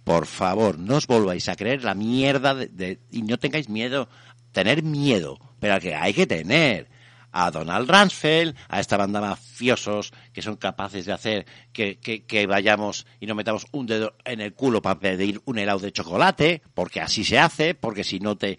[0.04, 4.08] Por favor, no os volváis a creer la mierda de, de- y no tengáis miedo,
[4.52, 6.88] tener miedo, pero que hay que tener
[7.32, 13.06] a Donald Rumsfeld, a esta banda mafiosos que son capaces de hacer que, que, vayamos
[13.18, 17.00] y nos metamos un dedo en el culo para pedir un helado de chocolate, porque
[17.00, 18.58] así se hace, porque si no te,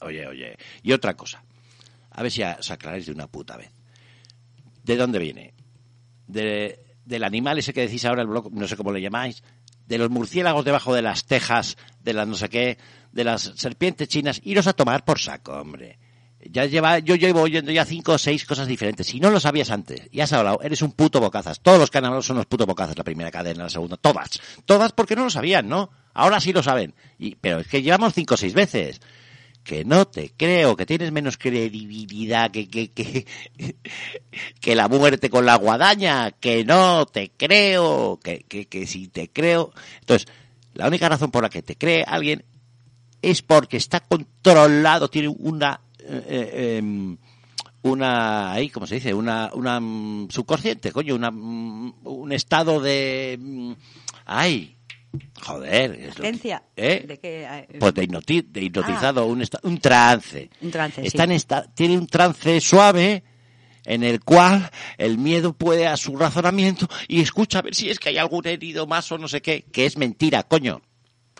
[0.00, 0.56] Oye, oye.
[0.82, 1.42] Y otra cosa,
[2.10, 3.70] a ver si os aclaráis de una puta vez.
[4.82, 5.54] ¿De dónde viene?
[6.26, 9.42] De, del animal ese que decís ahora, el blog, no sé cómo le llamáis,
[9.86, 12.78] de los murciélagos debajo de las tejas, de las no sé qué,
[13.12, 15.98] de las serpientes chinas, iros a tomar por saco, hombre.
[16.48, 19.06] Ya lleva, yo llevo oyendo ya cinco o seis cosas diferentes.
[19.06, 21.60] Si no lo sabías antes y has hablado, eres un puto bocazas.
[21.60, 24.40] Todos los hablado son unos putos bocazas, la primera cadena, la segunda, todas.
[24.64, 25.90] Todas porque no lo sabían, ¿no?
[26.14, 26.94] Ahora sí lo saben.
[27.18, 29.00] Y, pero es que llevamos cinco o seis veces.
[29.62, 33.26] Que no te creo, que tienes menos credibilidad que, que, que,
[34.60, 39.28] que la muerte con la guadaña, que no te creo, que, que, que si te
[39.28, 39.72] creo.
[40.00, 40.26] Entonces,
[40.72, 42.44] la única razón por la que te cree alguien
[43.22, 45.80] es porque está controlado, tiene una,
[46.12, 47.16] eh, em,
[47.82, 49.14] una, ahí, ¿cómo se dice?
[49.14, 53.72] Una, una mm, subconsciente, coño, una, mm, un estado de, mm,
[54.26, 54.76] ay,
[55.42, 56.28] joder, es lo que-.
[56.76, 57.04] ¿eh?
[57.06, 57.46] ¿De qué?
[57.48, 60.50] Eh, Pues de, hipnoti- de hipnotizado, un, esta- un trance.
[60.60, 61.30] Un trance, Está sí.
[61.30, 63.24] en esta- tiene un trance suave
[63.86, 67.98] en el cual el miedo puede a su razonamiento y escucha a ver si es
[67.98, 70.82] que hay algún herido más o no sé qué, que es mentira, coño.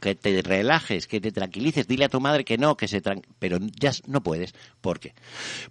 [0.01, 3.23] Que te relajes, que te tranquilices, dile a tu madre que no, que se tran...
[3.39, 4.55] pero ya no puedes.
[4.81, 5.15] ¿Por qué?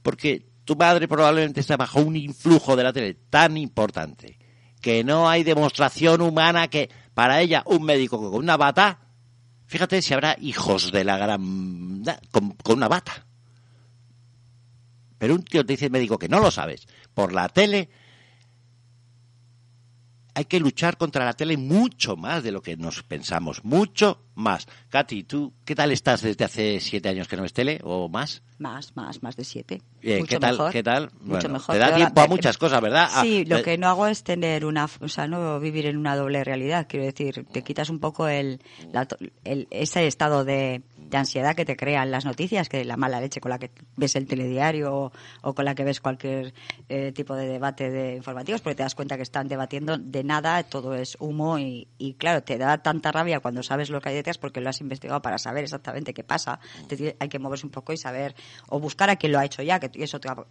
[0.01, 4.37] Porque tu madre probablemente está bajo un influjo de la tele tan importante
[4.81, 8.99] que no hay demostración humana que para ella un médico con una bata,
[9.65, 13.25] fíjate si habrá hijos de la gran con, una bata.
[15.17, 17.89] Pero un tío te dice médico que no lo sabes por la tele
[20.39, 24.67] hay que luchar contra la tele mucho más de lo que nos pensamos, mucho más.
[24.87, 28.41] Katy, ¿tú qué tal estás desde hace siete años que no ves tele o más?
[28.57, 29.81] Más, más, más de siete.
[30.01, 30.51] Eh, Mucho ¿Qué tal?
[30.51, 30.71] mejor.
[30.71, 31.11] ¿Qué tal?
[31.19, 31.75] Mucho mejor.
[31.75, 33.09] Te da tiempo a muchas cosas, ¿verdad?
[33.11, 35.97] Ah, Sí, lo eh, que no hago es tener una, o sea, no vivir en
[35.97, 36.87] una doble realidad.
[36.89, 38.61] Quiero decir, te quitas un poco el,
[38.93, 39.07] la
[39.43, 43.41] el- ese estado de, de ansiedad que te crean las noticias, que la mala leche
[43.41, 46.53] con la que ves el telediario o, con la que ves cualquier
[46.87, 50.63] eh, tipo de debate de informativos, porque te das cuenta que están debatiendo de nada,
[50.63, 54.15] todo es humo y, y claro, te da tanta rabia cuando sabes lo que hay
[54.15, 56.59] detrás porque lo has investigado para saber exactamente qué pasa.
[57.19, 58.35] Hay que moverse un poco y saber,
[58.67, 60.45] o buscar a quien lo ha hecho ya, que es otra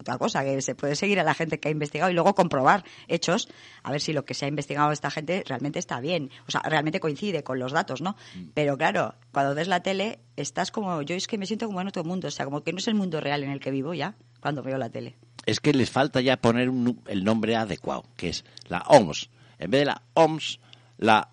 [0.00, 2.84] otra cosa, que se puede seguir a la gente que ha investigado y luego comprobar
[3.06, 3.48] hechos,
[3.82, 6.62] a ver si lo que se ha investigado esta gente realmente está bien, o sea,
[6.62, 8.16] realmente coincide con los datos, ¿no?
[8.54, 11.88] Pero claro, cuando ves la tele, estás como, yo es que me siento como en
[11.88, 13.94] otro mundo, o sea, como que no es el mundo real en el que vivo
[13.94, 15.16] ya, cuando veo la tele.
[15.46, 19.30] es que les falta ya poner un el nombre adecuado, que es la OMS.
[19.58, 20.58] En vez de la OMS,
[20.96, 21.28] la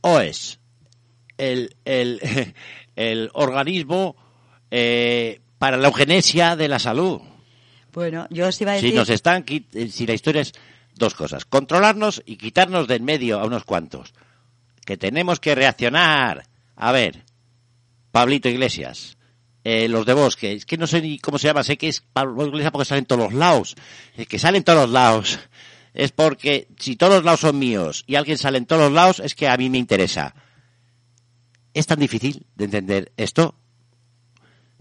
[0.00, 0.58] OES.
[1.38, 2.20] El, el,
[2.96, 4.16] el organismo
[4.70, 7.20] eh, para la eugenesia de la salud.
[7.92, 8.90] Bueno, yo os iba a decir...
[8.90, 10.52] Si nos están, eh, si la historia es
[10.94, 14.14] dos cosas, controlarnos y quitarnos del medio a unos cuantos.
[14.84, 16.46] Que tenemos que reaccionar.
[16.74, 17.24] A ver,
[18.10, 19.16] Pablito Iglesias,
[19.64, 22.00] eh, los de Bosque, es que no sé ni cómo se llama, sé que es
[22.00, 23.76] Pablo Iglesias porque sale en todos los lados.
[24.16, 25.38] Es que sale en todos los lados.
[25.94, 29.20] Es porque si todos los lados son míos y alguien sale en todos los lados,
[29.20, 30.34] es que a mí me interesa.
[31.74, 33.54] ¿Es tan difícil de entender esto?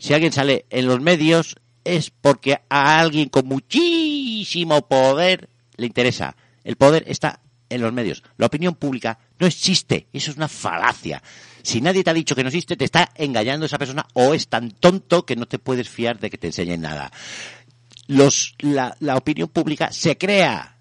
[0.02, 6.36] si alguien sale en los medios es porque a alguien con muchísimo poder le interesa.
[6.64, 8.24] El poder está en los medios.
[8.38, 10.08] La opinión pública no existe.
[10.14, 11.22] Eso es una falacia.
[11.64, 14.48] Si nadie te ha dicho que no existe, te está engañando esa persona o es
[14.48, 17.12] tan tonto que no te puedes fiar de que te enseñen nada.
[18.08, 20.78] Los, la, la opinión pública se crea.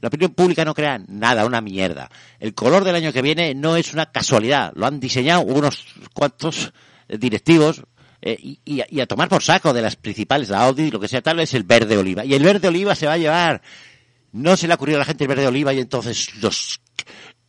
[0.00, 2.10] La opinión pública no crea nada, una mierda.
[2.40, 4.72] El color del año que viene no es una casualidad.
[4.74, 6.72] Lo han diseñado unos cuantos
[7.08, 7.84] directivos
[8.24, 11.40] eh, y, a tomar por saco de las principales, la Audi, lo que sea tal,
[11.40, 12.24] es el verde oliva.
[12.24, 13.62] Y el verde oliva se va a llevar.
[14.30, 16.80] No se le ha ocurrido a la gente el verde oliva y entonces los,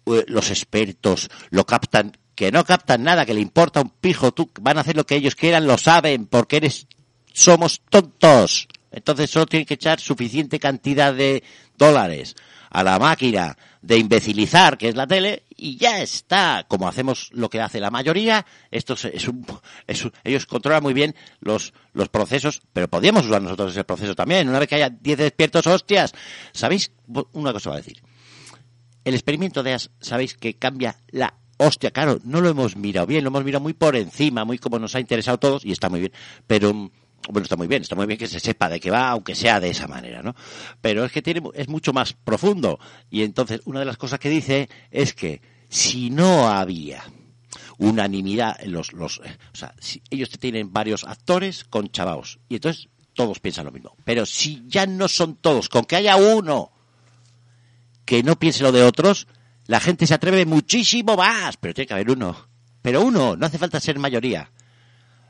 [0.07, 4.49] eh, los expertos lo captan, que no captan nada, que le importa un pijo, tú
[4.59, 6.87] van a hacer lo que ellos quieran, lo saben, porque eres,
[7.31, 8.67] somos tontos.
[8.91, 11.43] Entonces solo tienen que echar suficiente cantidad de
[11.77, 12.35] dólares
[12.73, 16.65] a la máquina de imbecilizar, que es la tele, y ya está.
[16.67, 19.45] Como hacemos lo que hace la mayoría, esto es, un,
[20.23, 24.49] ellos controlan muy bien los, los procesos, pero podríamos usar nosotros ese proceso también.
[24.49, 26.13] Una vez que haya 10 despiertos, hostias.
[26.51, 26.91] ¿Sabéis?
[27.33, 28.01] Una cosa voy a decir.
[29.05, 33.23] El experimento de AS, sabéis que cambia la hostia, claro, no lo hemos mirado bien,
[33.23, 35.89] lo hemos mirado muy por encima, muy como nos ha interesado a todos, y está
[35.89, 36.11] muy bien,
[36.47, 36.89] pero, mm,
[37.29, 39.59] bueno, está muy bien, está muy bien que se sepa de qué va, aunque sea
[39.59, 40.35] de esa manera, ¿no?
[40.81, 44.29] Pero es que tiene, es mucho más profundo, y entonces una de las cosas que
[44.29, 47.03] dice es que si no había
[47.77, 52.89] unanimidad los, los, eh, o sea, si ellos tienen varios actores con chavaos, y entonces
[53.13, 56.71] todos piensan lo mismo, pero si ya no son todos, con que haya uno
[58.05, 59.27] que no piense lo de otros,
[59.65, 62.49] la gente se atreve muchísimo más, pero tiene que haber uno.
[62.81, 64.51] Pero uno, no hace falta ser mayoría.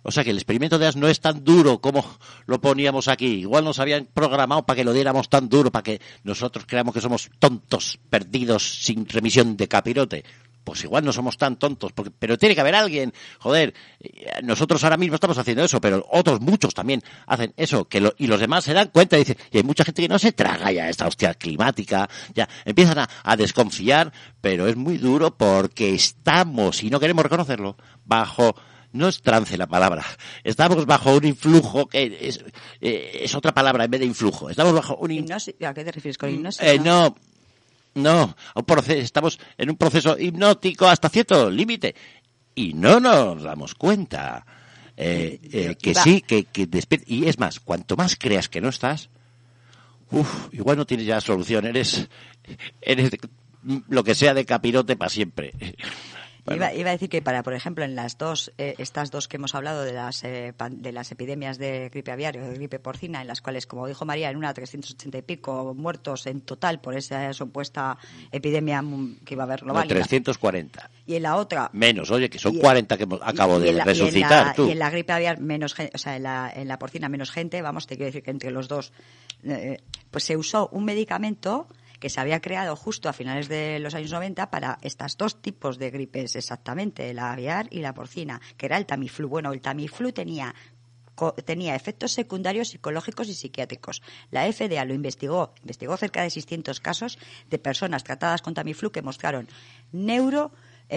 [0.04, 2.06] O sea que el experimento de AS no es tan duro como
[2.46, 3.40] lo poníamos aquí.
[3.40, 7.02] Igual nos habían programado para que lo diéramos tan duro, para que nosotros creamos que
[7.02, 10.24] somos tontos, perdidos, sin remisión de capirote.
[10.64, 13.14] Pues igual no somos tan tontos, porque, pero tiene que haber alguien.
[13.40, 17.88] Joder, eh, nosotros ahora mismo estamos haciendo eso, pero otros muchos también hacen eso,
[18.18, 20.32] y los demás se dan cuenta y dicen, y hay mucha gente que no se
[20.32, 26.82] traga ya esta hostia climática, ya empiezan a desconfiar, pero es muy duro porque estamos,
[26.82, 27.76] y no queremos reconocerlo,
[28.06, 28.56] bajo
[28.94, 30.06] no es trance la palabra.
[30.44, 32.44] Estamos bajo un influjo que es,
[32.80, 34.50] eh, es otra palabra en vez de influjo.
[34.50, 36.62] Estamos bajo un Hipnosis, ¿A qué te refieres con hipnosis?
[36.62, 37.16] eh, no,
[37.96, 41.96] no, un proceso, estamos en un proceso hipnótico hasta cierto límite
[42.56, 44.46] y no nos damos cuenta.
[44.96, 46.68] Eh, eh, que sí, que, que
[47.08, 49.10] Y es más, cuanto más creas que no estás,
[50.12, 52.08] uf, igual no tienes ya solución, eres,
[52.80, 53.10] eres
[53.90, 55.54] lo que sea de capirote para siempre.
[56.46, 56.58] Bueno.
[56.66, 59.38] Iba, iba a decir que para, por ejemplo, en las dos, eh, estas dos que
[59.38, 62.80] hemos hablado de las, eh, pan- de las epidemias de gripe aviaria o de gripe
[62.80, 66.82] porcina, en las cuales, como dijo María, en una 380 y pico muertos en total
[66.82, 67.98] por esa supuesta
[68.32, 69.88] epidemia mm, que iba a haber No, global.
[69.88, 70.90] la- 340.
[71.06, 73.78] y en la otra, Menos, oye, que son Y- 40 que acabo y de la-
[73.78, 74.68] y en resucitar la- tú.
[74.68, 77.32] Y en la gripe aviar menos gente, o sea, en la, en la porcina menos
[77.32, 78.92] gente, vamos, te quiero decir que entre los dos,
[79.44, 79.78] eh,
[80.12, 81.68] pues se usó un medicamento
[82.04, 85.78] que se había creado justo a finales de los años 90 para estas dos tipos
[85.78, 89.30] de gripes exactamente, la aviar y la porcina, que era el Tamiflu.
[89.30, 90.54] Bueno, el Tamiflu tenía
[91.46, 94.02] tenía efectos secundarios psicológicos y psiquiátricos.
[94.32, 97.18] La FDA lo investigó, investigó cerca de 600 casos
[97.50, 99.48] de personas tratadas con Tamiflu que mostraron
[99.94, 100.52] neuro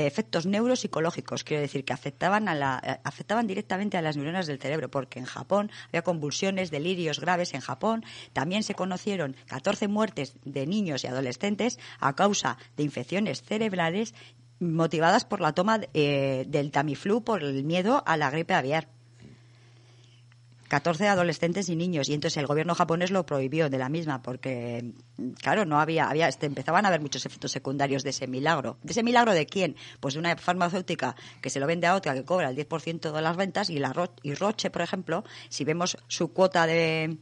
[0.04, 4.58] efectos neuropsicológicos, quiero decir que afectaban, a la, eh, afectaban directamente a las neuronas del
[4.58, 8.04] cerebro, porque en Japón había convulsiones, delirios graves en Japón.
[8.32, 14.14] También se conocieron 14 muertes de niños y adolescentes a causa de infecciones cerebrales
[14.58, 18.95] motivadas por la toma eh, del Tamiflu por el miedo a la gripe aviar.
[20.68, 24.92] 14 adolescentes y niños y entonces el gobierno japonés lo prohibió de la misma porque
[25.40, 28.78] claro no había había este, empezaban a haber muchos efectos secundarios de ese milagro.
[28.82, 32.14] De ese milagro de quién pues de una farmacéutica que se lo vende a otra
[32.14, 35.96] que cobra el 10% de las ventas y la y Roche por ejemplo si vemos
[36.08, 37.16] su cuota de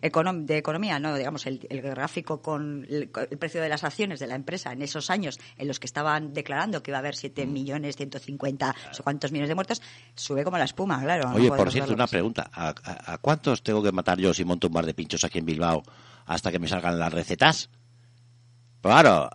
[0.00, 4.72] de economía, no, digamos, el, gráfico con el, precio de las acciones de la empresa
[4.72, 7.52] en esos años en los que estaban declarando que iba a haber 7 mm.
[7.52, 9.82] millones 150, o cuántos millones de muertos,
[10.14, 11.30] sube como la espuma, claro.
[11.34, 12.50] Oye, por cierto, una pregunta.
[12.52, 15.82] ¿A, cuántos tengo que matar yo si monto un bar de pinchos aquí en Bilbao
[16.26, 17.70] hasta que me salgan las recetas?
[18.80, 19.30] Claro,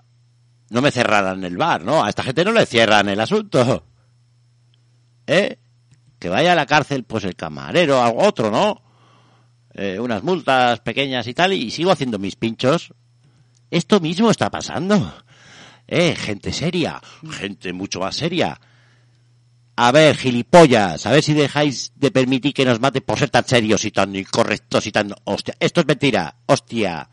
[0.70, 2.03] no me cerrarán el bar, ¿no?
[2.03, 3.86] A esta gente no le cierran el asunto.
[5.28, 5.59] ¿Eh?
[6.20, 8.82] Que vaya a la cárcel, pues el camarero, algo otro, ¿no?
[9.74, 12.93] Eh, unas multas pequeñas y tal, y sigo haciendo mis pinchos.
[13.71, 15.13] Esto mismo está pasando.
[15.88, 17.01] Eh, gente seria,
[17.32, 18.59] gente mucho más seria.
[19.76, 23.45] A ver, gilipollas, a ver si dejáis de permitir que nos mate por ser tan
[23.45, 25.13] serios y tan incorrectos y tan...
[25.24, 27.09] Hostia, esto es mentira, hostia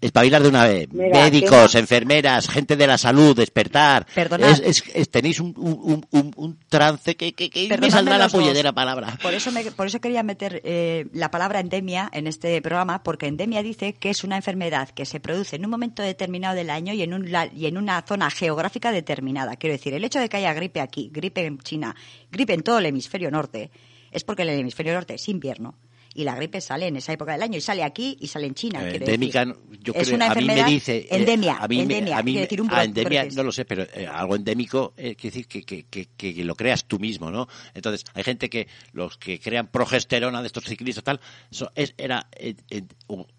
[0.00, 0.92] espabilar de una vez.
[0.92, 4.06] Médicos, enfermeras, gente de la salud, despertar.
[4.14, 4.60] Perdonad.
[4.62, 9.18] Es, tenéis un, un, un, un, trance que, que, que me saldrá la polledera palabra.
[9.22, 13.26] Por eso, me, por eso quería meter eh, la palabra endemia en este programa, porque
[13.26, 16.92] endemia dice que es una enfermedad que se produce en un momento determinado del año
[16.92, 19.56] y en, un, y en una zona geográfica determinada.
[19.56, 21.94] Quiero decir, el hecho de que haya gripe aquí, gripe en China,
[22.30, 23.70] gripe en todo el hemisferio norte,
[24.10, 25.76] es porque el hemisferio norte es invierno
[26.18, 28.54] y la gripe sale en esa época del año y sale aquí y sale en
[28.54, 28.82] China.
[28.82, 29.46] Eh, endémica,
[29.80, 32.34] yo es una enfermedad a mí me dice, eh, endemia, a mí, endemia, a mí,
[32.34, 35.84] decir un a endemia no lo sé, pero eh, algo endémico quiere decir que, que,
[35.84, 37.46] que, que, lo creas tú mismo, ¿no?
[37.72, 41.20] Entonces, hay gente que los que crean progesterona de estos ciclistas tal,
[41.52, 42.26] eso es, era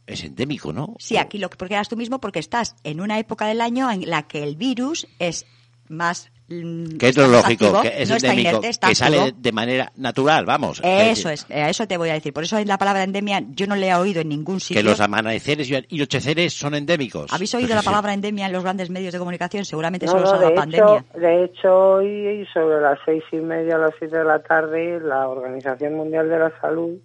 [0.08, 0.96] es endémico, ¿no?
[1.00, 4.10] Sí, aquí lo que creas tú mismo porque estás en una época del año en
[4.10, 5.46] la que el virus es
[5.90, 10.82] más que es lo lógico, que es endémico, que sale de manera natural, vamos.
[10.84, 12.34] Eso es, a eso te voy a decir.
[12.34, 14.82] Por eso la palabra endemia yo no le he oído en ningún sitio.
[14.82, 17.32] Que los amaneceres y anocheceres son endémicos.
[17.32, 19.64] ¿Habéis oído la palabra endemia en los grandes medios de comunicación?
[19.64, 21.06] Seguramente solo no, la pandemia.
[21.14, 25.28] De hecho, hoy sobre las seis y media a las siete de la tarde, la
[25.28, 26.97] Organización Mundial de la Salud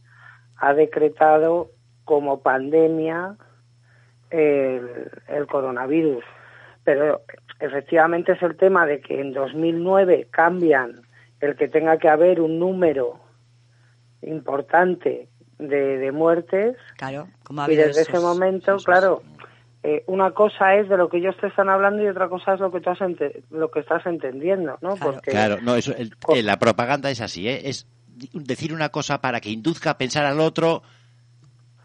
[0.57, 1.71] ha decretado
[2.05, 3.37] como pandemia
[4.31, 6.25] el, el coronavirus.
[6.85, 7.23] Pero
[7.65, 11.03] efectivamente es el tema de que en 2009 cambian
[11.41, 13.21] el que tenga que haber un número
[14.23, 16.77] importante de, muertes.
[16.97, 17.29] Claro,
[17.69, 19.23] y desde ese momento, claro,
[19.83, 22.61] eh, una cosa es de lo que ellos te están hablando y otra cosa es
[22.61, 22.99] lo que tú has
[23.51, 24.97] lo que estás entendiendo, ¿no?
[24.97, 27.69] Claro, Porque, claro no, eso, eh, la propaganda es así, ¿eh?
[27.69, 27.87] es
[28.33, 30.83] decir una cosa para que induzca a pensar al otro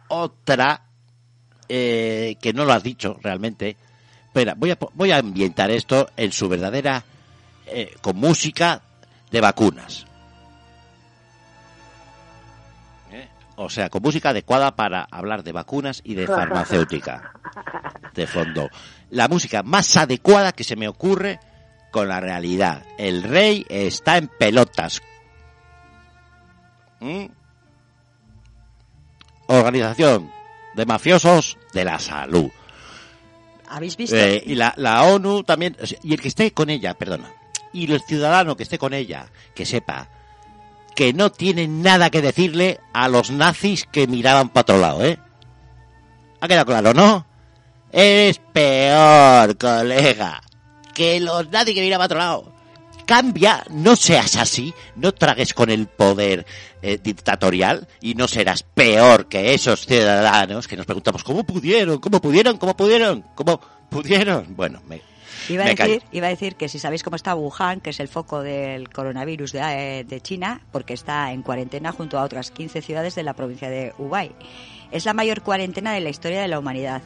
[0.08, 0.84] otra
[1.68, 3.78] eh, que no lo has dicho realmente
[4.30, 7.04] Espera, voy a, voy a ambientar esto en su verdadera,
[7.66, 8.80] eh, con música
[9.32, 10.06] de vacunas.
[13.12, 13.28] ¿Eh?
[13.56, 17.34] O sea, con música adecuada para hablar de vacunas y de farmacéutica.
[18.14, 18.70] De fondo.
[19.10, 21.40] La música más adecuada que se me ocurre
[21.90, 22.84] con la realidad.
[23.00, 25.02] El rey está en pelotas.
[27.00, 27.26] ¿Mm?
[29.48, 30.32] Organización
[30.76, 32.52] de mafiosos de la salud.
[33.70, 34.16] ¿Habéis visto?
[34.16, 37.32] Eh, y la, ONU también, y el que esté con ella, perdona,
[37.72, 40.10] y el ciudadano que esté con ella, que sepa
[40.96, 45.18] que no tiene nada que decirle a los nazis que miraban para otro lado, ¿eh?
[46.42, 47.26] Ha quedado claro, ¿no?
[47.92, 50.42] Eres peor, colega,
[50.94, 52.59] que los nazis que miraban para otro lado.
[53.10, 56.46] Cambia, no seas así, no tragues con el poder
[56.84, 62.22] eh, dictatorial y no serás peor que esos ciudadanos que nos preguntamos cómo pudieron, cómo
[62.22, 64.56] pudieron, cómo pudieron, cómo pudieron.
[64.56, 65.02] Bueno, me,
[65.50, 68.10] Iba a, decir, iba a decir que si sabéis cómo está Wuhan, que es el
[68.10, 72.84] foco del coronavirus de, eh, de, China, porque está en cuarentena junto a otras 15
[72.84, 74.36] ciudades de la provincia de Hubei.
[74.92, 77.02] Es la mayor cuarentena de la historia de la humanidad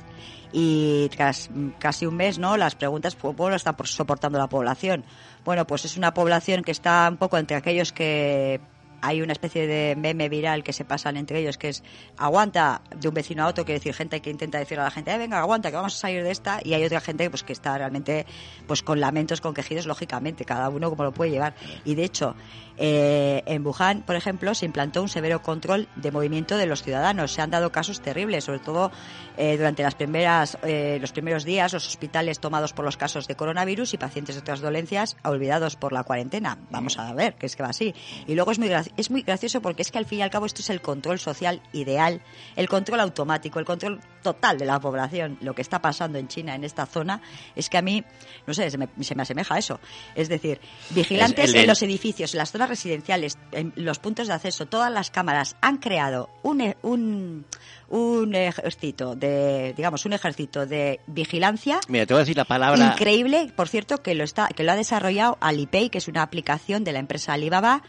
[0.54, 1.50] y tras
[1.80, 2.56] casi un mes, ¿no?
[2.58, 5.04] Las preguntas, pues, ¿cómo lo está soportando la población?
[5.44, 8.62] Bueno, pues es una población que está un poco entre aquellos que
[9.04, 11.84] hay una especie de meme viral que se pasan entre ellos que es
[12.16, 15.14] aguanta de un vecino a otro, quiere decir gente que intenta decir a la gente,
[15.14, 17.52] eh, venga, aguanta, que vamos a salir de esta, y hay otra gente pues que
[17.52, 18.26] está realmente
[18.66, 21.54] pues con lamentos, con quejidos, lógicamente, cada uno como lo puede llevar.
[21.84, 22.34] Y de hecho,
[22.78, 27.32] eh, en Wuhan, por ejemplo, se implantó un severo control de movimiento de los ciudadanos.
[27.32, 28.92] Se han dado casos terribles, sobre todo
[29.38, 33.36] eh, durante las primeras, eh, los primeros días, los hospitales tomados por los casos de
[33.36, 36.58] coronavirus y pacientes de otras dolencias olvidados por la cuarentena.
[36.72, 37.94] Vamos a ver, que es que va así.
[38.28, 40.46] Y luego es muy, es muy gracioso porque es que al fin y al cabo
[40.46, 42.22] esto es el control social ideal,
[42.56, 45.38] el control automático, el control total de la población.
[45.42, 47.22] Lo que está pasando en China, en esta zona,
[47.56, 48.04] es que a mí,
[48.48, 49.80] no sé, se me, se me asemeja a eso.
[50.16, 50.60] Es decir,
[50.92, 55.12] vigilantes en los edificios, en las zonas residenciales, en los puntos de acceso, todas las
[55.12, 57.46] cámaras han creado un, e, un,
[57.90, 61.80] un ejército de, digamos, un ejército de vigilancia.
[61.88, 62.94] Mira, te voy a decir la palabra.
[62.94, 66.84] Increíble, por cierto, que lo está, que lo ha desarrollado Alipay, que es una aplicación
[66.84, 67.84] de la empresa Alibaba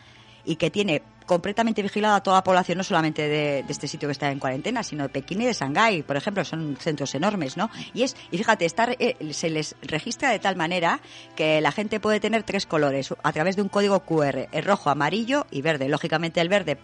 [0.45, 4.31] y que tiene completamente vigilada toda la población, no solamente de, este sitio que está
[4.31, 7.71] en cuarentena, sino de Pekín y de Shanghái, por ejemplo, son centros enormes, ¿no?
[7.95, 11.01] Y es, y fíjate, estar, eh, se les registra de tal manera
[11.35, 14.91] que la gente puede tener tres colores a través de un código QR, el rojo,
[14.91, 15.89] amarillo y verde.
[15.89, 16.77] Lógicamente el verde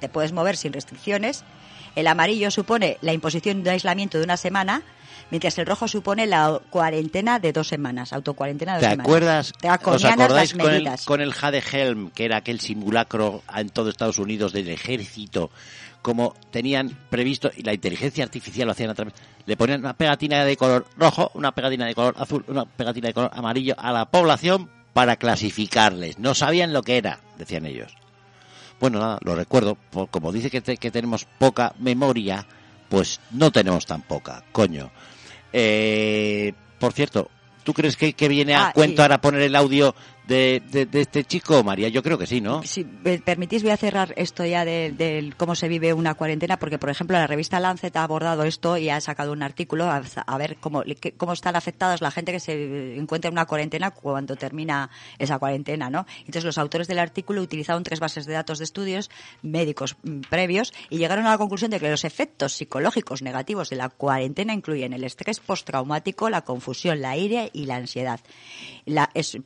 [0.00, 1.44] te puedes mover sin restricciones,
[1.96, 4.82] el amarillo supone la imposición de aislamiento de una semana,
[5.30, 9.06] mientras el rojo supone la cuarentena de dos semanas, autocuarentena de dos ¿Te semanas.
[9.06, 13.68] Acuerdas, ¿Te ¿Os acordáis con el, con el Jade Helm, que era aquel simulacro en
[13.70, 15.50] todo Estados Unidos del ejército?
[16.02, 19.12] Como tenían previsto, y la inteligencia artificial lo hacían a través,
[19.44, 23.14] le ponían una pegatina de color rojo, una pegatina de color azul, una pegatina de
[23.14, 26.18] color amarillo a la población para clasificarles.
[26.18, 27.94] No sabían lo que era, decían ellos.
[28.80, 29.76] Bueno, nada, lo recuerdo,
[30.10, 32.46] como dice que, que tenemos poca memoria,
[32.88, 34.90] pues no tenemos tan poca, coño.
[35.52, 37.30] Eh, por cierto,
[37.64, 39.94] ¿tú crees que, que viene a ah, cuento ahora poner el audio
[40.30, 41.88] de, este chico, María?
[41.88, 42.62] Yo creo que sí, ¿no?
[42.62, 46.78] Si me permitís, voy a cerrar esto ya de, cómo se vive una cuarentena, porque,
[46.78, 50.56] por ejemplo, la revista Lancet ha abordado esto y ha sacado un artículo a, ver
[50.60, 50.84] cómo,
[51.16, 55.90] cómo están afectadas la gente que se encuentra en una cuarentena cuando termina esa cuarentena,
[55.90, 56.06] ¿no?
[56.20, 59.10] Entonces, los autores del artículo utilizaron tres bases de datos de estudios
[59.42, 63.76] médicos mm, previos y llegaron a la conclusión de que los efectos psicológicos negativos de
[63.76, 68.20] la cuarentena incluyen el estrés postraumático, la confusión, la ira y la ansiedad.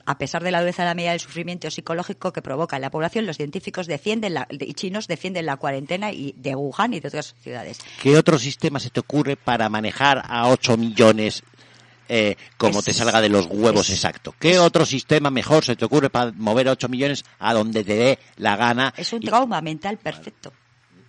[0.07, 3.27] A pesar de la a la medida del sufrimiento psicológico que provoca en la población,
[3.27, 7.35] los científicos defienden la, y chinos defienden la cuarentena y de Wuhan y de otras
[7.41, 7.79] ciudades.
[8.03, 11.43] ¿Qué otro sistema se te ocurre para manejar a 8 millones
[12.09, 14.35] eh, como te salga de los huevos exacto.
[14.39, 17.95] ¿Qué otro sistema mejor se te ocurre para mover a 8 millones a donde te
[17.95, 18.93] dé la gana?
[18.97, 20.53] Es un trauma mental perfecto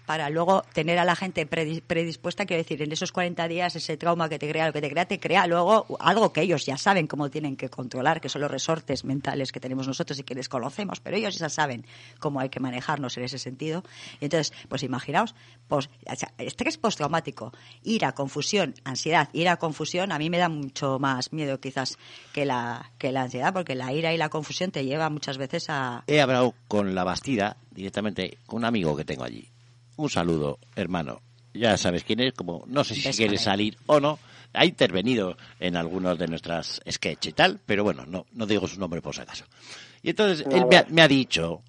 [0.05, 4.29] para luego tener a la gente predispuesta, quiero decir, en esos 40 días ese trauma
[4.29, 7.07] que te crea, lo que te crea, te crea luego algo que ellos ya saben
[7.07, 10.99] cómo tienen que controlar, que son los resortes mentales que tenemos nosotros y que desconocemos,
[10.99, 11.85] pero ellos ya saben
[12.19, 13.83] cómo hay que manejarnos en ese sentido.
[14.19, 15.35] Y entonces, pues imaginaos,
[15.67, 15.89] pues,
[16.37, 17.51] estrés postraumático,
[17.83, 21.97] ira, confusión, ansiedad, ira, confusión, a mí me da mucho más miedo quizás
[22.33, 25.69] que la, que la ansiedad, porque la ira y la confusión te lleva muchas veces
[25.69, 26.03] a...
[26.07, 29.54] He hablado con la Bastida directamente, con un amigo que tengo allí
[29.97, 31.21] un saludo, hermano.
[31.53, 34.19] Ya sabes quién es, como no sé si quiere salir o no.
[34.53, 38.79] Ha intervenido en algunos de nuestras sketches y tal, pero bueno, no, no digo su
[38.79, 39.45] nombre por si acaso.
[40.01, 41.61] Y entonces él me ha dicho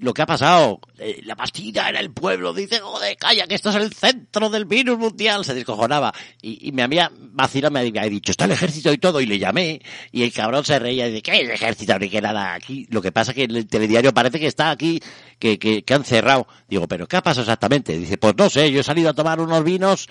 [0.00, 0.80] lo que ha pasado.
[0.98, 2.52] Eh, la pastilla era el pueblo.
[2.52, 5.44] Dice, joder, calla, que esto es el centro del virus mundial.
[5.44, 6.12] Se descojonaba.
[6.40, 9.20] Y, y me había vacilado, me había dicho, está el ejército y todo.
[9.20, 9.80] Y le llamé.
[10.10, 11.98] Y el cabrón se reía y dice, ¿qué es el ejército?
[11.98, 12.86] Ni que nada aquí.
[12.90, 15.00] Lo que pasa es que el telediario parece que está aquí,
[15.38, 16.46] que, que, que han cerrado.
[16.68, 17.98] Digo, ¿pero qué ha pasado exactamente?
[17.98, 20.08] Dice, pues no sé, yo he salido a tomar unos vinos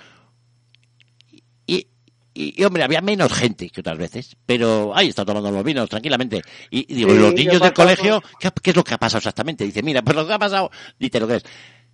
[2.33, 6.41] y, hombre, había menos gente que otras veces, pero ahí está tomando los vinos tranquilamente.
[6.69, 9.65] Y, digo, los niños del colegio, ¿qué, es lo que ha pasado exactamente?
[9.65, 11.43] Dice, mira, pues lo que ha pasado, dice lo que es.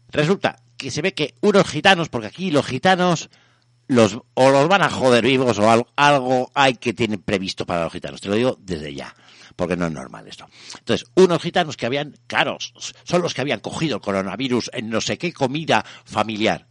[0.10, 3.30] Resulta que se ve que unos gitanos, porque aquí los gitanos
[3.88, 7.84] los o los van a joder vivos o algo, algo hay que tienen previsto para
[7.86, 8.22] los gitanos.
[8.22, 9.16] Te lo digo desde ya,
[9.56, 10.48] porque no es normal esto.
[10.78, 12.74] Entonces, unos gitanos que habían, caros,
[13.04, 16.68] son los que habían cogido el coronavirus en no sé qué comida familiar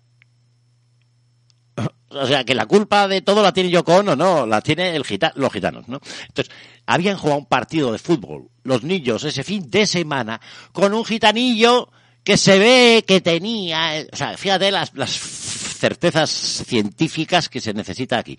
[2.17, 5.05] o sea, que la culpa de todo la tiene Yoko Ono, no, la tiene el
[5.35, 6.01] los gitanos, ¿no?
[6.29, 6.55] Entonces,
[6.87, 10.41] habían jugado un partido de fútbol, los niños, ese fin de semana,
[10.73, 11.91] con un gitanillo
[12.25, 18.19] que se ve que tenía, o sea, fíjate las, las certezas científicas que se necesita
[18.19, 18.37] aquí.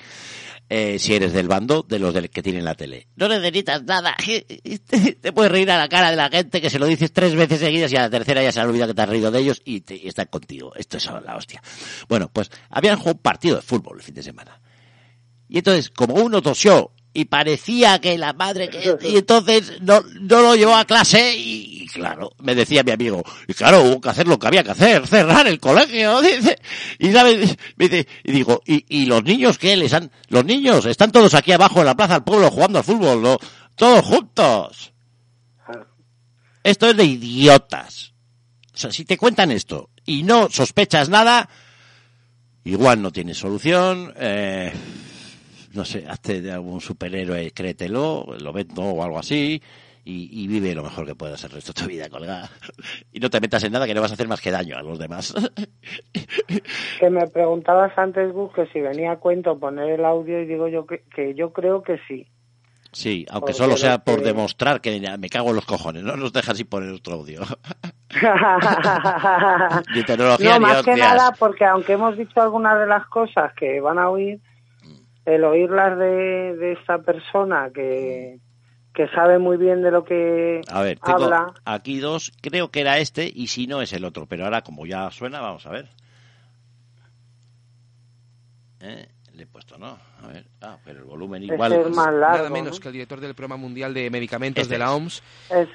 [0.69, 3.07] Eh, si eres del bando de los del que tienen la tele.
[3.15, 4.17] No necesitas nada.
[5.21, 7.59] Te puedes reír a la cara de la gente que se lo dices tres veces
[7.59, 9.61] seguidas y a la tercera ya se ha olvidado que te has reído de ellos
[9.63, 10.73] y, están contigo.
[10.75, 11.61] Esto es la hostia.
[12.09, 14.59] Bueno, pues habían jugado un partido de fútbol el fin de semana.
[15.47, 18.95] Y entonces, como uno tosió y parecía que la madre que...
[19.01, 23.55] Y entonces no, no lo llevó a clase y, claro, me decía mi amigo, y
[23.55, 26.59] claro, hubo que hacer lo que había que hacer, cerrar el colegio, dice.
[26.99, 30.11] Y sabes, me dice, y digo, ¿y, y los niños qué les han...
[30.27, 33.39] Los niños están todos aquí abajo en la plaza del pueblo jugando al fútbol, ¿no?
[33.75, 34.93] Todos juntos.
[36.61, 38.13] Esto es de idiotas.
[38.75, 41.49] O sea, si te cuentan esto y no sospechas nada,
[42.63, 44.13] igual no tienes solución.
[44.17, 44.71] Eh,
[45.77, 49.61] no sé, hazte de algún superhéroe, créetelo, lo vendo o algo así.
[50.03, 52.49] Y, y, vive lo mejor que puedas el resto de tu vida colgada.
[53.11, 54.81] Y no te metas en nada que no vas a hacer más que daño a
[54.81, 55.33] los demás.
[56.99, 60.67] Que me preguntabas antes, Gus, que si venía a cuento poner el audio y digo
[60.67, 62.27] yo que, que yo creo que sí.
[62.91, 66.55] Sí, aunque solo sea por demostrar que me cago en los cojones, no nos dejan
[66.55, 67.41] sin poner otro audio.
[69.93, 73.81] ni tecnología no, más que nada porque aunque hemos dicho algunas de las cosas que
[73.81, 74.39] van a oír,
[75.27, 78.39] el oírlas de, de esta persona que,
[78.93, 81.53] que sabe muy bien de lo que a ver, tengo habla.
[81.65, 84.85] Aquí dos, creo que era este y si no es el otro, pero ahora como
[84.85, 85.89] ya suena, vamos a ver.
[88.79, 89.05] ¿Eh?
[89.33, 89.99] Le he puesto, ¿no?
[90.23, 91.73] A ver, ah, pero el volumen igual.
[91.73, 92.79] Es más largo, Nada menos ¿no?
[92.79, 94.93] que el director del Programa Mundial de Medicamentos Este de la.
[94.93, 95.21] OMS.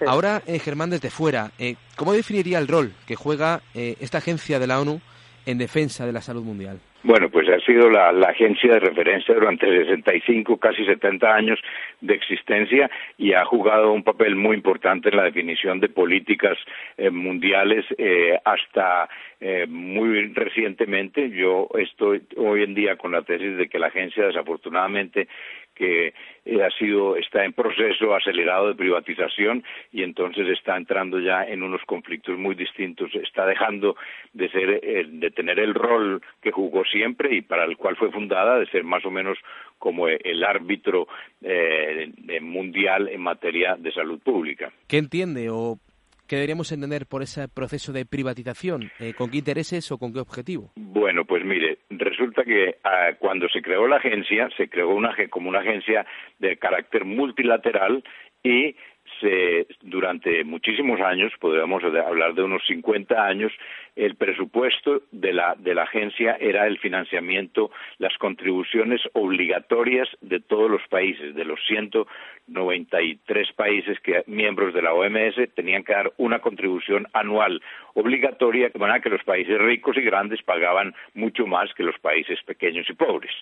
[0.06, 4.58] Ahora, eh, Germán, desde fuera, eh, ¿cómo definiría el rol que juega eh, esta agencia
[4.58, 5.00] de la ONU
[5.44, 6.80] en defensa de la salud mundial?
[7.04, 11.58] Bueno, pues ha sido la, agencia de referencia durante 65, casi 70 años
[12.00, 12.88] de existencia
[13.18, 16.56] y ha jugado un papel muy importante en la definición de políticas
[16.96, 19.08] eh, mundiales eh, hasta
[19.40, 21.28] eh, muy recientemente.
[21.30, 25.26] Yo estoy hoy en día con la tesis de que la agencia desafortunadamente
[25.74, 26.14] que
[26.44, 31.62] eh, ha sido está en proceso acelerado de privatización y entonces está entrando ya en
[31.62, 33.14] unos conflictos muy distintos.
[33.14, 33.96] Está dejando
[34.32, 38.10] de ser eh, de tener el rol que jugó siempre y para el cual fue
[38.10, 39.38] fundada de ser más o menos
[39.78, 41.08] como el árbitro
[41.42, 44.72] eh, mundial en materia de salud pública.
[44.86, 45.78] ¿Qué entiende o
[46.32, 48.90] qué deberíamos entender por ese proceso de privatización?
[48.98, 50.72] Eh, ¿Con qué intereses o con qué objetivo?
[50.76, 54.96] Bueno, pues mire, resulta que uh, cuando se creó la agencia, se creó
[55.28, 56.06] como una agencia
[56.38, 58.02] de carácter multilateral
[58.42, 58.74] y
[59.22, 63.52] se, durante muchísimos años, podríamos hablar de unos 50 años,
[63.96, 70.70] el presupuesto de la, de la agencia era el financiamiento, las contribuciones obligatorias de todos
[70.70, 76.40] los países, de los 193 países que miembros de la OMS tenían que dar una
[76.40, 77.62] contribución anual
[77.94, 82.42] obligatoria, de manera que los países ricos y grandes pagaban mucho más que los países
[82.42, 83.32] pequeños y pobres.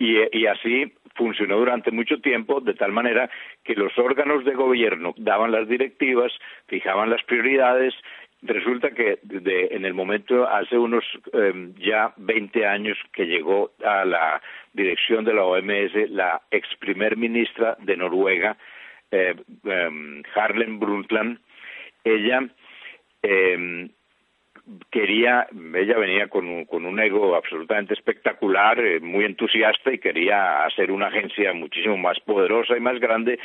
[0.00, 3.28] Y, y, así funcionó durante mucho tiempo de tal manera
[3.62, 6.32] que los órganos de gobierno daban las directivas,
[6.68, 7.92] fijaban las prioridades.
[8.40, 14.06] Resulta que de, en el momento, hace unos eh, ya 20 años que llegó a
[14.06, 14.40] la
[14.72, 18.56] dirección de la OMS la ex primer ministra de Noruega,
[19.10, 19.34] eh,
[19.64, 21.38] eh, Harlem Brundtland,
[22.04, 22.48] ella
[24.90, 30.64] quería, ella venía con un, con un ego absolutamente espectacular, eh, muy entusiasta y quería
[30.64, 33.38] hacer una agencia muchísimo más poderosa y más grande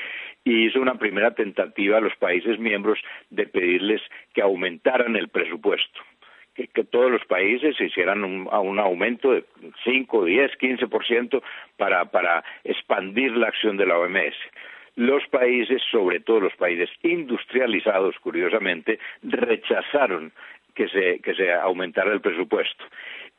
[0.44, 3.00] y hizo una primera tentativa a los países miembros
[3.30, 4.02] de pedirles
[4.34, 6.02] que aumentaran el presupuesto.
[6.54, 9.44] Que, todos los países hicieran un, un aumento de
[9.84, 11.42] 5, 10, 15%
[11.76, 14.36] para, para expandir la acción de la OMS
[14.96, 20.32] los países, sobre todo los países industrializados, curiosamente, rechazaron
[20.76, 22.84] que se, que se aumentara el presupuesto.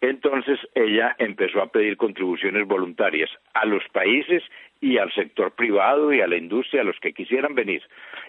[0.01, 4.43] Entonces ella empezó a pedir contribuciones voluntarias a los países
[4.81, 7.83] y al sector privado y a la industria, a los que quisieran venir.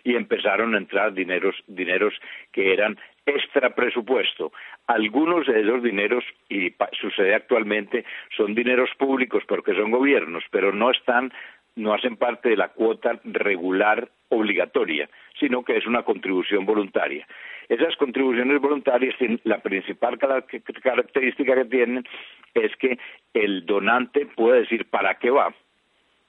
[0.03, 2.14] Y empezaron a entrar dineros, dineros
[2.53, 4.53] que eran extra presupuesto.
[4.88, 8.05] Algunos de esos dineros, y sucede actualmente,
[8.36, 11.34] son dineros públicos porque son gobiernos, pero no están
[11.78, 15.10] no hacen parte de la cuota regular obligatoria,
[15.40, 17.26] sino que es una contribución voluntaria.
[17.70, 22.06] Esas contribuciones voluntarias, la principal característica que tienen
[22.54, 22.98] es que
[23.34, 25.54] el donante puede decir para qué va,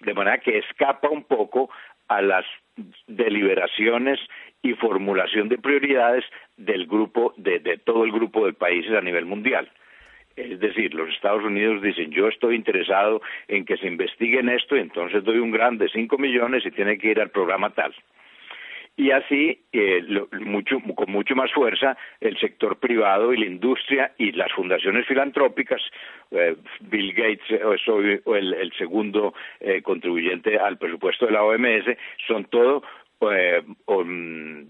[0.00, 1.70] de manera que escapa un poco
[2.08, 2.44] a las
[3.06, 4.20] deliberaciones
[4.62, 6.24] y formulación de prioridades
[6.56, 9.70] del grupo, de, de todo el grupo de países a nivel mundial.
[10.38, 14.76] Es decir, los Estados Unidos dicen, yo estoy interesado en que se investigue en esto,
[14.76, 17.94] y entonces doy un grant de 5 millones y tiene que ir al programa tal.
[18.96, 24.12] Y así, eh, lo, mucho, con mucho más fuerza, el sector privado y la industria
[24.18, 25.80] y las fundaciones filantrópicas,
[26.32, 31.96] eh, Bill Gates soy el, el segundo eh, contribuyente al presupuesto de la OMS,
[32.26, 32.82] son todo
[33.20, 33.62] eh,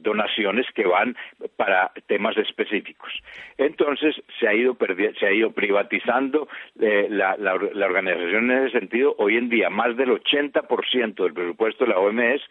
[0.00, 1.16] donaciones que van
[1.56, 3.12] para temas específicos.
[3.56, 4.76] Entonces se ha ido
[5.18, 6.48] se ha ido privatizando
[6.80, 9.14] eh, la, la, organización en ese sentido.
[9.18, 12.42] Hoy en día más del 80% del presupuesto de la OMS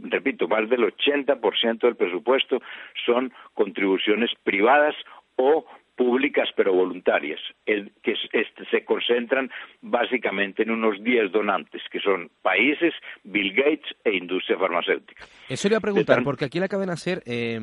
[0.00, 2.60] repito, más del 80% del presupuesto
[3.04, 4.94] son contribuciones privadas
[5.36, 5.64] o
[5.98, 9.50] públicas pero voluntarias, el, que este, se concentran
[9.82, 12.94] básicamente en unos 10 donantes, que son países,
[13.24, 15.26] Bill Gates e industria farmacéutica.
[15.48, 17.58] Eso le iba a preguntar, porque aquí en la cadena SER eh,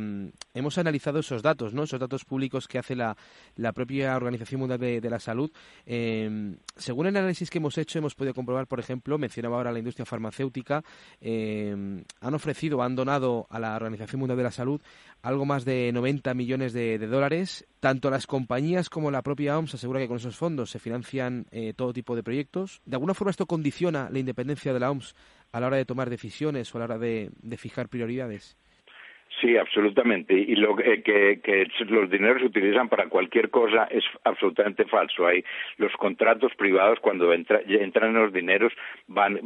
[0.54, 1.84] hemos analizado esos datos, ¿no?
[1.84, 3.16] esos datos públicos que hace la,
[3.56, 5.50] la propia Organización Mundial de, la Salud.
[5.86, 9.80] Eh, según el análisis que hemos hecho, hemos podido comprobar, por ejemplo, mencionaba ahora la
[9.80, 10.84] industria farmacéutica,
[11.22, 11.74] eh,
[12.20, 14.82] han ofrecido, han donado a la Organización Mundial de la Salud
[15.26, 17.66] algo más de 90 millones de, dólares.
[17.80, 21.74] Tanto las compañías como la propia OMS asegura que con esos fondos se financian eh,
[21.76, 22.84] todo tipo de proyectos.
[22.86, 25.16] ¿De alguna forma esto condiciona la independencia de la OMS
[25.52, 28.56] a la hora de tomar decisiones o a la hora de fijar prioridades?
[29.42, 30.34] Sí, absolutamente.
[30.34, 35.28] Y lo que, que, los dineros se utilizan para cualquier cosa es absolutamente falso.
[35.28, 35.44] Hay
[35.78, 38.72] los contratos privados cuando entran los dineros
[39.08, 39.40] van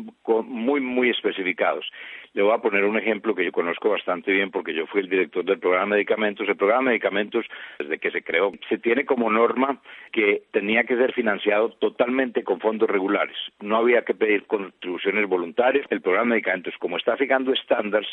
[0.45, 1.89] muy muy especificados.
[2.33, 5.09] Le voy a poner un ejemplo que yo conozco bastante bien porque yo fui el
[5.09, 6.47] director del programa de medicamentos.
[6.47, 7.45] El programa de medicamentos,
[7.79, 12.59] desde que se creó, se tiene como norma que tenía que ser financiado totalmente con
[12.59, 13.35] fondos regulares.
[13.59, 15.87] No había que pedir contribuciones voluntarias.
[15.89, 18.09] El programa de medicamentos, como está fijando estándares,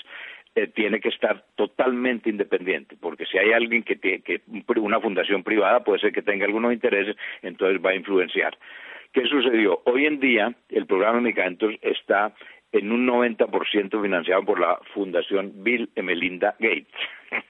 [0.57, 4.41] eh, tiene que estar totalmente independiente, porque si hay alguien que tiene que
[4.77, 8.57] una fundación privada puede ser que tenga algunos intereses, entonces va a influenciar.
[9.13, 9.83] ¿Qué sucedió?
[9.85, 12.33] Hoy en día el programa de medicamentos está
[12.73, 16.87] en un 90% financiado por la Fundación Bill y Melinda Gates.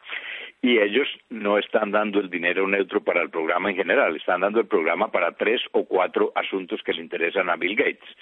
[0.62, 4.58] y ellos no están dando el dinero neutro para el programa en general, están dando
[4.58, 8.16] el programa para tres o cuatro asuntos que le interesan a Bill Gates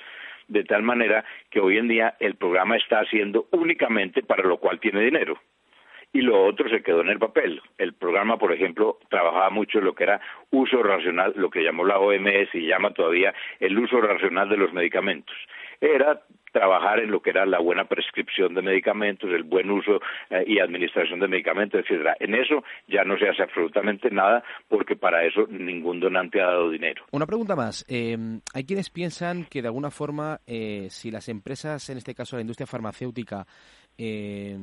[0.48, 4.80] de tal manera que hoy en día el programa está haciendo únicamente para lo cual
[4.80, 5.38] tiene dinero
[6.14, 7.60] y lo otro se quedó en el papel.
[7.76, 10.20] El programa, por ejemplo, trabajaba mucho en lo que era
[10.52, 14.72] uso racional, lo que llamó la OMS y llama todavía el uso racional de los
[14.72, 15.34] medicamentos.
[15.80, 16.20] Era
[16.54, 20.00] trabajar en lo que era la buena prescripción de medicamentos, el buen uso
[20.30, 22.16] eh, y administración de medicamentos, etcétera.
[22.20, 26.70] En eso ya no se hace absolutamente nada porque para eso ningún donante ha dado
[26.70, 27.04] dinero.
[27.10, 27.84] Una pregunta más.
[27.88, 28.16] Eh,
[28.54, 32.42] hay quienes piensan que de alguna forma, eh, si las empresas, en este caso la
[32.42, 33.46] industria farmacéutica,
[33.96, 34.58] eh,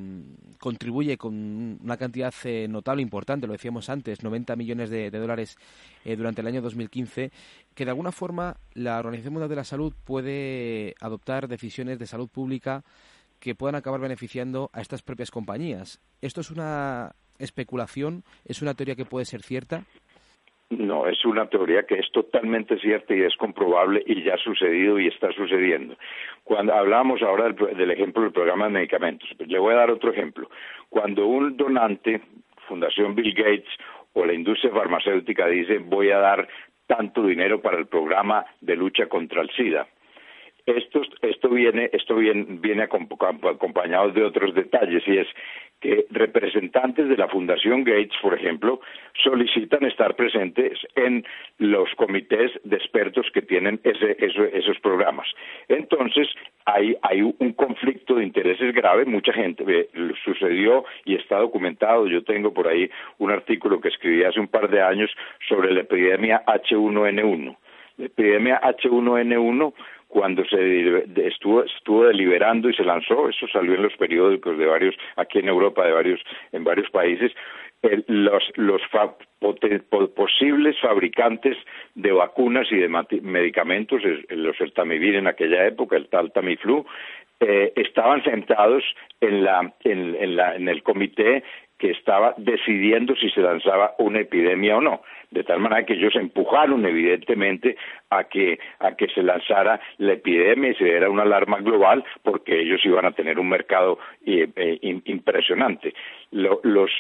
[0.60, 5.58] contribuye con una cantidad eh, notable, importante, lo decíamos antes, 90 millones de, dólares
[6.04, 7.32] eh, durante el año 2015,
[7.74, 12.30] que de alguna forma la Organización Mundial de la Salud puede adoptar decisiones de salud
[12.30, 12.84] pública
[13.40, 16.00] que puedan acabar beneficiando a estas propias compañías.
[16.22, 18.24] ¿Esto es una especulación?
[18.46, 19.86] ¿Es una teoría que puede ser cierta?
[20.72, 24.98] No, es una teoría que es totalmente cierta y es comprobable y ya ha sucedido
[25.00, 25.98] y está sucediendo.
[26.46, 30.14] Cuando hablamos ahora del, ejemplo del programa de medicamentos, pues le voy a dar otro
[30.14, 30.50] ejemplo.
[30.88, 32.22] Cuando un donante,
[32.70, 33.68] Fundación Bill Gates
[34.14, 36.48] o la industria farmacéutica dice voy a dar
[36.88, 39.88] tanto dinero para el programa de lucha contra el SIDA,
[40.66, 45.28] esto, esto viene, esto viene, viene acompañado de otros detalles y es
[45.82, 48.80] que representantes de la Fundación Gates, por ejemplo,
[49.24, 51.26] solicitan estar presentes en
[51.58, 55.28] los comités de expertos que tienen ese, esos programas.
[55.68, 56.28] Entonces,
[56.66, 59.06] hay, hay un conflicto de intereses grave.
[59.06, 59.90] Mucha gente
[60.24, 62.06] sucedió y está documentado.
[62.08, 65.10] Yo tengo por ahí un artículo que escribí hace un par de años
[65.50, 67.58] sobre la epidemia H1N1.
[67.98, 69.74] La epidemia H1N1
[70.12, 74.96] cuando se estuvo, estuvo deliberando y se lanzó, eso salió en los periódicos de varios,
[75.16, 76.22] aquí en Europa, de varios,
[76.52, 77.32] en varios países,
[78.08, 78.82] los, los
[80.16, 81.58] posibles fabricantes
[81.96, 82.90] de vacunas y de
[83.22, 86.86] medicamentos, los el Tamivir en aquella época, el tal Tamiflu,
[87.40, 88.84] eh, estaban sentados
[89.20, 91.44] en, la, en, la, en el comité
[91.80, 95.02] que estaba decidiendo si se lanzaba una epidemia o no.
[95.32, 97.78] De tal manera que ellos empujaron evidentemente
[98.12, 102.62] a que a que se lanzara la epidemia y se diera una alarma global porque
[102.62, 105.94] ellos iban a tener un mercado eh, eh, impresionante
[106.32, 106.92] los,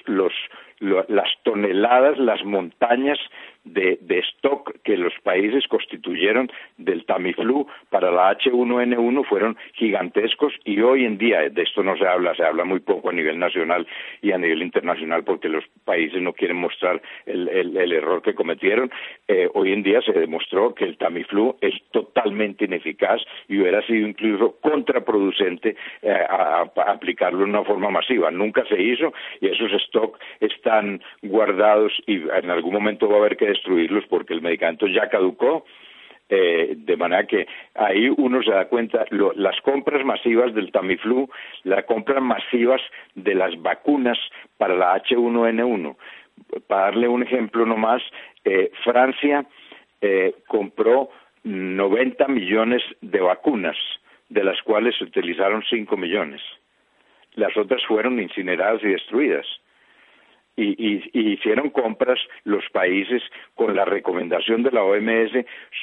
[1.08, 3.20] las toneladas las montañas
[3.64, 10.82] de, de, stock que los países constituyeron del Tamiflu para la H1N1 fueron gigantescos y
[10.82, 13.86] hoy en día de esto no se habla, se habla muy poco a nivel nacional
[14.22, 18.92] y a nivel internacional porque los países no quieren mostrar el, el, error que cometieron.
[19.28, 24.08] Eh, hoy en día se demostró que el Tamiflu es totalmente ineficaz y hubiera sido
[24.08, 26.26] incluso contraproducente eh,
[26.86, 28.30] aplicarlo de una forma masiva.
[28.30, 33.36] Nunca se hizo y esos stock están guardados y en algún momento va a haber
[33.36, 35.66] que destruirlos porque el medicamento ya caducó
[36.34, 37.46] Eh, de manera que
[37.76, 39.04] ahí uno se da cuenta,
[39.36, 41.30] las compras masivas del Tamiflu,
[41.66, 42.82] las compras masivas
[43.16, 44.18] de las vacunas
[44.58, 45.98] para la H1N1.
[46.68, 48.02] Para darle un ejemplo nomás,
[48.46, 49.46] eh, Francia
[50.02, 51.10] eh, compró
[51.44, 53.78] 90 millones de vacunas,
[54.30, 56.42] de las cuales se utilizaron 5 millones.
[57.34, 59.46] Las otras fueron incineradas y destruidas.
[60.62, 63.24] Y, y, hicieron compras los países
[63.56, 65.32] con la recomendación de la OMS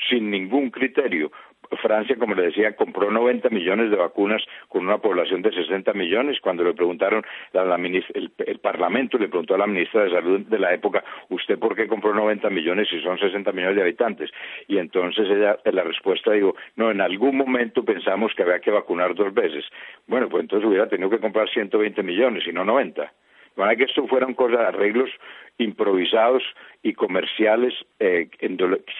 [0.09, 1.30] sin ningún criterio,
[1.76, 6.40] Francia, como le decía, compró 90 millones de vacunas con una población de 60 millones.
[6.40, 11.05] Cuando le preguntaron, el, Parlamento le preguntó a la ministra de Salud de la época,
[11.28, 14.30] ¿usted por qué compró 90 millones si son 60 millones de habitantes?
[14.66, 19.14] Y entonces ella, la respuesta dijo, no, en algún momento pensamos que había que vacunar
[19.14, 19.64] dos veces.
[20.06, 23.12] Bueno, pues entonces hubiera tenido que comprar 120 millones y no 90
[23.59, 25.10] para que esto fueran cosas, arreglos
[25.59, 26.44] improvisados
[26.85, 28.28] y comerciales eh,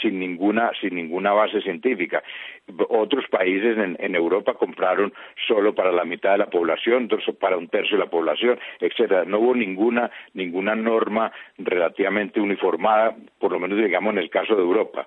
[0.02, 2.24] sin ninguna sin ninguna base científica.
[2.89, 5.12] Otros países en, Europa compraron
[5.47, 9.24] solo para la mitad de la población, otros para un tercio de la población, etcétera.
[9.24, 14.62] No hubo ninguna ninguna norma relativamente uniformada, por lo menos digamos en el caso de
[14.62, 15.06] Europa.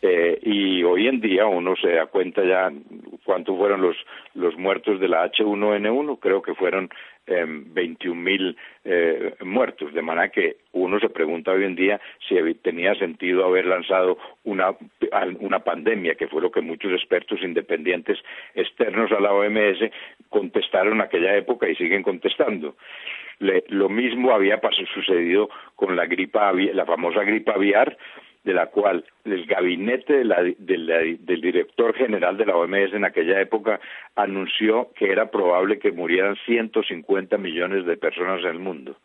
[0.00, 2.70] Eh, y hoy en día uno se da cuenta ya
[3.24, 3.96] cuántos fueron los,
[4.34, 6.88] los muertos de la H1N1, creo que fueron
[7.26, 12.94] eh, 21.000 eh, muertos, de manera que uno se pregunta hoy en día si tenía
[12.94, 14.72] sentido haber lanzado una,
[15.40, 18.18] una pandemia, que fue lo que muchos expertos independientes
[18.54, 19.90] externos a la OMS
[20.28, 22.76] contestaron en aquella época y siguen contestando.
[23.40, 24.60] lo mismo había
[24.94, 27.98] sucedido con la gripa, la famosa gripa aviar,
[28.44, 33.80] de la cual el gabinete del director general de la OMS en aquella época
[34.14, 38.96] anunció que era probable que murieran 150 millones de personas en el mundo.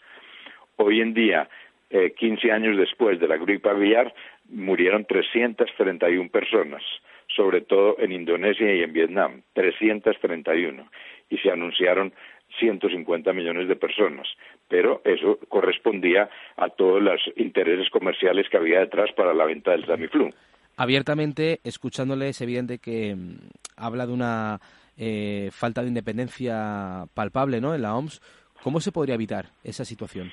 [0.78, 1.50] Hoy en día,
[1.90, 4.14] eh, 15 años después de la gripe aviar,
[4.50, 6.82] murieron 331 personas,
[7.28, 10.90] sobre todo en Indonesia y en Vietnam, 331,
[11.30, 12.14] y se anunciaron
[12.60, 14.28] 150 millones de personas,
[14.68, 19.86] pero eso correspondía a todos los intereses comerciales que había detrás para la venta del
[19.86, 20.30] Tamiflu.
[20.78, 23.36] Abiertamente, escuchándole, es evidente que mm,
[23.78, 24.60] habla de una
[24.98, 27.76] eh, falta de independencia palpable ¿no?
[27.76, 28.22] en la OMS.
[28.64, 30.32] ¿Cómo se podría evitar esa situación?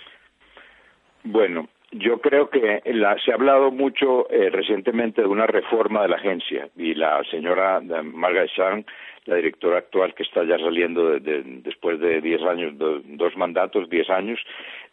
[1.25, 2.81] Bueno, yo creo que
[3.25, 7.81] se ha hablado mucho eh, recientemente de una reforma de la agencia y la señora
[7.81, 8.87] Margaret Chan,
[9.31, 14.41] la directora actual que está ya saliendo después de diez años, dos mandatos, diez años,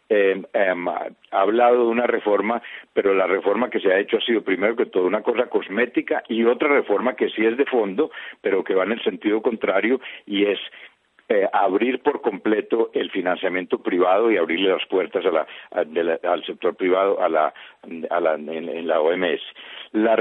[0.08, 2.62] em, em, ha hablado de una reforma,
[2.94, 6.22] pero la reforma que se ha hecho ha sido primero que todo una cosa cosmética
[6.28, 8.10] y otra reforma que sí es de fondo,
[8.40, 10.58] pero que va en el sentido contrario y es
[11.30, 15.22] eh, abrir por completo el financiamiento privado y abrirle las puertas
[15.72, 17.52] al sector privado a la,
[17.82, 19.42] en, la OMS.
[19.92, 20.16] La,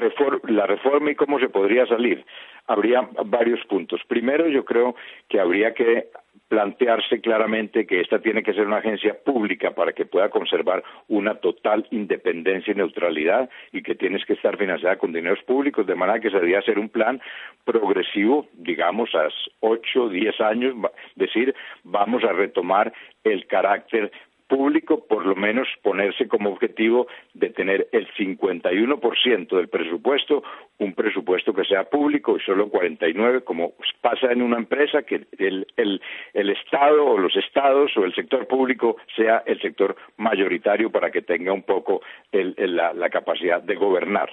[0.49, 2.25] la reforma y cómo se podría salir.
[2.67, 4.01] Habría varios puntos.
[4.07, 4.95] Primero, yo creo
[5.29, 6.09] que habría que
[6.47, 11.35] plantearse claramente que esta tiene que ser una agencia pública para que pueda conservar una
[11.35, 16.19] total independencia y neutralidad y que tienes que estar financiada con dineros públicos, de manera
[16.19, 17.19] que se debería hacer un plan
[17.65, 19.27] progresivo, digamos, a
[19.59, 20.73] ocho, diez años,
[21.15, 21.53] decir,
[21.83, 24.11] vamos a retomar el carácter
[24.47, 30.43] público, por lo menos ponerse como objetivo de tener el 51% del presupuesto,
[30.79, 35.67] un presupuesto que sea público y solo 49, como pasa en una empresa, que el,
[35.75, 36.01] el,
[36.33, 41.21] el Estado o los Estados o el sector público sea el sector mayoritario para que
[41.21, 42.01] tenga un poco
[42.31, 44.29] el, la, la, capacidad de gobernar.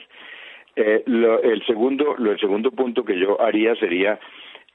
[0.77, 4.19] Eh, el, segundo, lo, el segundo punto que yo haría sería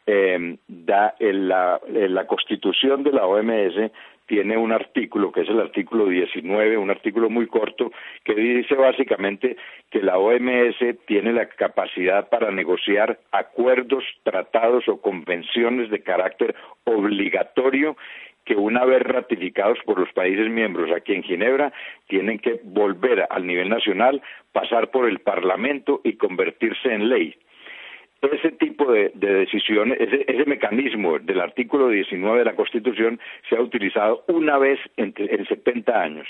[0.05, 3.91] eh, da, la, la constitución de la OMS
[4.29, 7.91] tiene un artículo, que es el artículo 19, un artículo muy corto,
[8.23, 9.57] que dice básicamente
[9.89, 10.77] que la OMS
[11.07, 17.97] tiene la capacidad para negociar acuerdos, tratados o convenciones de carácter obligatorio
[18.45, 21.73] que una vez ratificados por los países miembros aquí en Ginebra,
[22.07, 27.35] tienen que volver al nivel nacional, pasar por el Parlamento y convertirse en ley
[28.21, 34.23] ese tipo de, decisiones, ese, mecanismo del artículo 19 de la Constitución se ha utilizado
[34.27, 36.27] una vez en, en 70 años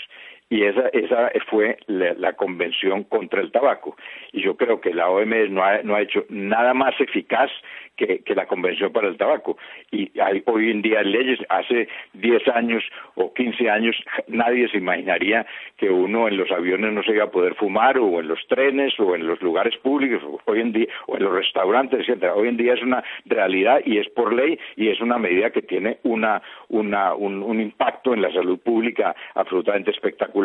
[0.49, 3.95] y esa, esa fue la, convención contra el tabaco.
[4.31, 7.51] Y yo creo que la OMS no ha, no ha hecho nada más eficaz
[7.95, 9.57] que, que la convención para el tabaco.
[9.91, 12.83] Y hay hoy en día leyes, hace 10 años
[13.15, 13.95] o 15 años
[14.27, 15.45] nadie se imaginaría
[15.77, 18.99] que uno en los aviones no se iba a poder fumar o en los trenes
[18.99, 22.33] o en los lugares públicos, hoy en día, o en los restaurantes, etcétera.
[22.33, 25.61] Hoy en día es una realidad y es por ley y es una medida que
[25.61, 30.38] tiene una, una, un, un impacto en la salud pública absolutamente espectacular.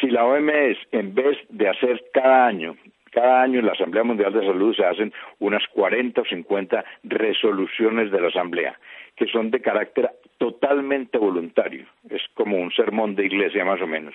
[0.00, 2.76] Si la OMS, en vez de hacer cada año
[3.10, 8.10] cada año en la Asamblea Mundial de Salud se hacen unas 40 o 50 resoluciones
[8.12, 8.78] de la Asamblea
[9.16, 10.10] que son de carácter
[10.40, 11.84] totalmente voluntario.
[12.08, 14.14] Es como un sermón de iglesia más o menos.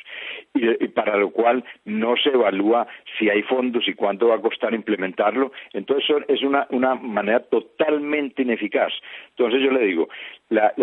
[0.56, 2.88] Y, para lo cual no se evalúa
[3.20, 5.52] si hay fondos y cuánto va a costar implementarlo.
[5.72, 8.92] Entonces es una, una manera totalmente ineficaz.
[9.38, 10.10] Entonces yo le digo,
[10.50, 10.74] la,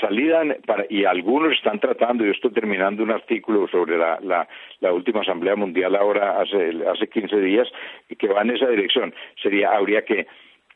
[0.00, 4.18] salida, para, y algunos están tratando, yo estoy terminando un artículo sobre la,
[4.80, 7.68] la, última Asamblea Mundial ahora hace, hace 15 días,
[8.18, 9.14] que va en esa dirección.
[9.40, 10.26] Sería, habría que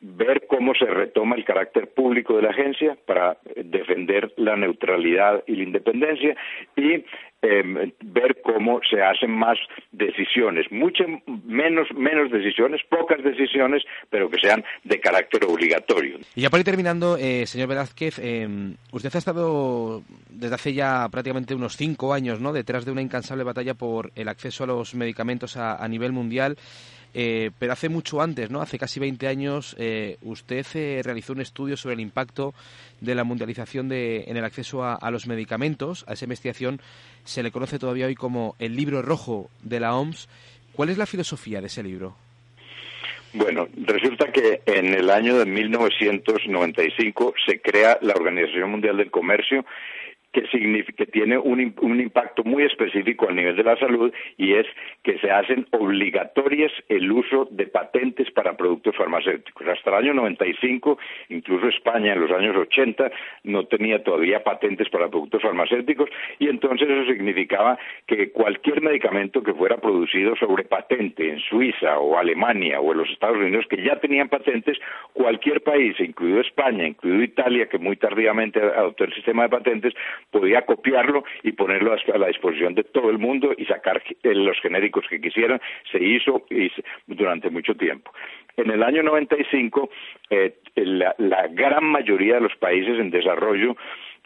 [0.03, 5.55] ver cómo se retoma el carácter público de la agencia para defender la neutralidad y
[5.55, 6.35] la independencia
[6.75, 7.05] y
[7.41, 9.57] em, ver cómo se hacen más
[9.91, 11.05] decisiones, mucho
[11.45, 16.19] menos menos decisiones, pocas decisiones, pero que sean de carácter obligatorio.
[16.35, 21.07] Y ya para ir terminando, eh, señor Velázquez, em, usted ha estado desde hace ya
[21.09, 22.51] prácticamente unos cinco años, ¿no?
[22.51, 26.57] Detrás de una incansable batalla por el acceso a los medicamentos a nivel mundial.
[27.13, 28.61] Eh, pero hace mucho antes, ¿no?
[28.61, 32.53] Hace casi 20 años, eh, usted eh, realizó un estudio sobre el impacto
[33.01, 36.05] de la mundialización de, en el acceso a, los medicamentos.
[36.07, 36.81] A esa investigación
[37.23, 40.27] se le conoce todavía hoy como el libro rojo de la OMS.
[40.73, 42.15] ¿Cuál es la filosofía de ese libro?
[43.33, 49.65] Bueno, resulta que en el año de 1995 se crea la Organización Mundial del Comercio
[50.33, 54.65] que, tiene un, un, impacto muy específico a nivel de la salud y es
[55.03, 59.67] que se hacen obligatorias el uso de patentes para productos farmacéuticos.
[59.67, 60.97] Hasta el año 95,
[61.29, 63.11] incluso España en los años 80
[63.43, 67.77] no tenía todavía patentes para productos farmacéuticos y entonces eso significaba
[68.07, 73.09] que cualquier medicamento que fuera producido sobre patente en Suiza o Alemania o en los
[73.09, 74.79] Estados Unidos que ya tenían patentes,
[75.13, 79.93] cualquier país, incluido España, incluido Italia, que muy tardíamente adoptó el sistema de patentes,
[80.31, 84.59] podía copiarlo y ponerlo a la disposición de todo el mundo y sacar eh, los
[84.61, 85.61] genéricos que quisieran.
[85.91, 86.45] Se hizo
[87.07, 88.11] durante mucho tiempo.
[88.55, 89.89] En el año 95,
[90.29, 93.75] eh, la, la gran mayoría de los países en desarrollo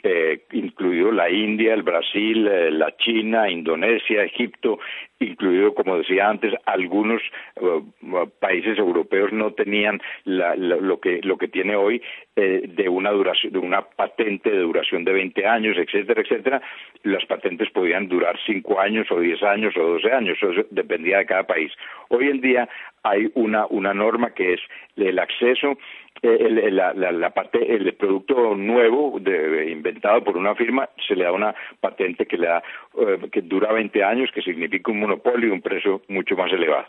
[0.09, 4.79] eh, incluido la India, el Brasil, eh, la China, Indonesia, Egipto,
[5.19, 7.21] incluido, como decía antes, algunos
[7.57, 12.01] eh, países europeos no tenían lo que lo que tiene hoy
[12.35, 16.61] de una duración, de una patente de duración de 20 años, etcétera, etcétera.
[17.03, 21.25] Las patentes podían durar 5 años o 10 años o 12 años, eso dependía de
[21.25, 21.71] cada país.
[22.09, 22.69] Hoy en día
[23.09, 24.61] hay una una norma que es
[24.95, 25.77] el acceso
[26.21, 31.31] el, la, la, parte, el producto nuevo de, inventado por una firma se le da
[31.31, 32.63] una patente que le da
[32.97, 36.85] eh, que dura 20 años, que significa un monopolio y un precio mucho más elevado.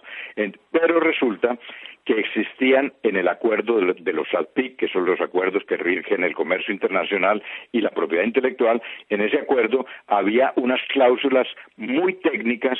[0.71, 1.59] pero resulta
[2.05, 6.25] que existían en el acuerdo de, de los ALPIC, que son los acuerdos que rigen
[6.25, 8.81] el comercio internacional y la propiedad intelectual,
[9.11, 11.47] en ese acuerdo había unas cláusulas
[11.77, 12.79] muy técnicas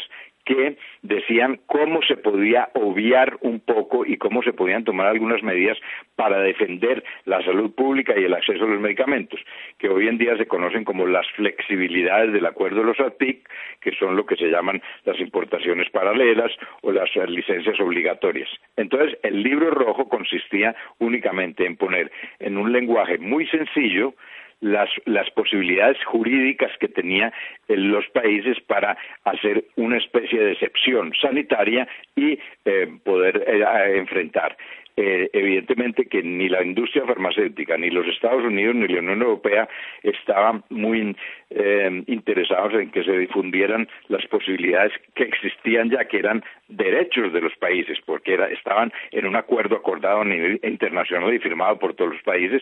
[0.49, 5.77] que decían cómo se podía obviar un poco y cómo se podían tomar algunas medidas
[6.17, 9.39] para defender la salud pública y el acceso a los medicamentos,
[9.77, 13.47] que hoy en día se conocen como las flexibilidades del acuerdo de los ATIC,
[13.83, 16.51] que son lo que se llaman las importaciones paralelas
[16.81, 18.49] o las licencias obligatorias.
[18.77, 24.15] Entonces, el libro rojo consistía únicamente en poner en un lenguaje muy sencillo
[24.61, 27.33] las, las posibilidades jurídicas que tenía
[27.69, 31.87] en los países para hacer una especie de excepción sanitaria
[32.17, 34.57] y eh, poder eh, enfrentar
[35.01, 39.69] eh, evidentemente que ni la industria farmacéutica, ni los Estados Unidos, ni la Unión Europea
[40.03, 41.15] estaban muy
[41.51, 47.41] eh, interesados en que se difundieran las posibilidades que existían ya, que eran derechos de
[47.41, 52.15] los países, porque estaban en un acuerdo acordado a nivel internacional y firmado por todos
[52.15, 52.61] los países,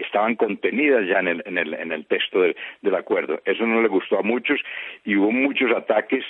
[0.00, 3.40] estaban contenidas ya en el, en el, en el texto del, del acuerdo.
[3.46, 4.60] Eso no le gustó a muchos
[5.04, 6.24] y hubo muchos ataques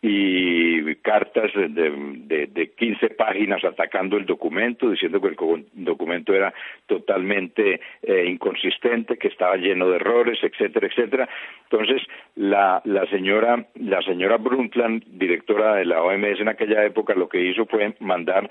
[0.00, 5.36] y cartas de, de, de 15 páginas atacando el documento, diciendo que el
[5.72, 6.54] documento era
[6.86, 11.28] totalmente eh, inconsistente, que estaba lleno de errores, etcétera, etcétera.
[11.70, 12.02] Entonces,
[12.36, 17.40] la, la señora, la señora Brundtland, directora de la OMS en aquella época, lo que
[17.40, 18.48] hizo fue mandar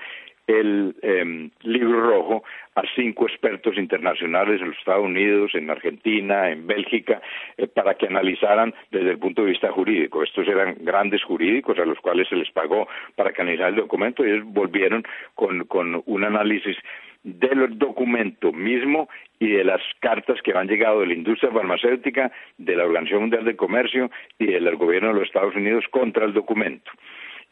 [0.48, 2.44] el em, libro rojo
[2.76, 7.22] a cinco expertos internacionales en los Estados Unidos, en Argentina, en Bélgica,
[7.58, 10.24] eh, para que analizaran desde el punto de vista jurídico.
[10.24, 14.26] Estos eran grandes jurídicos a los cuales se les pagó para que analizaran el documento
[14.26, 15.04] y ellos volvieron
[15.36, 16.78] con, con un análisis
[17.24, 19.10] del documento mismo
[19.40, 23.44] y de las cartas que han llegado de la industria farmacéutica, de la Organización Mundial
[23.44, 24.10] del Comercio
[24.40, 26.90] y del gobierno de los Estados Unidos contra el documento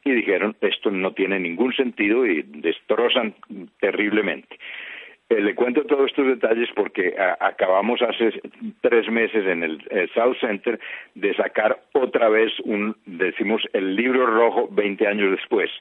[0.06, 3.34] y dijeron esto no tiene ningún sentido y destrozan
[3.80, 4.57] terriblemente.
[5.27, 8.40] Eh, le cuento todos estos detalles porque acabamos hace
[8.82, 9.82] tres meses en el,
[10.14, 10.80] South Center
[11.15, 15.72] de sacar otra vez un, decimos, el libro rojo 20 años después.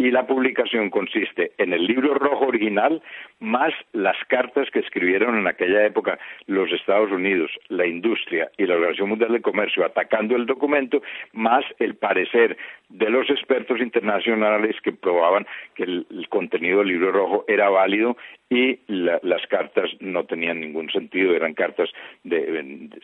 [0.00, 3.02] Y la publicación consiste en el libro rojo original
[3.38, 8.76] más las cartas que escribieron en aquella época los Estados Unidos, la industria y la
[8.76, 11.02] Organización Mundial del Comercio atacando el documento,
[11.34, 12.56] más el parecer
[12.88, 18.16] de los expertos internacionales que probaban que el, contenido del libro rojo era válido
[18.48, 21.90] y las cartas no tenían ningún sentido, eran cartas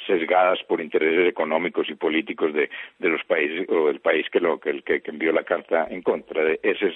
[0.07, 2.69] sesgadas por intereses económicos y políticos de,
[3.01, 6.59] los países o del país que, lo, que, que envió la carta en contra de
[6.63, 6.95] ese es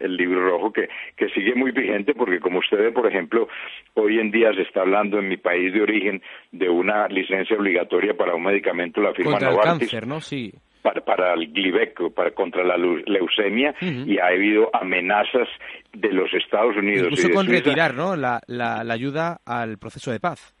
[0.00, 3.48] el, libro rojo que, que sigue muy vigente porque como usted ve, por ejemplo,
[3.94, 8.14] hoy en día se está hablando en mi país de origen de una licencia obligatoria
[8.14, 9.72] para un medicamento, la firma contra Novartis.
[9.72, 10.20] El cáncer, ¿no?
[10.20, 10.52] Sí.
[10.82, 15.48] Para, para, el Glibeco, para contra la leucemia, y ha habido amenazas
[15.94, 17.08] de los Estados Unidos.
[17.10, 18.16] Incluso con retirar, ¿no?
[18.16, 20.54] La, la, la ayuda al proceso de paz.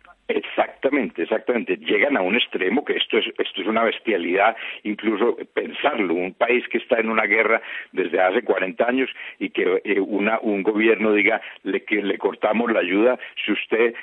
[0.84, 1.76] Exactamente, exactamente.
[1.78, 6.12] Llegan a un extremo que esto es, esto es una bestialidad, incluso pensarlo.
[6.12, 7.62] Un país que está en una guerra
[7.92, 9.08] desde hace 40 años
[9.38, 13.94] y que eh, una, un gobierno diga le, que le cortamos la ayuda si usted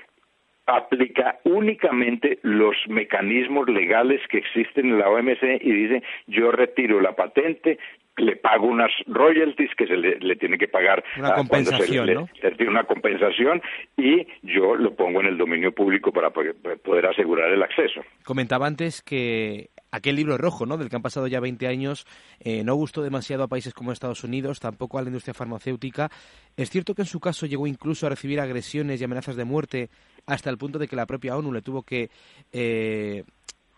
[0.66, 7.14] aplica únicamente los mecanismos legales que existen en la OMC y dice yo retiro la
[7.14, 7.78] patente,
[8.22, 13.61] le pago unas royalties que se le, tiene que pagar una compensación, se una compensación
[13.98, 18.02] y yo lo pongo en el dominio público para poder asegurar el acceso.
[18.23, 20.77] Comentaba antes que aquel libro rojo, ¿no?
[20.77, 22.06] Del que han pasado ya 20 años,
[22.39, 26.10] eh, no gustó demasiado a países como Estados Unidos, tampoco a la industria farmacéutica.
[26.56, 29.89] Es cierto que en su caso llegó incluso a recibir agresiones y amenazas de muerte
[30.27, 32.10] hasta el punto de que la propia ONU le tuvo que
[32.53, 33.23] eh,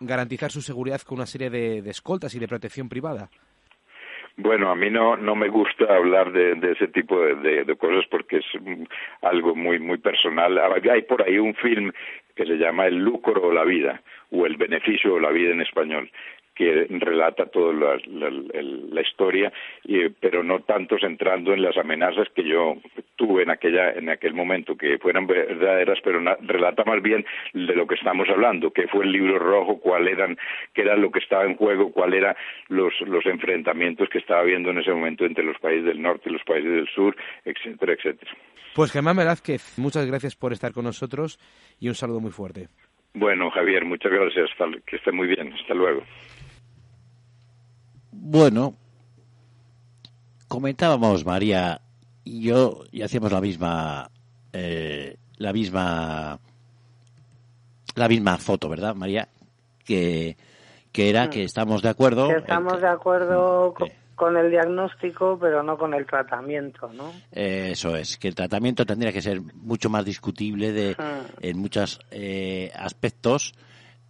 [0.00, 3.30] garantizar su seguridad con una serie de escoltas y de protección privada.
[4.36, 8.04] Bueno, a mí no, no me gusta hablar de, de ese tipo de, de, cosas
[8.10, 8.46] porque es
[9.22, 10.58] algo muy, muy personal.
[10.90, 11.92] Hay por ahí un film
[12.34, 14.02] que se llama El lucro o la vida,
[14.32, 16.10] o El beneficio o la vida en español,
[16.54, 19.52] que relata toda la, historia,
[20.20, 22.76] pero no tanto centrando en las amenazas que yo
[23.16, 27.86] tuve en aquella en aquel momento, que fueran verdaderas, pero relata más bien de lo
[27.86, 30.38] que estamos hablando, qué fue el libro rojo, cuál eran,
[30.72, 32.36] qué era lo que estaba en juego, cuáles eran
[32.68, 36.32] los, los enfrentamientos que estaba habiendo en ese momento entre los países del norte y
[36.32, 38.30] los países del sur, etcétera, etcétera.
[38.74, 41.38] Pues Germán Velázquez, muchas gracias por estar con nosotros
[41.78, 42.68] y un saludo muy fuerte.
[43.14, 44.50] Bueno, Javier, muchas gracias.
[44.86, 45.52] que esté muy bien.
[45.52, 46.02] Hasta luego.
[48.16, 48.74] Bueno,
[50.46, 51.80] comentábamos María
[52.22, 54.10] y yo y hacíamos la misma
[54.52, 56.38] eh, la misma
[57.96, 59.28] la misma foto, ¿verdad, María?
[59.84, 60.36] Que
[60.92, 61.46] que era que mm.
[61.46, 62.28] estamos de acuerdo.
[62.28, 63.74] Que estamos de acuerdo
[64.14, 67.12] con, el diagnóstico, pero no con el tratamiento, ¿no?
[67.32, 71.42] eso es, que el tratamiento tendría que ser mucho más discutible de, mm.
[71.42, 73.54] en muchos eh, aspectos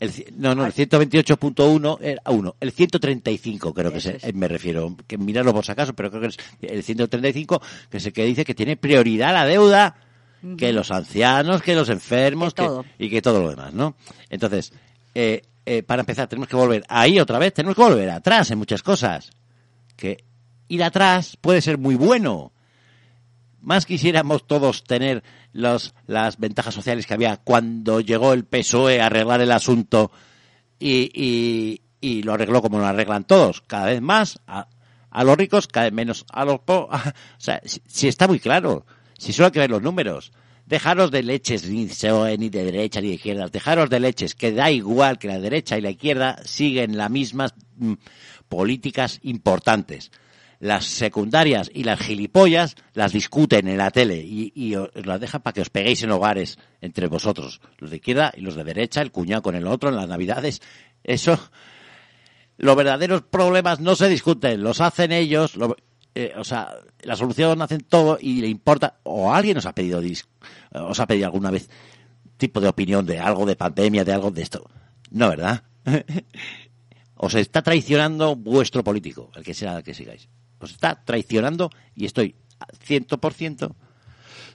[0.00, 2.56] El, no, no, el 128.1 era uno.
[2.60, 6.22] El 135 creo que se, eh, me refiero, que mirarlo por si acaso, pero creo
[6.22, 9.96] que es el 135 que es el que dice que tiene prioridad la deuda
[10.58, 12.68] que los ancianos, que los enfermos que,
[12.98, 13.94] y que todo lo demás, ¿no?
[14.28, 14.72] Entonces,
[15.14, 18.58] eh, eh, para empezar, tenemos que volver ahí otra vez, tenemos que volver atrás en
[18.58, 19.30] muchas cosas.
[19.96, 20.24] Que
[20.68, 22.51] ir atrás puede ser muy bueno,
[23.62, 25.22] más quisiéramos todos tener
[25.52, 30.10] los, las ventajas sociales que había cuando llegó el PSOE a arreglar el asunto
[30.78, 34.68] y, y lo arregló como lo arreglan todos, cada vez más a,
[35.12, 37.00] a los ricos, cada vez menos a los pobres.
[37.38, 38.84] O sea, si, está muy claro,
[39.16, 40.32] si solo hay que ver los números.
[40.66, 44.70] Dejaros de leches ni ni de derecha ni de izquierda, dejaros de leches, que da
[44.70, 47.94] igual que la derecha y la izquierda siguen las mismas mm,
[48.48, 50.10] políticas importantes
[50.62, 55.54] las secundarias y las gilipollas las discuten en la tele y, os las dejan para
[55.54, 59.10] que os peguéis en hogares entre vosotros, los de izquierda y los de derecha, el
[59.10, 60.62] cuñado con el otro en las navidades.
[61.02, 61.36] Eso,
[62.58, 65.76] los verdaderos problemas no se discuten, los hacen ellos, lo,
[66.14, 70.00] eh, o sea, la solución hacen todo y le importa, o alguien os ha pedido,
[70.74, 71.68] os ha pedido alguna vez
[72.36, 74.70] tipo de opinión de algo de pandemia, de algo de esto.
[75.10, 75.64] No, ¿verdad?
[77.16, 80.28] os está traicionando vuestro político, el que sea el que sigáis
[80.62, 82.34] os está traicionando y estoy
[82.86, 83.74] 100%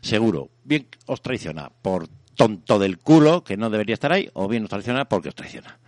[0.02, 0.50] seguro.
[0.64, 4.70] Bien os traiciona por tonto del culo, que no debería estar ahí, o bien os
[4.70, 5.80] traiciona porque os traiciona.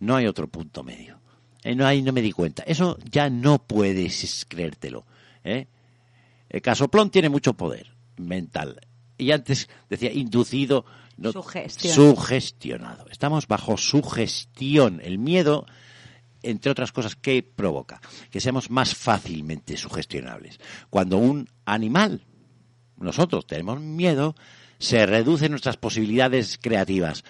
[0.00, 1.20] No hay otro punto medio.
[1.62, 2.62] Eh, no, ahí no me di cuenta.
[2.66, 5.04] Eso ya no puedes creértelo.
[5.44, 5.66] ¿eh?
[6.48, 8.80] El casoplón tiene mucho poder mental.
[9.18, 10.86] Y antes decía inducido,
[11.18, 13.06] no, sugestionado.
[13.10, 15.00] Estamos bajo sugestión.
[15.04, 15.66] El miedo
[16.42, 18.00] entre otras cosas, ¿qué provoca?
[18.30, 20.58] Que seamos más fácilmente sugestionables.
[20.88, 22.22] Cuando un animal,
[22.98, 24.34] nosotros tenemos miedo,
[24.78, 27.24] se reducen nuestras posibilidades creativas.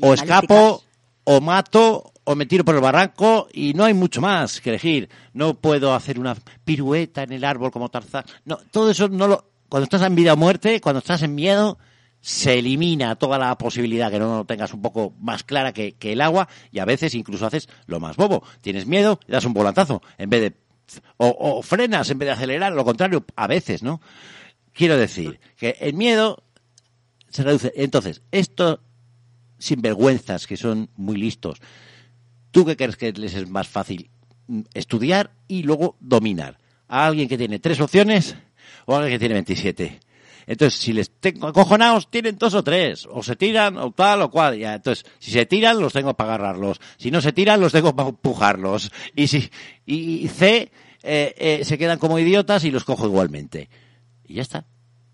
[0.00, 0.82] O escapo,
[1.24, 5.08] o mato, o me tiro por el barranco y no hay mucho más que elegir.
[5.32, 8.24] No puedo hacer una pirueta en el árbol como Tarzán.
[8.44, 9.50] No, todo eso no lo...
[9.68, 11.78] Cuando estás en vida o muerte, cuando estás en miedo,
[12.24, 16.48] se elimina toda la posibilidad que no tengas un poco más clara que, el agua
[16.72, 18.42] y a veces incluso haces lo más bobo.
[18.62, 20.52] Tienes miedo das un volantazo en vez de...
[21.18, 24.00] O, frenas en vez de acelerar, lo contrario, a veces, ¿no?
[24.72, 26.42] Quiero decir que el miedo
[27.28, 27.74] se reduce.
[27.76, 28.80] Entonces, estos
[29.58, 31.60] sinvergüenzas que son muy listos,
[32.52, 34.10] ¿tú qué crees que les es más fácil?
[34.72, 36.58] Estudiar y luego dominar.
[36.88, 38.34] ¿A alguien que tiene tres opciones
[38.86, 40.00] o a alguien que tiene 27?
[40.46, 43.06] Entonces, si les tengo acojonados, tienen dos o tres.
[43.10, 44.58] O se tiran, o tal, o cual.
[44.58, 44.74] Ya.
[44.74, 46.80] Entonces, si se tiran, los tengo para agarrarlos.
[46.96, 48.92] Si no se tiran, los tengo para empujarlos.
[49.14, 49.50] Y si,
[49.86, 50.70] y, C,
[51.02, 53.68] eh, eh, se quedan como idiotas y los cojo igualmente.
[54.24, 54.64] Y ya está.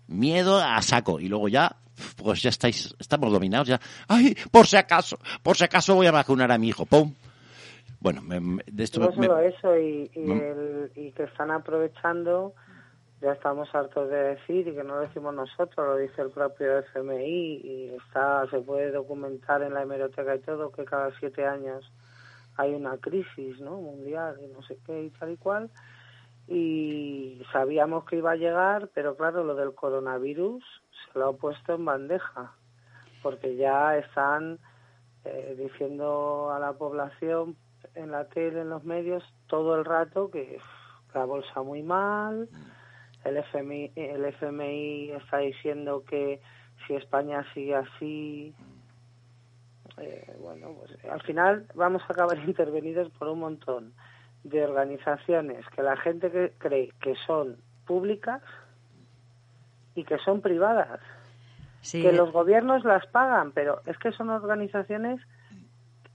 [0.07, 1.19] Miedo a saco.
[1.19, 1.77] Y luego ya,
[2.17, 3.79] pues ya estáis, estamos dominados ya.
[4.07, 6.85] Ay, por si acaso, por si acaso voy a vacunar a mi hijo.
[6.85, 7.13] ¡Pum!
[7.99, 10.09] Bueno, de esto no solo eso y,
[10.95, 12.55] y que están aprovechando
[13.21, 16.79] ya estamos hartos de decir y que no lo decimos nosotros, lo dice el propio
[16.79, 21.89] FMI y está se puede documentar en la hemeroteca y todo que cada siete años
[22.57, 25.69] hay una crisis no mundial y no sé qué y tal y cual.
[26.47, 30.63] Y sabíamos que iba a llegar pero claro lo del coronavirus
[31.05, 32.53] se lo ha puesto en bandeja
[33.21, 34.57] porque ya están
[35.25, 37.55] eh, diciendo a la población
[37.93, 40.57] en la tele en los medios todo el rato que
[41.13, 42.49] la bolsa muy mal
[43.23, 46.41] el FMI, el FMI está diciendo que
[46.85, 48.53] si España sigue así,
[49.97, 53.93] eh, bueno, pues al final vamos a acabar intervenidos por un montón
[54.43, 58.41] de organizaciones que la gente que cree que son públicas
[59.93, 60.99] y que son privadas.
[61.91, 65.19] Que los gobiernos las pagan, pero es que son organizaciones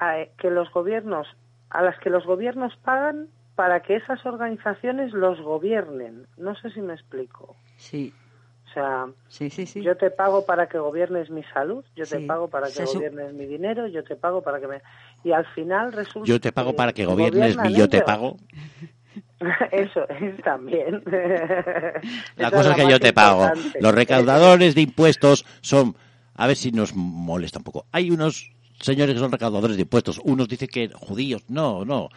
[0.00, 1.26] eh, que los gobiernos
[1.70, 6.26] a las que los gobiernos pagan para que esas organizaciones los gobiernen.
[6.36, 7.56] No sé si me explico.
[7.78, 8.12] Sí.
[8.68, 9.82] O sea, sí, sí, sí.
[9.82, 13.46] yo te pago para que gobiernes mi salud, yo te pago para que gobiernes mi
[13.46, 14.82] dinero, yo te pago para que me...
[15.24, 16.28] Y al final resulta...
[16.28, 18.36] Yo te pago para que gobiernes mi yo te pago.
[19.72, 21.02] Eso es también.
[22.36, 23.50] La cosa es que yo te pago.
[23.80, 25.96] Los recaudadores de impuestos son...
[26.34, 27.86] A ver si nos molesta un poco.
[27.92, 30.20] Hay unos señores que son recaudadores de impuestos.
[30.22, 31.44] Unos dicen que judíos.
[31.48, 32.10] No, no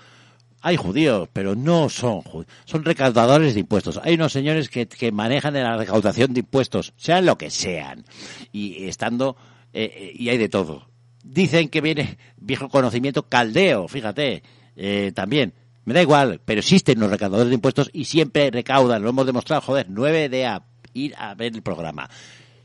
[0.62, 4.00] hay judíos, pero no son judíos, son recaudadores de impuestos.
[4.04, 8.06] Hay unos señores que, que manejan la recaudación de impuestos, sean lo que sean,
[8.52, 9.38] y estando,
[9.74, 10.90] eh, eh, y hay de todo.
[11.24, 14.44] Dicen que viene viejo conocimiento caldeo, fíjate,
[14.76, 15.54] eh, también.
[15.86, 19.62] Me da igual, pero existen los recaudadores de impuestos y siempre recaudan, lo hemos demostrado,
[19.62, 20.64] joder, nueve de a
[20.94, 22.10] ir a ver el programa.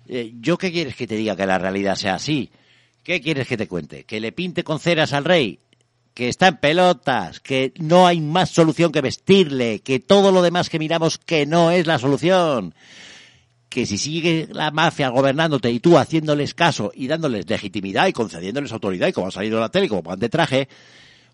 [0.06, 2.50] ¿Yo qué quieres que te diga que la realidad sea así?
[3.02, 4.04] ¿Qué quieres que te cuente?
[4.04, 5.60] ¿Que le pinte con ceras al rey?
[6.14, 10.70] Que está en pelotas, que no hay más solución que vestirle, que todo lo demás
[10.70, 12.74] que miramos que no es la solución,
[13.68, 18.72] que si sigue la mafia gobernándote y tú haciéndoles caso y dándoles legitimidad y concediéndoles
[18.72, 20.68] autoridad y como ha salido en la tele como van de traje,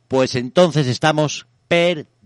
[0.09, 2.20] pues entonces estamos perdidos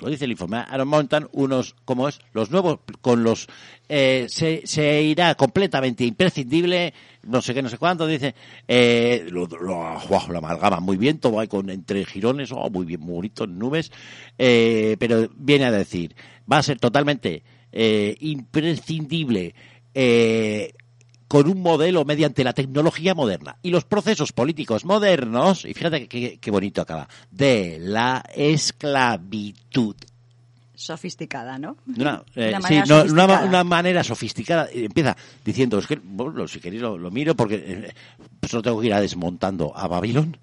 [0.00, 0.64] Lo dice el informe.
[0.68, 3.48] Ahora montan unos, como es, los nuevos, con los,
[3.88, 8.34] eh, se, se irá completamente imprescindible, no sé qué, no sé cuánto, dice,
[8.66, 13.00] eh, lo, lo, lo amalgaman muy bien, todo hay con, entre girones, oh, muy bien,
[13.00, 13.92] muy bonito, nubes,
[14.38, 16.16] eh, pero viene a decir,
[16.50, 17.42] va a ser totalmente
[17.72, 19.54] eh, imprescindible
[19.94, 20.72] eh,
[21.32, 26.50] con un modelo mediante la tecnología moderna y los procesos políticos modernos, y fíjate qué
[26.50, 29.96] bonito acaba, de la esclavitud.
[30.74, 31.78] Sofisticada, ¿no?
[31.96, 33.24] Una, eh, una, manera, sí, no, sofisticada.
[33.24, 34.68] Una, una, manera sofisticada.
[34.74, 37.94] Empieza diciendo, es que, bueno, si queréis lo, lo miro porque eh,
[38.46, 40.36] solo tengo que ir a desmontando a Babilón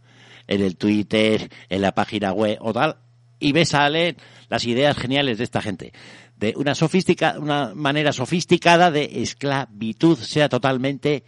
[0.47, 2.95] en el Twitter, en la página web o tal,
[3.39, 4.17] y me salen
[4.49, 5.93] las ideas geniales de esta gente
[6.39, 11.23] de una sofistica, una manera sofisticada de esclavitud sea totalmente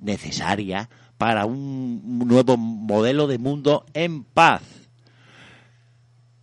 [0.00, 4.62] necesaria para un nuevo modelo de mundo en paz.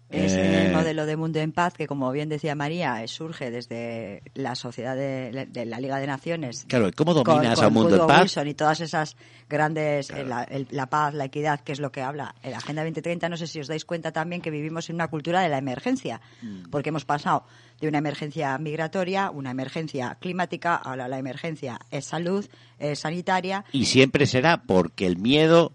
[0.09, 0.67] Es eh...
[0.67, 4.95] el modelo de mundo en paz que, como bien decía María, surge desde la sociedad
[4.95, 6.65] de, de la Liga de Naciones.
[6.67, 8.21] Claro, ¿cómo dominas con, con a un mundo en paz?
[8.21, 9.17] Wilson y todas esas
[9.49, 10.27] grandes, claro.
[10.27, 13.27] la, el, la, paz, la equidad, que es lo que habla la Agenda 2030.
[13.27, 16.21] No sé si os dais cuenta también que vivimos en una cultura de la emergencia,
[16.41, 16.69] mm.
[16.69, 17.45] porque hemos pasado
[17.81, 22.47] de una emergencia migratoria, una emergencia climática, ahora la emergencia es salud,
[22.79, 23.65] es sanitaria.
[23.73, 25.73] Y siempre será porque el miedo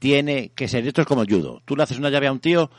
[0.00, 0.86] tiene que ser.
[0.86, 1.62] Esto es como el judo.
[1.64, 2.70] Tú le haces una llave a un tío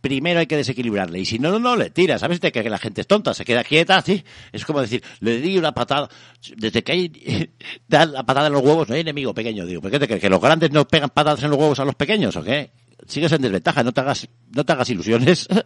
[0.00, 1.20] primero hay que desequilibrarle.
[1.20, 2.20] Y si no, no, no, le tiras.
[2.20, 2.40] ¿Sabes?
[2.40, 4.24] De que la gente es tonta, se queda quieta, así.
[4.52, 6.08] Es como decir, le di una patada.
[6.56, 7.50] Desde que hay,
[7.88, 9.80] da la patada en los huevos, no hay enemigo pequeño, digo.
[9.80, 10.20] ¿Por qué te crees?
[10.20, 12.70] ¿Que los grandes no pegan patadas en los huevos a los pequeños o qué?
[13.06, 15.48] Sigues en desventaja, no te hagas, no te hagas ilusiones.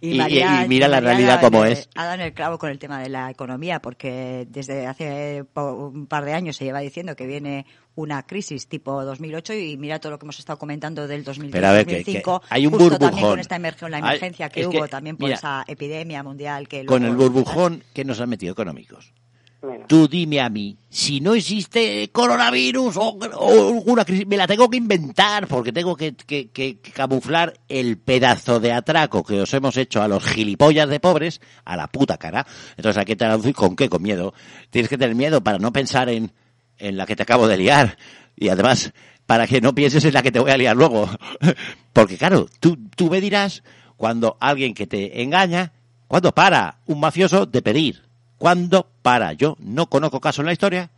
[0.00, 1.88] Y, María, y, y mira y la realidad como es.
[1.94, 6.06] Ha dado en el clavo con el tema de la economía, porque desde hace un
[6.06, 7.64] par de años se lleva diciendo que viene
[7.98, 12.66] una crisis tipo 2008 y mira todo lo que hemos estado comentando del 2005 hay
[12.66, 13.10] un justo burbujón.
[13.10, 13.58] también con esta
[13.88, 17.24] la emergencia hay, que hubo que, también por mira, esa epidemia mundial que con luego,
[17.24, 19.12] el burbujón que nos han metido económicos
[19.60, 19.86] bueno.
[19.88, 24.70] Tú dime a mí, si no existe coronavirus o, o, alguna crisis, me la tengo
[24.70, 29.76] que inventar porque tengo que, que, que, camuflar el pedazo de atraco que os hemos
[29.76, 32.46] hecho a los gilipollas de pobres a la puta cara.
[32.76, 34.32] Entonces hay que traducir con qué, con miedo.
[34.70, 36.30] Tienes que tener miedo para no pensar en,
[36.78, 37.98] en la que te acabo de liar.
[38.36, 38.92] Y además,
[39.26, 41.08] para que no pienses en la que te voy a liar luego.
[41.92, 43.62] Porque claro, tú, tú me dirás
[43.96, 45.72] cuando alguien que te engaña,
[46.06, 49.32] cuando para un mafioso de pedir ¿Cuándo para?
[49.32, 50.90] Yo no conozco caso en la historia.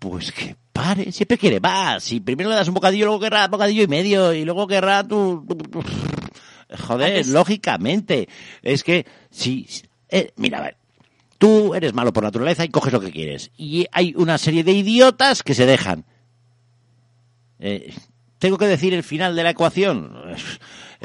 [0.00, 2.02] Pues que pare, siempre quiere más.
[2.02, 5.46] Si primero le das un bocadillo, luego querrá bocadillo y medio, y luego querrá tu...
[6.86, 8.28] Joder, lógicamente.
[8.62, 9.68] Es que, si...
[10.08, 10.76] Eh, mira, a ver.
[11.42, 13.50] Tú eres malo por naturaleza y coges lo que quieres.
[13.56, 16.04] Y hay una serie de idiotas que se dejan.
[17.58, 17.92] Eh,
[18.38, 20.36] ¿Tengo que decir el final de la ecuación?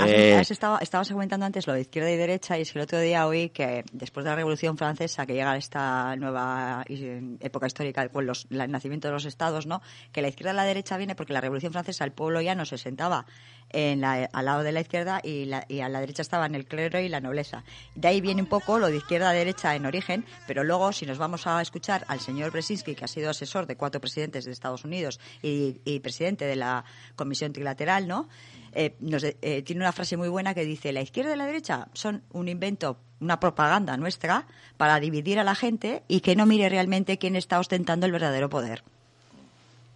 [0.05, 0.35] Eh...
[0.35, 2.99] Has estado, estabas comentando antes lo de izquierda y derecha y es que el otro
[2.99, 8.25] día oí que después de la Revolución Francesa, que llega esta nueva época histórica con
[8.25, 9.81] los, el nacimiento de los estados, ¿no?
[10.11, 12.65] que la izquierda y la derecha viene porque la Revolución Francesa el pueblo ya no
[12.65, 13.25] se sentaba
[13.69, 16.65] en la, al lado de la izquierda y, la, y, a la derecha estaban el
[16.65, 17.63] clero y la nobleza.
[17.95, 21.05] De ahí viene un poco lo de izquierda a derecha en origen, pero luego si
[21.05, 24.51] nos vamos a escuchar al señor Brzezinski, que ha sido asesor de cuatro presidentes de
[24.51, 28.29] Estados Unidos y, y presidente de la Comisión Trilateral, ¿no?
[28.79, 31.87] Eh, nos, eh, tiene una frase muy buena que dice, la izquierda y la derecha
[31.93, 34.45] son un invento, una propaganda nuestra
[34.77, 38.51] para dividir a la gente y que no mire realmente quién está ostentando el verdadero
[38.51, 38.83] poder.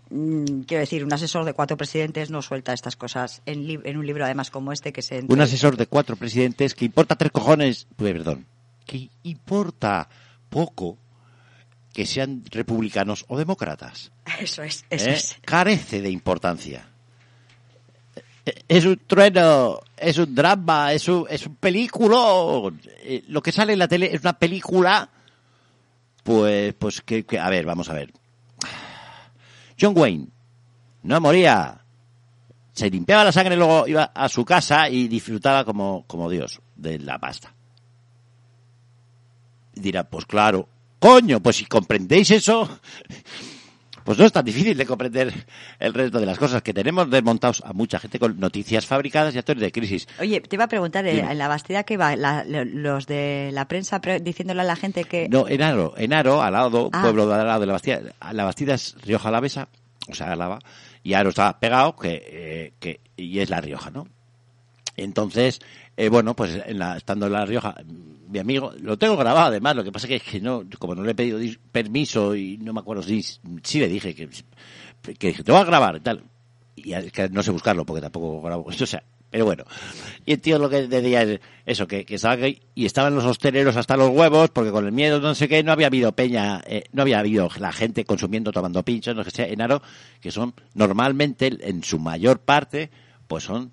[0.10, 4.08] Mm, quiero decir, un asesor de cuatro presidentes no suelta estas cosas en, en un
[4.08, 5.20] libro además como este que se...
[5.20, 5.32] Entre...
[5.32, 8.48] Un asesor de cuatro presidentes que importa tres cojones, pues, perdón,
[8.88, 10.10] que importa
[10.50, 10.98] poco
[11.94, 14.12] que sean republicanos o demócratas.
[14.40, 15.14] Eso es, eso ¿Eh?
[15.14, 15.38] es.
[15.46, 16.91] Carece de importancia
[18.68, 22.18] es un trueno, es un drama, es un, es un película.
[23.28, 25.10] Lo que sale en la tele es una película.
[26.24, 28.12] Pues, pues que, que, a ver, vamos a ver.
[29.80, 30.28] John Wayne
[31.04, 31.78] no moría.
[32.74, 37.00] Se limpiaba la sangre, luego iba a su casa y disfrutaba como, como Dios de
[37.00, 37.54] la pasta.
[39.76, 40.68] Y dirá, pues claro,
[41.00, 42.80] coño, pues si comprendéis eso,
[44.12, 45.34] pues no es tan difícil de comprender
[45.80, 49.38] el resto de las cosas que tenemos desmontados a mucha gente con noticias fabricadas y
[49.38, 50.06] actores de crisis.
[50.20, 51.32] Oye, te iba a preguntar, Dime.
[51.32, 55.30] en la Bastida que va, la, los de la prensa diciéndole a la gente que...
[55.30, 57.02] No, en Aro, en Aro, al lado, ah.
[57.02, 58.02] pueblo de al lado de la Bastida,
[58.34, 59.70] la Bastida es Rioja Alavesa,
[60.10, 60.60] o sea, Álava,
[61.04, 64.10] y Aro está pegado, que, eh, que, y es La Rioja, ¿no?
[64.98, 65.62] Entonces,
[65.98, 67.76] eh, bueno, pues en la, estando en La Rioja,
[68.30, 71.04] mi amigo, lo tengo grabado además, lo que pasa que es que no, como no
[71.04, 71.40] le he pedido
[71.72, 74.30] permiso y no me acuerdo si, si le dije que,
[75.18, 76.24] que te voy a grabar y tal.
[76.76, 78.66] Y que no sé buscarlo porque tampoco grabo.
[78.82, 79.66] O sea, Pero bueno,
[80.26, 83.26] y el tío lo que decía es eso, que, que estaba que- y estaban los
[83.26, 86.62] hosteleros hasta los huevos, porque con el miedo no sé qué, no había habido peña,
[86.66, 89.82] eh, no había habido la gente consumiendo, tomando pinchos, no sé qué en Aro,
[90.22, 92.90] que son normalmente, en su mayor parte,
[93.28, 93.72] pues son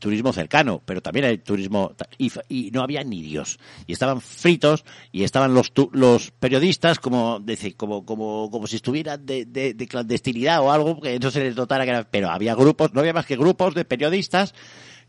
[0.00, 3.60] turismo cercano, pero también hay turismo y, y no había ni Dios.
[3.86, 7.40] Y estaban fritos y estaban los los periodistas como
[7.76, 11.90] como como como si estuvieran de clandestinidad o algo que no se les notara que
[11.90, 14.54] era, pero había grupos no había más que grupos de periodistas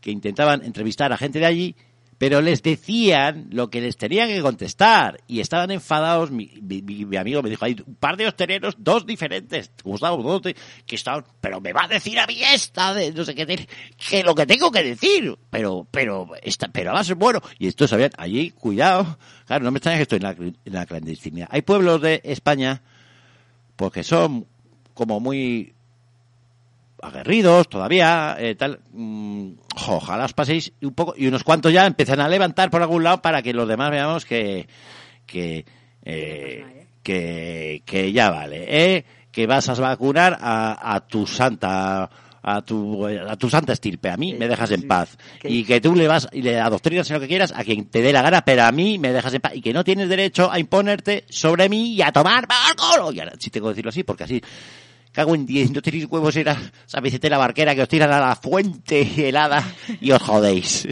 [0.00, 1.76] que intentaban entrevistar a gente de allí
[2.22, 6.30] pero les decían lo que les tenían que contestar y estaban enfadados.
[6.30, 10.22] Mi, mi- mi- mi amigo me dijo, hay un par de hosteleros, dos diferentes, Gustavo,
[10.22, 10.40] dos
[10.86, 13.66] que estaban, pero me va a decir a mí esta, de no sé qué,
[14.08, 17.40] que lo que tengo que decir, pero, pero, esta, pero va a ser bueno.
[17.58, 20.86] Y estos sabían, allí, cuidado, claro, no me extraña que estoy en la, en la
[20.86, 21.48] clandestinidad.
[21.50, 22.82] Hay pueblos de España,
[23.74, 24.46] porque son
[24.94, 25.74] como muy
[27.02, 28.80] aguerridos todavía, eh, tal.
[28.92, 29.52] mm,
[29.88, 33.20] ojalá os paséis un poco y unos cuantos ya empiezan a levantar por algún lado
[33.20, 34.66] para que los demás veamos que
[35.26, 35.66] que
[36.04, 39.04] eh, que, que ya vale, ¿eh?
[39.32, 42.08] que vas a vacunar a, a tu santa
[42.42, 45.94] a tu a tu santa estirpe, a mí me dejas en paz y que tú
[45.94, 48.44] le vas y le adoctrinas en lo que quieras a quien te dé la gana,
[48.44, 51.68] pero a mí me dejas en paz y que no tienes derecho a imponerte sobre
[51.68, 53.14] mí y a tomar alcohol.
[53.14, 54.42] Y ahora sí tengo que decirlo así porque así
[55.12, 56.56] Cago en 10, no tenéis huevos, era
[56.86, 59.62] esa Vicente la barquera que os tiran a la fuente helada
[60.00, 60.88] y os jodéis.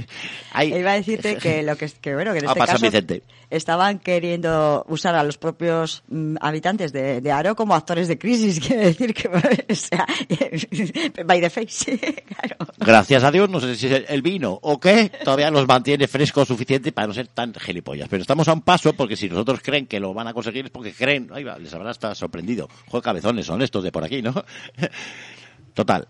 [0.54, 3.22] Iba a decirte que lo que, que bueno, que en este pasa, caso Vicente.
[3.50, 8.58] estaban queriendo usar a los propios mm, habitantes de, de Aro como actores de crisis,
[8.66, 9.28] quiere decir que,
[9.70, 10.06] o sea,
[11.24, 12.72] by the face, claro.
[12.78, 16.44] Gracias a Dios, no sé si es el vino o qué, todavía los mantiene fresco
[16.44, 18.08] suficiente para no ser tan gilipollas.
[18.08, 20.70] Pero estamos a un paso porque si nosotros creen que lo van a conseguir es
[20.70, 22.68] porque creen, ahí va, les habrá hasta sorprendido.
[22.88, 24.44] Joder, cabezones son estos de por aquí, ¿no?
[25.74, 26.08] Total,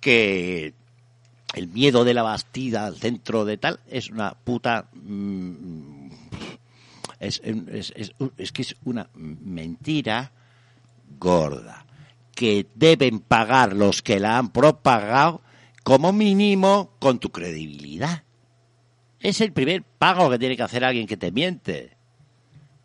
[0.00, 0.72] que
[1.54, 4.88] el miedo de la Bastida al centro de tal es una puta...
[4.92, 6.10] mm,
[7.18, 10.32] es, es, es, es que es una mentira
[11.18, 11.84] gorda
[12.34, 15.42] que deben pagar los que la han propagado
[15.82, 18.24] como mínimo con tu credibilidad.
[19.18, 21.98] Es el primer pago que tiene que hacer alguien que te miente.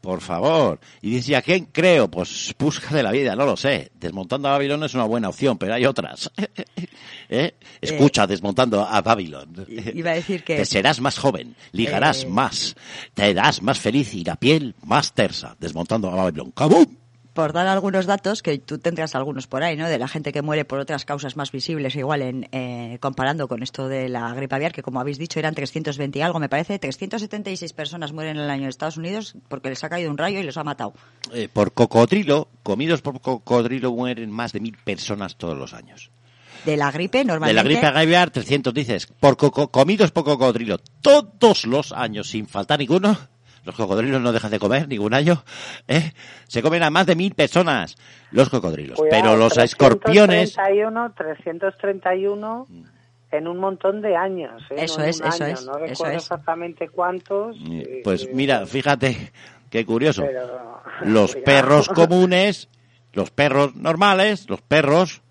[0.05, 0.79] Por favor.
[1.01, 2.09] Y dice, ¿a quién creo?
[2.09, 3.91] Pues busca de la vida, no lo sé.
[3.99, 6.31] Desmontando a Babilón es una buena opción, pero hay otras.
[7.29, 7.55] ¿Eh?
[7.81, 9.65] Escucha, desmontando a Babilón.
[9.67, 12.27] Iba a decir que- Te serás más joven, ligarás Eh.
[12.27, 12.75] más,
[13.15, 16.51] te harás más feliz y la piel más tersa, desmontando a Babilón.
[16.51, 16.85] ¡Cabum!
[17.35, 19.87] Por dar algunos datos, que tú tendrás algunos por ahí, ¿no?
[19.89, 23.61] De la gente que muere por otras causas más visibles, igual en eh, comparando con
[23.61, 26.79] esto de la gripe aviar, que como habéis dicho eran 320 y algo, me parece,
[26.79, 30.39] 376 personas mueren en el año en Estados Unidos porque les ha caído un rayo
[30.39, 30.93] y los ha matado.
[31.33, 36.11] Eh, por cocodrilo, comidos por cocodrilo mueren más de mil personas todos los años.
[36.65, 37.53] De la gripe, De normalmente...
[37.55, 42.79] la gripe aviar, 300 dices, por coco- comidos por cocodrilo todos los años sin faltar
[42.79, 43.15] ninguno.
[43.65, 45.43] Los cocodrilos no dejan de comer ningún año.
[45.87, 46.11] ¿eh?
[46.47, 47.95] Se comen a más de mil personas
[48.31, 48.97] los cocodrilos.
[48.99, 50.53] Cuidado, pero los escorpiones...
[50.53, 52.67] 331, 331
[53.31, 54.61] en un montón de años.
[54.69, 54.75] ¿eh?
[54.85, 55.53] Eso No es, eso año.
[55.53, 56.23] es, No eso recuerdo es.
[56.23, 57.57] exactamente cuántos.
[57.57, 59.31] eh, eh, Pues eh, mira, fíjate,
[59.69, 60.21] qué curioso.
[60.21, 61.45] pero- Los cuidado.
[61.45, 62.69] perros comunes,
[63.13, 65.21] los perros normales, los perros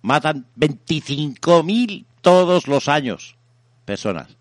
[0.00, 3.36] matan 25.000 todos los años
[3.84, 4.36] personas.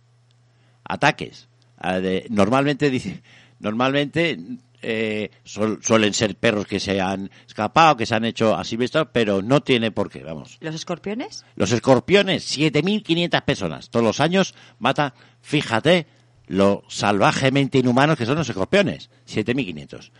[0.86, 1.50] Ataques.
[1.84, 3.22] De- normalmente dice,
[3.60, 4.38] normalmente
[4.82, 9.08] eh, suel- suelen ser perros que se han escapado, que se han hecho así vistos,
[9.14, 10.58] pero no tiene por qué, vamos.
[10.62, 11.46] ¿Los escorpiones?
[11.56, 13.90] Los escorpiones, 7.500 personas.
[13.90, 16.08] Todos los años mata, fíjate,
[16.48, 19.10] lo salvajemente inhumanos que son los escorpiones.
[19.28, 20.12] 7.500.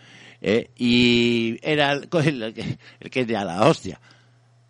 [0.42, 2.08] Eh, y era el,
[2.44, 4.00] el que- el que era la hostia.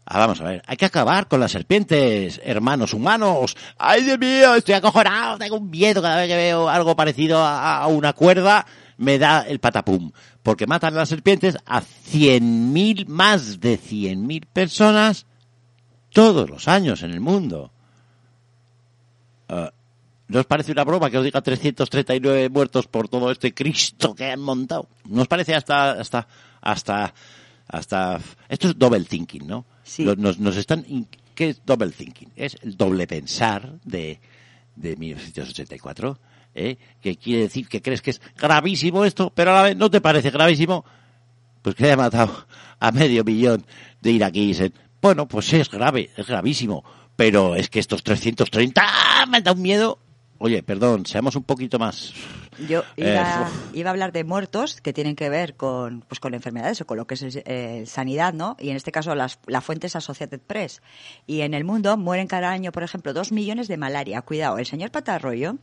[0.06, 3.56] Ah, vamos a ver, hay que acabar con las serpientes, hermanos humanos.
[3.78, 4.56] ¡Ay, Dios mío!
[4.56, 8.66] Estoy acojonado, tengo un miedo cada vez que veo algo parecido a, a una cuerda,
[8.98, 10.12] me da el patapum.
[10.42, 15.26] Porque matan las serpientes a 100.000, más de 100.000 personas
[16.10, 17.72] todos los años en el mundo.
[19.50, 19.72] Ah,
[20.28, 24.32] ¿No os parece una broma que os diga 339 muertos por todo este Cristo que
[24.32, 24.88] han montado?
[25.06, 26.28] ¿No os parece hasta, hasta,
[26.62, 27.14] hasta,
[27.68, 28.20] hasta,
[28.50, 29.66] esto es double thinking, ¿no?
[29.84, 30.04] Sí.
[30.18, 30.86] Nos, nos están,
[31.36, 32.30] ¿qué es double thinking?
[32.36, 34.20] Es el doble pensar de,
[34.76, 36.20] de 1984,
[36.56, 36.78] ¿eh?
[37.02, 40.02] Que quiere decir que crees que es gravísimo esto, pero a la vez no te
[40.02, 40.86] parece gravísimo
[41.62, 42.46] pues que haya matado
[42.80, 43.66] a medio millón
[44.02, 44.60] de iraquíes.
[44.60, 46.84] en- Bueno, pues es grave, es gravísimo.
[47.16, 49.26] Pero es que estos 330 ¡ah!
[49.28, 50.00] me da un miedo.
[50.40, 52.12] Oye, perdón, seamos un poquito más
[52.68, 53.20] Yo Eh,
[53.74, 56.98] iba, a hablar de muertos que tienen que ver con, pues, con enfermedades o con
[56.98, 58.56] lo que es eh, sanidad, ¿no?
[58.60, 60.82] Y en este caso las, la fuente es Associated Press.
[61.28, 64.22] Y en el mundo mueren cada año, por ejemplo, dos millones de malaria.
[64.22, 65.58] Cuidado, el señor Patarroyo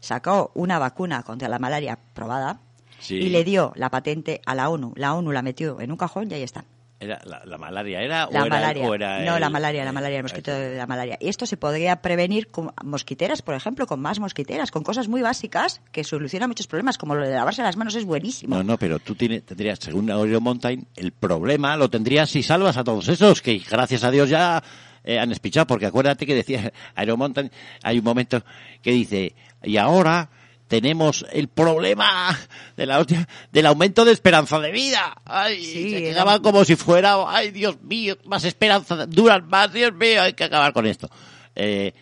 [0.00, 2.60] sacó una vacuna contra la malaria probada
[2.98, 3.16] Sí.
[3.16, 4.92] y le dio la patente a la ONU.
[4.96, 6.64] La ONU la metió en un cajón y ahí está.
[6.98, 8.88] Era la, la malaria era o La era, malaria.
[8.88, 11.18] o era no, el- la malaria, la malaria, el mosquito de la malaria.
[11.20, 15.20] Y esto se podría prevenir con mosquiteras, por ejemplo, con más mosquiteras, con cosas muy
[15.20, 18.56] básicas que solucionan muchos problemas, como lo de lavarse las manos es buenísimo.
[18.56, 22.78] No, no, pero tú tienes, tendrías, según Aurelio Montaigne, el problema lo tendrías si salvas
[22.78, 24.62] a todos esos, que gracias a Dios ya
[25.04, 27.50] eh, han espichado, porque acuérdate que decía Aurelio Montaigne,
[27.82, 28.42] hay un momento
[28.80, 30.30] que dice, y ahora
[30.68, 32.36] tenemos el problema
[32.76, 35.16] de la hostia, del aumento de esperanza de vida.
[35.24, 39.72] Ay, Sí, se era- quedaba como si fuera, ay, Dios mío, más esperanza, duran más,
[39.72, 41.08] Dios mío, hay que acabar con esto.
[41.54, 41.92] Eh,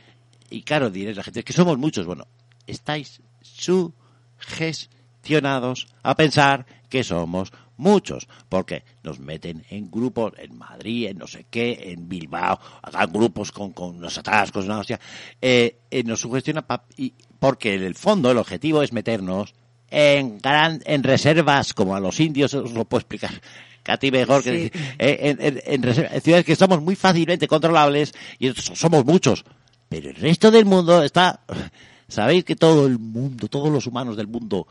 [0.51, 2.07] y claro, diréis la gente, es que somos muchos.
[2.07, 2.27] Bueno,
[2.67, 11.19] estáis sugestionados a pensar que somos muchos, porque nos meten en grupos en Madrid, en
[11.19, 15.01] no sé qué, en Bilbao, hagan grupos con, con los atascos, una hostia,
[15.43, 17.13] eh, eh, nos sugestiona pa- y,
[17.45, 19.53] porque en el fondo el objetivo es meternos
[19.91, 23.41] en gran, en reservas como a los indios, os lo puedo explicar
[23.83, 24.81] que a ti mejor que Sí.
[24.99, 29.45] eh, en, en- en ciudades que somos muy fácilmente controlables y so- somos muchos,
[29.91, 31.41] pero el resto del mundo está,
[32.09, 34.67] sabéis que todo el mundo, todos los humanos del mundo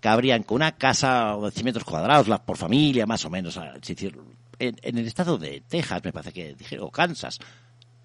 [0.00, 3.56] cabrían con una casa de 100 metros cuadrados, la- por familia, más o menos.
[3.56, 4.16] es decir,
[4.60, 7.40] en, en el estado de Texas, me parece que dijeron, o Kansas,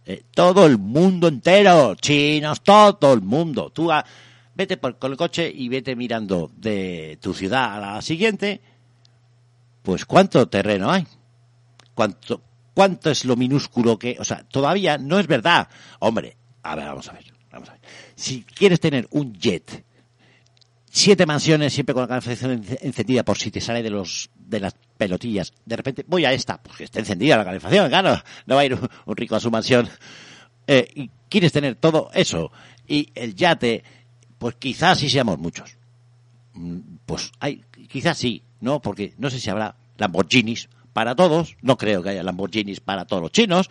[0.10, 3.70] eh, todo el mundo entero, chinos, todo el mundo.
[3.70, 4.04] Tú a-
[4.56, 8.60] vete por, con el coche y vete mirando de tu ciudad a la siguiente,
[9.84, 11.06] pues cuánto terreno hay,
[11.94, 12.42] cuánto,
[12.74, 15.70] cuánto es lo minúsculo que, o sea, todavía no es verdad.
[16.00, 17.82] Hombre, a ver, vamos a ver, vamos a ver.
[18.16, 19.86] Si quieres tener un jet
[20.92, 24.60] siete mansiones siempre con la calefacción ence- encendida por si te sale de los de
[24.60, 25.54] las pelotillas.
[25.66, 28.22] De repente voy a esta, porque está encendida la calefacción, claro.
[28.46, 29.88] No va a ir un, un rico a su mansión.
[30.68, 32.52] Eh, y quieres tener todo eso
[32.88, 33.84] y el yate,
[34.38, 35.78] pues quizás sí seamos muchos.
[36.54, 38.82] Mm, Pues hay, quizás sí, ¿no?
[38.82, 41.56] Porque no sé si habrá Lamborghinis para todos.
[41.62, 43.70] No creo que haya Lamborghinis para todos los chinos.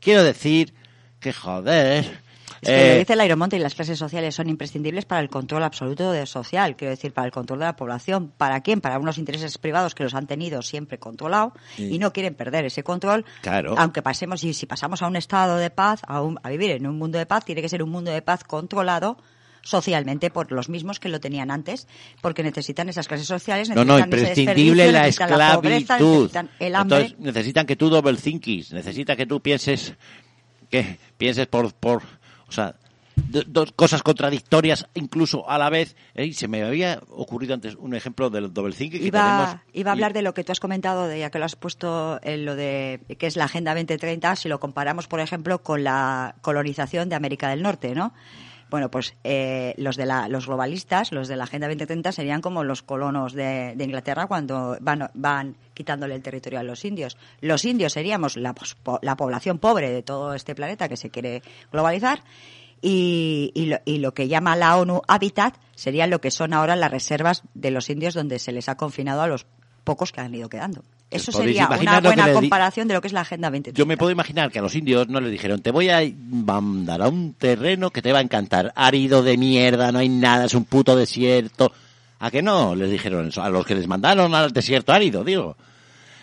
[0.00, 0.74] Quiero decir
[1.20, 2.20] que joder.
[2.62, 5.28] Es que eh, lo dice el Aeromonte y las clases sociales son imprescindibles para el
[5.28, 8.32] control absoluto de social, quiero decir, para el control de la población.
[8.36, 8.80] ¿Para quién?
[8.80, 12.82] Para unos intereses privados que los han tenido siempre controlado y no quieren perder ese
[12.82, 13.24] control.
[13.42, 13.74] Claro.
[13.78, 16.86] Aunque pasemos, y si pasamos a un estado de paz, a, un- a vivir en
[16.86, 19.16] un mundo de paz, tiene que ser un mundo de paz controlado
[19.62, 21.88] socialmente por los mismos que lo tenían antes,
[22.22, 26.16] porque necesitan esas clases sociales, No, no, necesitan ese imprescindible la necesitan la pobreza, esclavitud.
[26.22, 26.96] necesitan el hambre.
[26.98, 29.94] Entonces, necesitan que tú double thinkis, necesita que tú pienses,
[30.70, 32.02] que pienses por, por,
[32.48, 32.74] o sea,
[33.16, 35.96] do- dos cosas contradictorias incluso a la vez.
[36.34, 39.56] Se me había ocurrido antes un ejemplo del double thinking que Iba, tenemos.
[39.72, 41.56] iba a hablar y- de lo que tú has comentado, de ya que lo has
[41.56, 45.82] puesto en lo de que es la Agenda 2030, si lo comparamos, por ejemplo, con
[45.84, 48.12] la colonización de América del Norte, ¿no?
[48.68, 52.64] Bueno, pues eh, los de la, los globalistas, los de la Agenda 2030 serían como
[52.64, 57.16] los colonos de, de Inglaterra cuando van, van quitándole el territorio a los indios.
[57.40, 58.54] Los indios seríamos la,
[59.02, 62.22] la población pobre de todo este planeta que se quiere globalizar
[62.82, 66.76] y, y, lo, y lo que llama la ONU Habitat serían lo que son ahora
[66.76, 69.46] las reservas de los indios donde se les ha confinado a los
[69.86, 70.82] pocos que han ido quedando.
[71.08, 73.78] Eso sería una buena comparación de lo que es la Agenda 2030.
[73.78, 77.00] Yo me puedo imaginar que a los indios no les dijeron, te voy a mandar
[77.00, 80.54] a un terreno que te va a encantar, árido de mierda, no hay nada, es
[80.54, 81.72] un puto desierto.
[82.18, 82.74] ¿A que no?
[82.74, 83.42] Les dijeron eso.
[83.42, 85.56] A los que les mandaron al desierto árido, digo.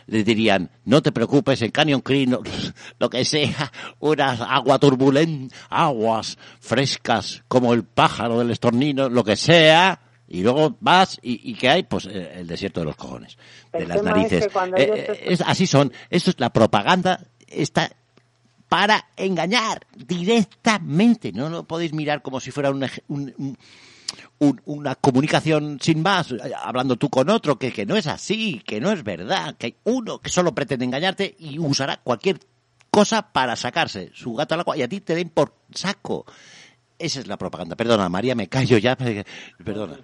[0.08, 2.30] Les dirían, no te preocupes, en Canyon Creek,
[3.00, 9.38] lo que sea, unas agua turbulenta, aguas frescas, como el pájaro del estornino, lo que
[9.38, 10.02] sea,
[10.34, 11.84] y luego vas y, y ¿qué hay?
[11.84, 13.38] Pues eh, el desierto de los cojones,
[13.72, 14.48] de las es narices.
[14.48, 15.94] que Eh, eh, te- es- así son.
[16.10, 17.92] Esto es la propaganda, está
[18.68, 21.32] para engañar directamente.
[21.32, 23.58] No lo podéis mirar como si fuera un, ej- un- un-
[24.40, 26.34] un- una comunicación sin más,
[26.64, 29.76] hablando tú con otro, que, que no es así, que no es verdad, que hay
[29.84, 32.40] uno que solo pretende engañarte y usará cualquier
[32.90, 36.26] cosa para sacarse su gato al agua y a ti te den por saco.
[37.00, 37.76] Esa es la propaganda.
[37.76, 38.96] Perdona, María, me callo ya.
[39.64, 39.98] Perdona.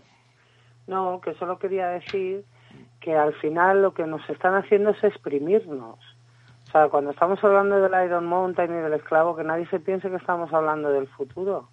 [0.90, 2.44] No, que solo quería decir
[3.00, 6.00] que al final lo que nos están haciendo es exprimirnos.
[6.68, 10.10] O sea, cuando estamos hablando del Iron Mountain y del esclavo, que nadie se piense
[10.10, 11.70] que estamos hablando del futuro.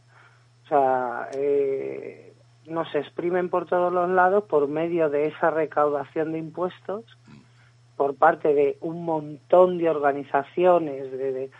[0.64, 2.34] O sea, eh,
[2.66, 7.04] nos exprimen por todos los lados por medio de esa recaudación de impuestos
[7.96, 11.50] por parte de un montón de organizaciones de,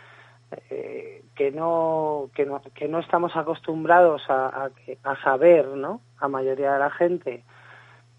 [0.69, 4.69] eh, que no que no, que no estamos acostumbrados a,
[5.03, 6.01] a, saber, ¿no?
[6.19, 7.43] A mayoría de la gente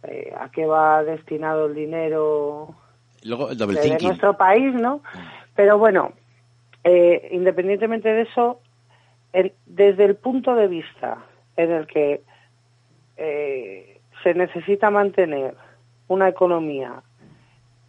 [0.04, 2.74] eh, a qué va destinado el dinero
[3.24, 5.02] Luego, el de nuestro país, ¿no?
[5.56, 6.12] Pero bueno,
[6.84, 8.60] eh, independientemente de eso,
[9.66, 11.18] desde el punto de vista
[11.56, 12.22] en el que
[13.16, 15.54] eh, se necesita mantener
[16.06, 17.02] una economía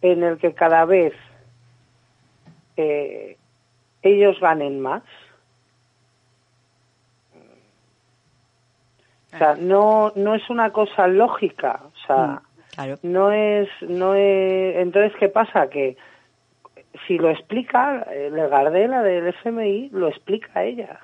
[0.02, 1.14] en el que cada vez
[2.76, 3.36] eh,
[4.02, 5.02] ellos ganen más,
[9.32, 12.42] o sea, no, no es una cosa lógica, o sea,
[12.76, 15.70] mm, no es, no es, entonces, ¿qué pasa?
[15.70, 15.96] Que
[17.06, 21.00] si lo explica, el Gardela del FMI lo explica ella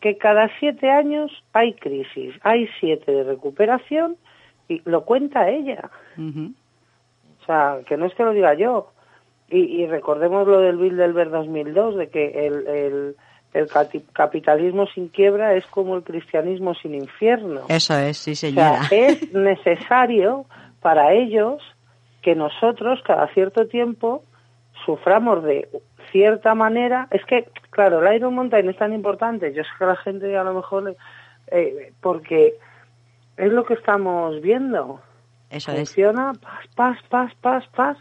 [0.00, 4.16] que cada siete años hay crisis, hay siete de recuperación
[4.68, 5.90] y lo cuenta ella.
[6.16, 8.92] O sea, que no es que lo diga yo.
[9.48, 13.16] Y, recordemos lo del Bilderberg 2002, de que el, el,
[13.54, 13.68] el,
[14.12, 17.60] capitalismo sin quiebra es como el cristianismo sin infierno.
[17.68, 18.80] Eso es, sí, señora.
[18.80, 20.46] O sea, es necesario
[20.80, 21.62] para ellos
[22.22, 24.24] que nosotros cada cierto tiempo
[24.84, 25.68] suframos de
[26.10, 29.96] cierta manera, es que, claro, el Iron Mountain es tan importante, yo sé que la
[29.96, 30.96] gente a lo mejor,
[31.48, 32.54] eh, porque
[33.36, 35.00] es lo que estamos viendo.
[35.50, 36.38] Eso Funciona, es.
[36.38, 37.98] pas, pas, pas, pas, pas,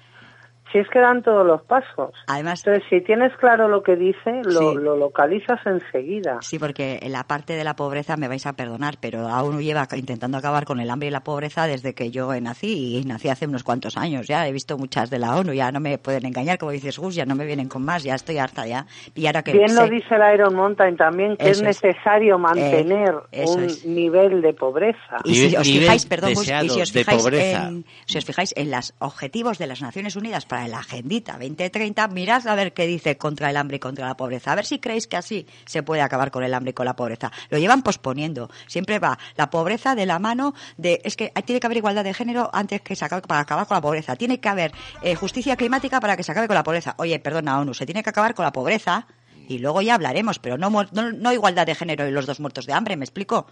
[0.72, 2.12] si es que dan todos los pasos.
[2.28, 6.40] Además, Entonces, si tienes claro lo que dice, lo, lo, localizas enseguida.
[6.42, 9.88] Sí, porque en la parte de la pobreza me vais a perdonar, pero aún lleva
[9.96, 13.46] intentando acabar con el hambre y la pobreza desde que yo nací, y nací hace
[13.48, 14.48] unos cuantos años ya.
[14.48, 17.26] He visto muchas de la ONU, ya no me pueden engañar, como dices Gus, ya
[17.26, 18.86] no me vienen con más, ya estoy harta ya.
[19.14, 23.46] Y ahora que Bien lo dice el Iron Mountain también, que es necesario mantener eh,
[23.48, 25.18] un nivel de pobreza.
[25.24, 28.72] Y si os fijáis, perdón, Gus, y si os fijáis, en, si os fijáis en
[28.72, 33.18] los objetivos de las Naciones Unidas para la agendita 2030, mirad a ver qué dice
[33.18, 34.52] contra el hambre y contra la pobreza.
[34.52, 36.96] A ver si creéis que así se puede acabar con el hambre y con la
[36.96, 37.32] pobreza.
[37.50, 38.50] Lo llevan posponiendo.
[38.68, 42.14] Siempre va la pobreza de la mano de, es que tiene que haber igualdad de
[42.14, 44.16] género antes que se acabe, para acabar con la pobreza.
[44.16, 44.72] Tiene que haber
[45.02, 46.96] eh, justicia climática para que se acabe con la pobreza.
[46.98, 49.08] Oye, perdona, ONU, se tiene que acabar con la pobreza
[49.48, 52.66] y luego ya hablaremos, pero no, no, no igualdad de género y los dos muertos
[52.66, 53.48] de hambre, ¿me explico?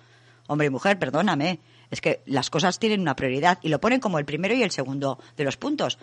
[0.47, 1.59] Hombre y mujer, perdóname.
[1.89, 4.71] Es que las cosas tienen una prioridad y lo ponen como el primero y el
[4.71, 5.97] segundo de los puntos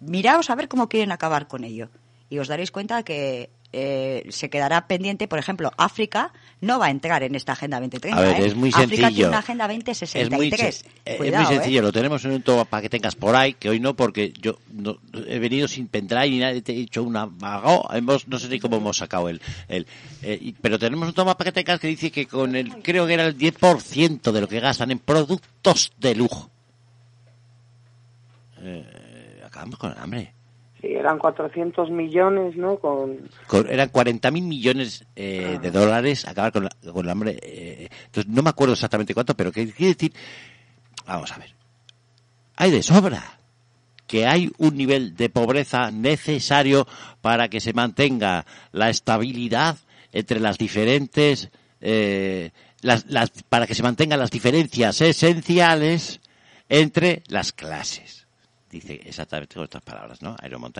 [0.00, 1.88] miraos a ver cómo quieren acabar con ello.
[2.30, 6.90] Y os daréis cuenta que eh, se quedará pendiente, por ejemplo, África no va a
[6.90, 8.16] entrar en esta Agenda 2030.
[8.16, 9.08] A ver, es muy África sencillo.
[9.08, 10.84] tiene una Agenda 2063.
[11.04, 13.54] Es muy, es muy sencillo, lo tenemos en un toma para que tengas por ahí,
[13.54, 17.02] que hoy no, porque yo no, he venido sin pendrive y nadie te he hecho
[17.02, 17.92] una vago.
[17.92, 19.40] Hemos, no sé ni cómo hemos sacado el.
[19.66, 19.88] el
[20.22, 23.14] eh, pero tenemos un toma para que tengas que dice que con el, creo que
[23.14, 26.48] era el 10% de lo que gastan en productos de lujo.
[28.62, 28.93] Eh,
[29.54, 30.34] acabamos con el hambre.
[30.80, 32.78] Sí, eran 400 millones, ¿no?
[32.78, 33.30] Con...
[33.68, 37.38] eran 40 mil millones eh, de dólares acabar con, con el hambre.
[37.40, 40.12] Eh, entonces, no me acuerdo exactamente cuánto, pero ¿qué quiere decir?
[41.06, 41.54] Vamos a ver.
[42.56, 43.38] Hay de sobra
[44.06, 46.86] que hay un nivel de pobreza necesario
[47.20, 49.78] para que se mantenga la estabilidad
[50.12, 51.50] entre las diferentes,
[51.80, 52.50] eh,
[52.82, 56.20] las, las, para que se mantengan las diferencias esenciales
[56.68, 58.23] entre las clases
[58.74, 60.36] dice exactamente con estas palabras, ¿no?
[60.44, 60.72] Iron.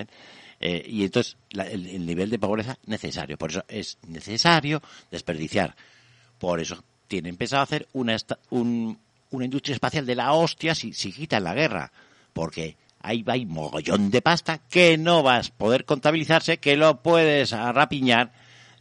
[0.61, 3.39] Eh, y entonces el, nivel de pobreza necesario.
[3.39, 5.75] Por eso es necesario desperdiciar.
[6.39, 8.16] Por eso tienen pensado hacer una,
[8.51, 11.93] una industria espacial de la hostia si, si quitan la guerra.
[12.33, 17.03] Porque ahí va hay mogollón de pasta que no vas a poder contabilizarse, que lo
[17.03, 18.33] puedes rapiñar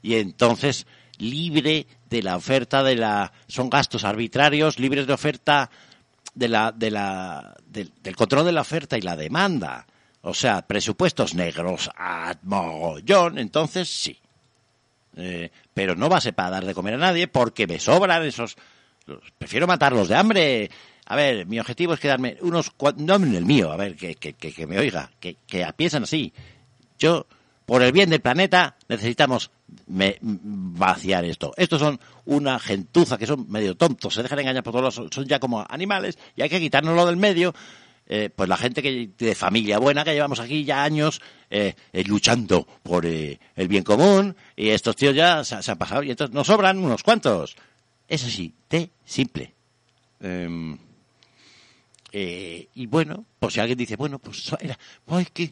[0.02, 0.88] y entonces
[1.19, 5.69] libre de la oferta de la son gastos arbitrarios libres de oferta
[6.34, 9.85] de la, de la, del, control de la oferta y la demanda,
[10.22, 14.18] o sea, presupuestos negros a mogollón, entonces sí.
[15.15, 18.23] Eh, pero no va a ser para dar de comer a nadie porque me sobran
[18.26, 18.55] esos.
[19.38, 20.72] prefiero matarlos de hambre.
[21.05, 22.72] A ver, mi objetivo es quedarme unos.
[22.97, 26.34] No en el mío, a ver, que, que, que, me oiga, que, que piensan así.
[26.97, 27.27] Yo
[27.65, 29.52] por el bien del planeta necesitamos
[29.88, 31.53] vaciar esto.
[31.57, 35.26] Estos son una gentuza que son medio tontos, se dejan engañar por todos los, son
[35.26, 37.53] ya como animales y hay que quitárnoslo del medio.
[38.06, 42.03] Eh, pues la gente que de familia buena que llevamos aquí ya años eh, eh,
[42.03, 46.48] luchando por el bien común y estos tíos ya se, han pasado y entonces nos
[46.48, 47.56] sobran unos cuantos.
[48.07, 49.53] Eso sí, de simple.
[50.19, 50.77] Em,
[52.11, 54.77] y bueno, pues si alguien dice, bueno, pues era,
[55.34, 55.52] que,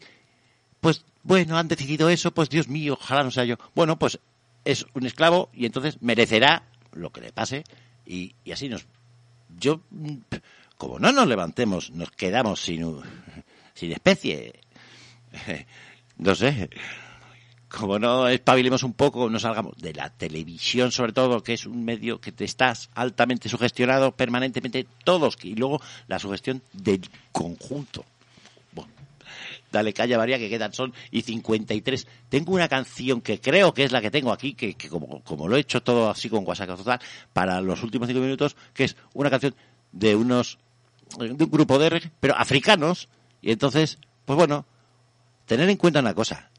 [0.80, 3.58] pues bueno, han decidido eso, pues Dios mío, ojalá no sea yo.
[3.76, 4.20] Bueno, pues
[4.66, 7.64] es un esclavo y entonces merecerá lo que le pase
[8.06, 8.86] y, así nos...
[9.60, 9.82] Yo,
[10.78, 13.02] como no nos levantemos, nos quedamos sin,
[13.74, 14.60] sin especie.
[16.18, 16.70] No sé.
[17.68, 21.84] como no espabilemos un poco, no salgamos de la televisión sobre todo, que es un
[21.84, 28.06] medio que te estás altamente sugestionado permanentemente todos, y luego la sugestión del conjunto.
[29.72, 32.08] Dale calla María que quedan son y 53.
[32.30, 35.48] Tengo una canción que creo que es la que tengo aquí, que, que como, como
[35.48, 37.00] lo he hecho todo así con WhatsApp total,
[37.34, 39.56] para los últimos cinco minutos, que es una canción
[39.92, 40.60] de unos,
[41.18, 43.08] de un grupo de, pero africanos,
[43.42, 44.66] y entonces, pues bueno,
[45.46, 46.52] tener en cuenta una cosa,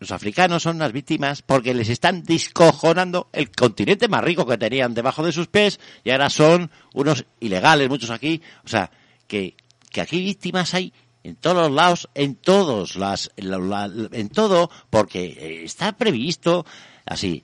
[0.00, 4.94] los africanos son las víctimas porque les están discojonando el continente más rico que tenían
[4.94, 8.40] debajo de sus pies y ahora son unos ilegales, muchos aquí.
[8.64, 8.90] O sea,
[9.26, 9.54] que,
[9.90, 15.64] que aquí víctimas hay en todos los lados, en todos las, en todo, porque eh,
[15.64, 16.64] está previsto
[17.06, 17.42] así.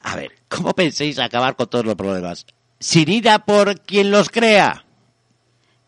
[0.00, 2.46] A ver, ¿cómo penséis acabar con todos los problemas?
[2.78, 4.84] Sin ir a por quien los crea.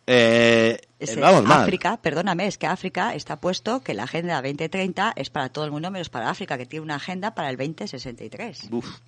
[0.06, 0.80] Eh,
[1.20, 1.62] vamos mal.
[1.62, 5.70] África, perdóname, es que África está puesto que la Agenda 2030 es para todo el
[5.70, 8.68] mundo menos para África, que tiene una agenda para el 2063.
[8.72, 8.98] Uf.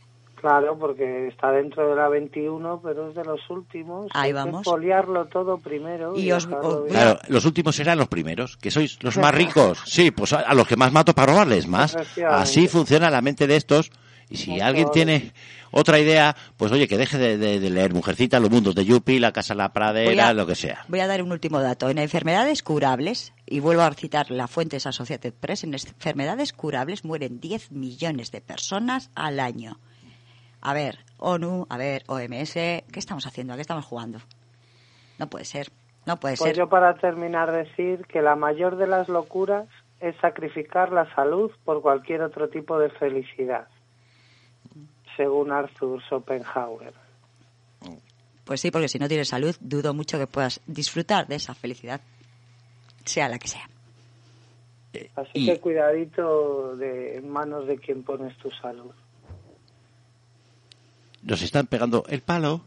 [0.43, 4.09] Claro, porque está dentro de la 21, pero es de los últimos.
[4.13, 4.63] Ahí Hay vamos.
[4.65, 6.15] que foliarlo todo primero.
[6.19, 6.91] Y Y, os- os-.
[6.91, 9.81] Claro, los últimos serán los primeros, que sois los más ricos.
[9.87, 11.97] Sí, pues a, a los que más mato para robarles más.
[12.29, 13.91] Así funciona la mente de estos.
[14.29, 15.33] Y si Mucho alguien tiene
[15.73, 19.19] otra idea, pues oye, que deje de, de- de leer Mujercita, Los Mundos de Yupi,
[19.21, 20.85] La Casa de la Pradera, Voy a- lo que sea.
[20.89, 21.89] Voy a dar un último dato.
[21.89, 27.05] En enfermedades curables, y vuelvo a citar la fuente es Associated Press, en enfermedades curables
[27.05, 29.79] mueren 10 millones de personas al año.
[30.63, 33.53] A ver, ONU, a ver, OMS, ¿qué estamos haciendo?
[33.53, 34.19] ¿A qué estamos jugando?
[35.19, 35.69] No puede ser,
[36.07, 36.57] no puede Pues ser.
[36.57, 39.67] yo para terminar decir que la mayor de las locuras
[40.01, 43.67] es sacrificar la salud por cualquier otro tipo de felicidad,
[45.17, 46.95] según Arthur Schopenhauer.
[48.45, 52.01] Pues sí, porque si no tienes salud, dudo mucho que puedas disfrutar de esa felicidad,
[53.05, 53.69] sea la que sea.
[55.17, 58.93] Así Y- que cuidadito de en manos de quien pones tu salud.
[61.23, 62.65] Nos están pegando el palo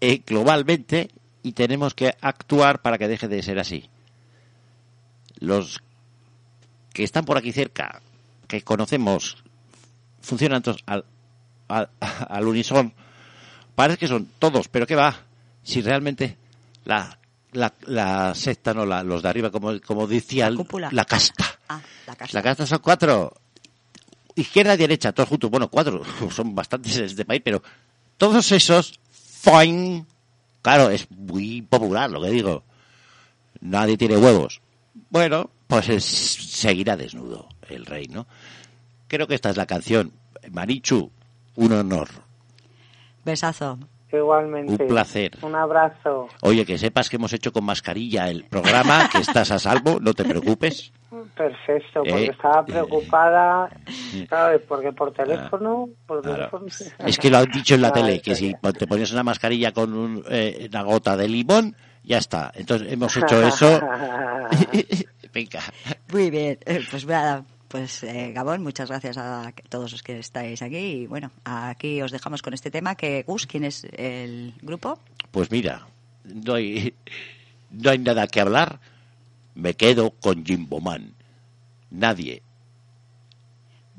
[0.00, 1.10] eh, globalmente
[1.42, 3.88] y tenemos que actuar para que deje de ser así.
[5.38, 5.80] Los
[6.92, 8.00] que están por aquí cerca,
[8.48, 9.42] que conocemos,
[10.20, 11.04] funcionan todos al,
[11.68, 12.92] al, al unisón.
[13.74, 15.16] Parece que son todos, pero ¿qué va?
[15.62, 16.36] Si realmente
[16.84, 17.18] la,
[17.52, 20.88] la, la secta, no, la, los de arriba, como, como decía, La el- cúpula.
[20.92, 21.44] la casta.
[21.68, 22.30] Ah, la casa.
[22.38, 23.32] La casta son cuatro.
[24.36, 25.50] Izquierda y derecha, todos juntos.
[25.50, 26.02] Bueno, cuatro.
[26.30, 27.62] Son bastantes en este país, pero
[28.16, 30.04] todos esos, fine.
[30.62, 32.62] Claro, es muy popular lo que digo.
[33.60, 34.60] Nadie tiene huevos.
[35.10, 38.26] Bueno, pues es- seguirá desnudo el rey, ¿no?
[39.08, 40.12] Creo que esta es la canción.
[40.50, 41.10] Marichu,
[41.56, 42.08] un honor.
[43.24, 43.78] Besazo.
[44.12, 44.72] Igualmente.
[44.82, 45.38] Un placer.
[45.42, 46.28] Un abrazo.
[46.42, 50.14] Oye, que sepas que hemos hecho con mascarilla el programa, que estás a salvo, no
[50.14, 50.92] te preocupes.
[51.34, 52.64] Perfecto, porque Eh, estaba eh.
[52.72, 53.68] preocupada,
[54.28, 54.60] ¿sabes?
[54.68, 56.36] Porque por teléfono, por Claro.
[56.50, 56.66] teléfono.
[57.06, 58.58] Es que lo han dicho en la Ah, tele, que si bien.
[58.78, 61.74] te ponías una mascarilla con un, eh, una gota de limón,
[62.04, 62.52] ya está.
[62.54, 63.80] Entonces hemos hecho eso.
[65.34, 65.60] Venga.
[66.12, 70.60] Muy bien, Eh, pues nada, pues eh, Gabón, muchas gracias a todos los que estáis
[70.62, 74.98] aquí y bueno, aquí os dejamos con este tema que Gus, ¿quién es el grupo?
[75.30, 75.86] Pues mira,
[76.24, 76.94] no hay,
[77.70, 78.78] no hay nada que hablar.
[79.54, 81.14] Me quedo con Jimbo Man.
[81.90, 82.42] Nadie.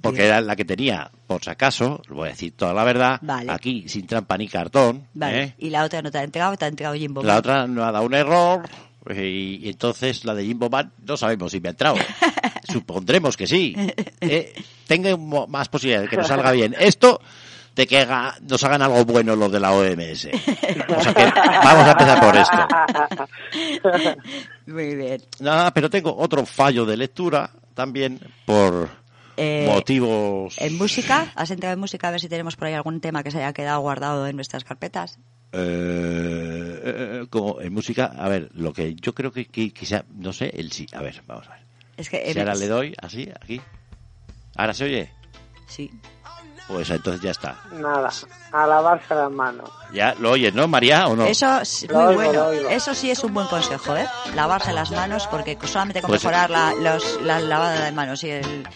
[0.02, 0.30] Porque Bien.
[0.32, 3.52] era la que tenía, por si acaso, voy a decir toda la verdad, Vale.
[3.52, 5.08] aquí sin trampa ni cartón.
[5.14, 5.56] Vale, ¿eh?
[5.60, 7.22] y la otra no te ha entregado, te ha entregado Jimbo.
[7.22, 8.68] La otra no ha dado un error
[9.16, 11.98] y, entonces la de Jimbo Man no sabemos si me ha entrado.
[12.72, 13.76] Supondremos que sí.
[14.22, 14.54] Eh,
[14.88, 17.20] tenga mo- más posibilidades de que nos salga bien esto
[17.76, 20.30] de que haga- nos hagan algo bueno los de la OMS.
[20.90, 21.26] O sea que
[21.64, 22.68] vamos a empezar por esto.
[24.68, 25.22] Muy bien.
[25.40, 28.90] Nada, pero tengo otro fallo de lectura también por
[29.38, 30.56] Eh, motivos...
[30.60, 31.32] ¿En música?
[31.36, 33.54] ¿Has entrado en música a ver si tenemos por ahí algún tema que se haya
[33.54, 35.18] quedado guardado en nuestras carpetas?
[35.54, 40.32] Eh, eh, como en música, a ver, lo que yo creo que, que quizá, no
[40.34, 40.86] sé, el sí.
[40.94, 41.62] A ver, vamos a ver.
[41.98, 43.62] Es que Si eh, ahora le doy, así, aquí.
[44.56, 45.12] ¿Ahora se oye?
[45.68, 45.90] Sí.
[46.72, 47.56] Pues entonces ya está.
[47.74, 48.10] Nada,
[48.52, 49.70] a lavarse las manos.
[49.94, 51.08] Ya lo oyes, ¿no, María?
[51.08, 51.26] ¿O no?
[51.26, 52.14] Eso es muy oigo,
[52.46, 52.70] bueno.
[52.70, 54.08] Eso sí es un buen consejo, ¿eh?
[54.36, 58.30] Lavarse las manos, porque solamente con Pues- mejorar la, los, la lavada de manos y
[58.30, 58.68] el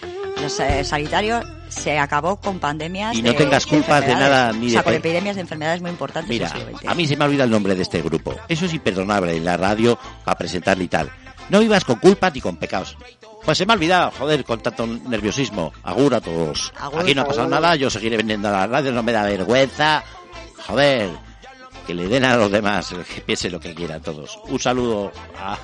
[0.42, 3.16] los, eh, sanitario se acabó con pandemias.
[3.16, 5.82] Y no de tengas culpas de nada, ni O sea, de con epidemias de enfermedades
[5.82, 6.52] muy importantes Mira,
[6.88, 8.36] a mí se me ha olvidado el nombre de este grupo.
[8.48, 11.10] Eso es imperdonable en la radio a presentarle y tal.
[11.50, 12.98] No vivas con culpas ni con pecados.
[13.46, 15.72] Pues se me ha olvidado, joder, con tanto nerviosismo.
[15.84, 16.74] Agur a todos.
[16.80, 17.62] Agur, Aquí no ha pasado agur.
[17.62, 20.04] nada, yo seguiré vendiendo a la radio, no me da vergüenza.
[20.66, 21.12] Joder,
[21.86, 24.40] que le den a los demás, que piensen lo que quieran todos.
[24.46, 25.58] Un saludo a...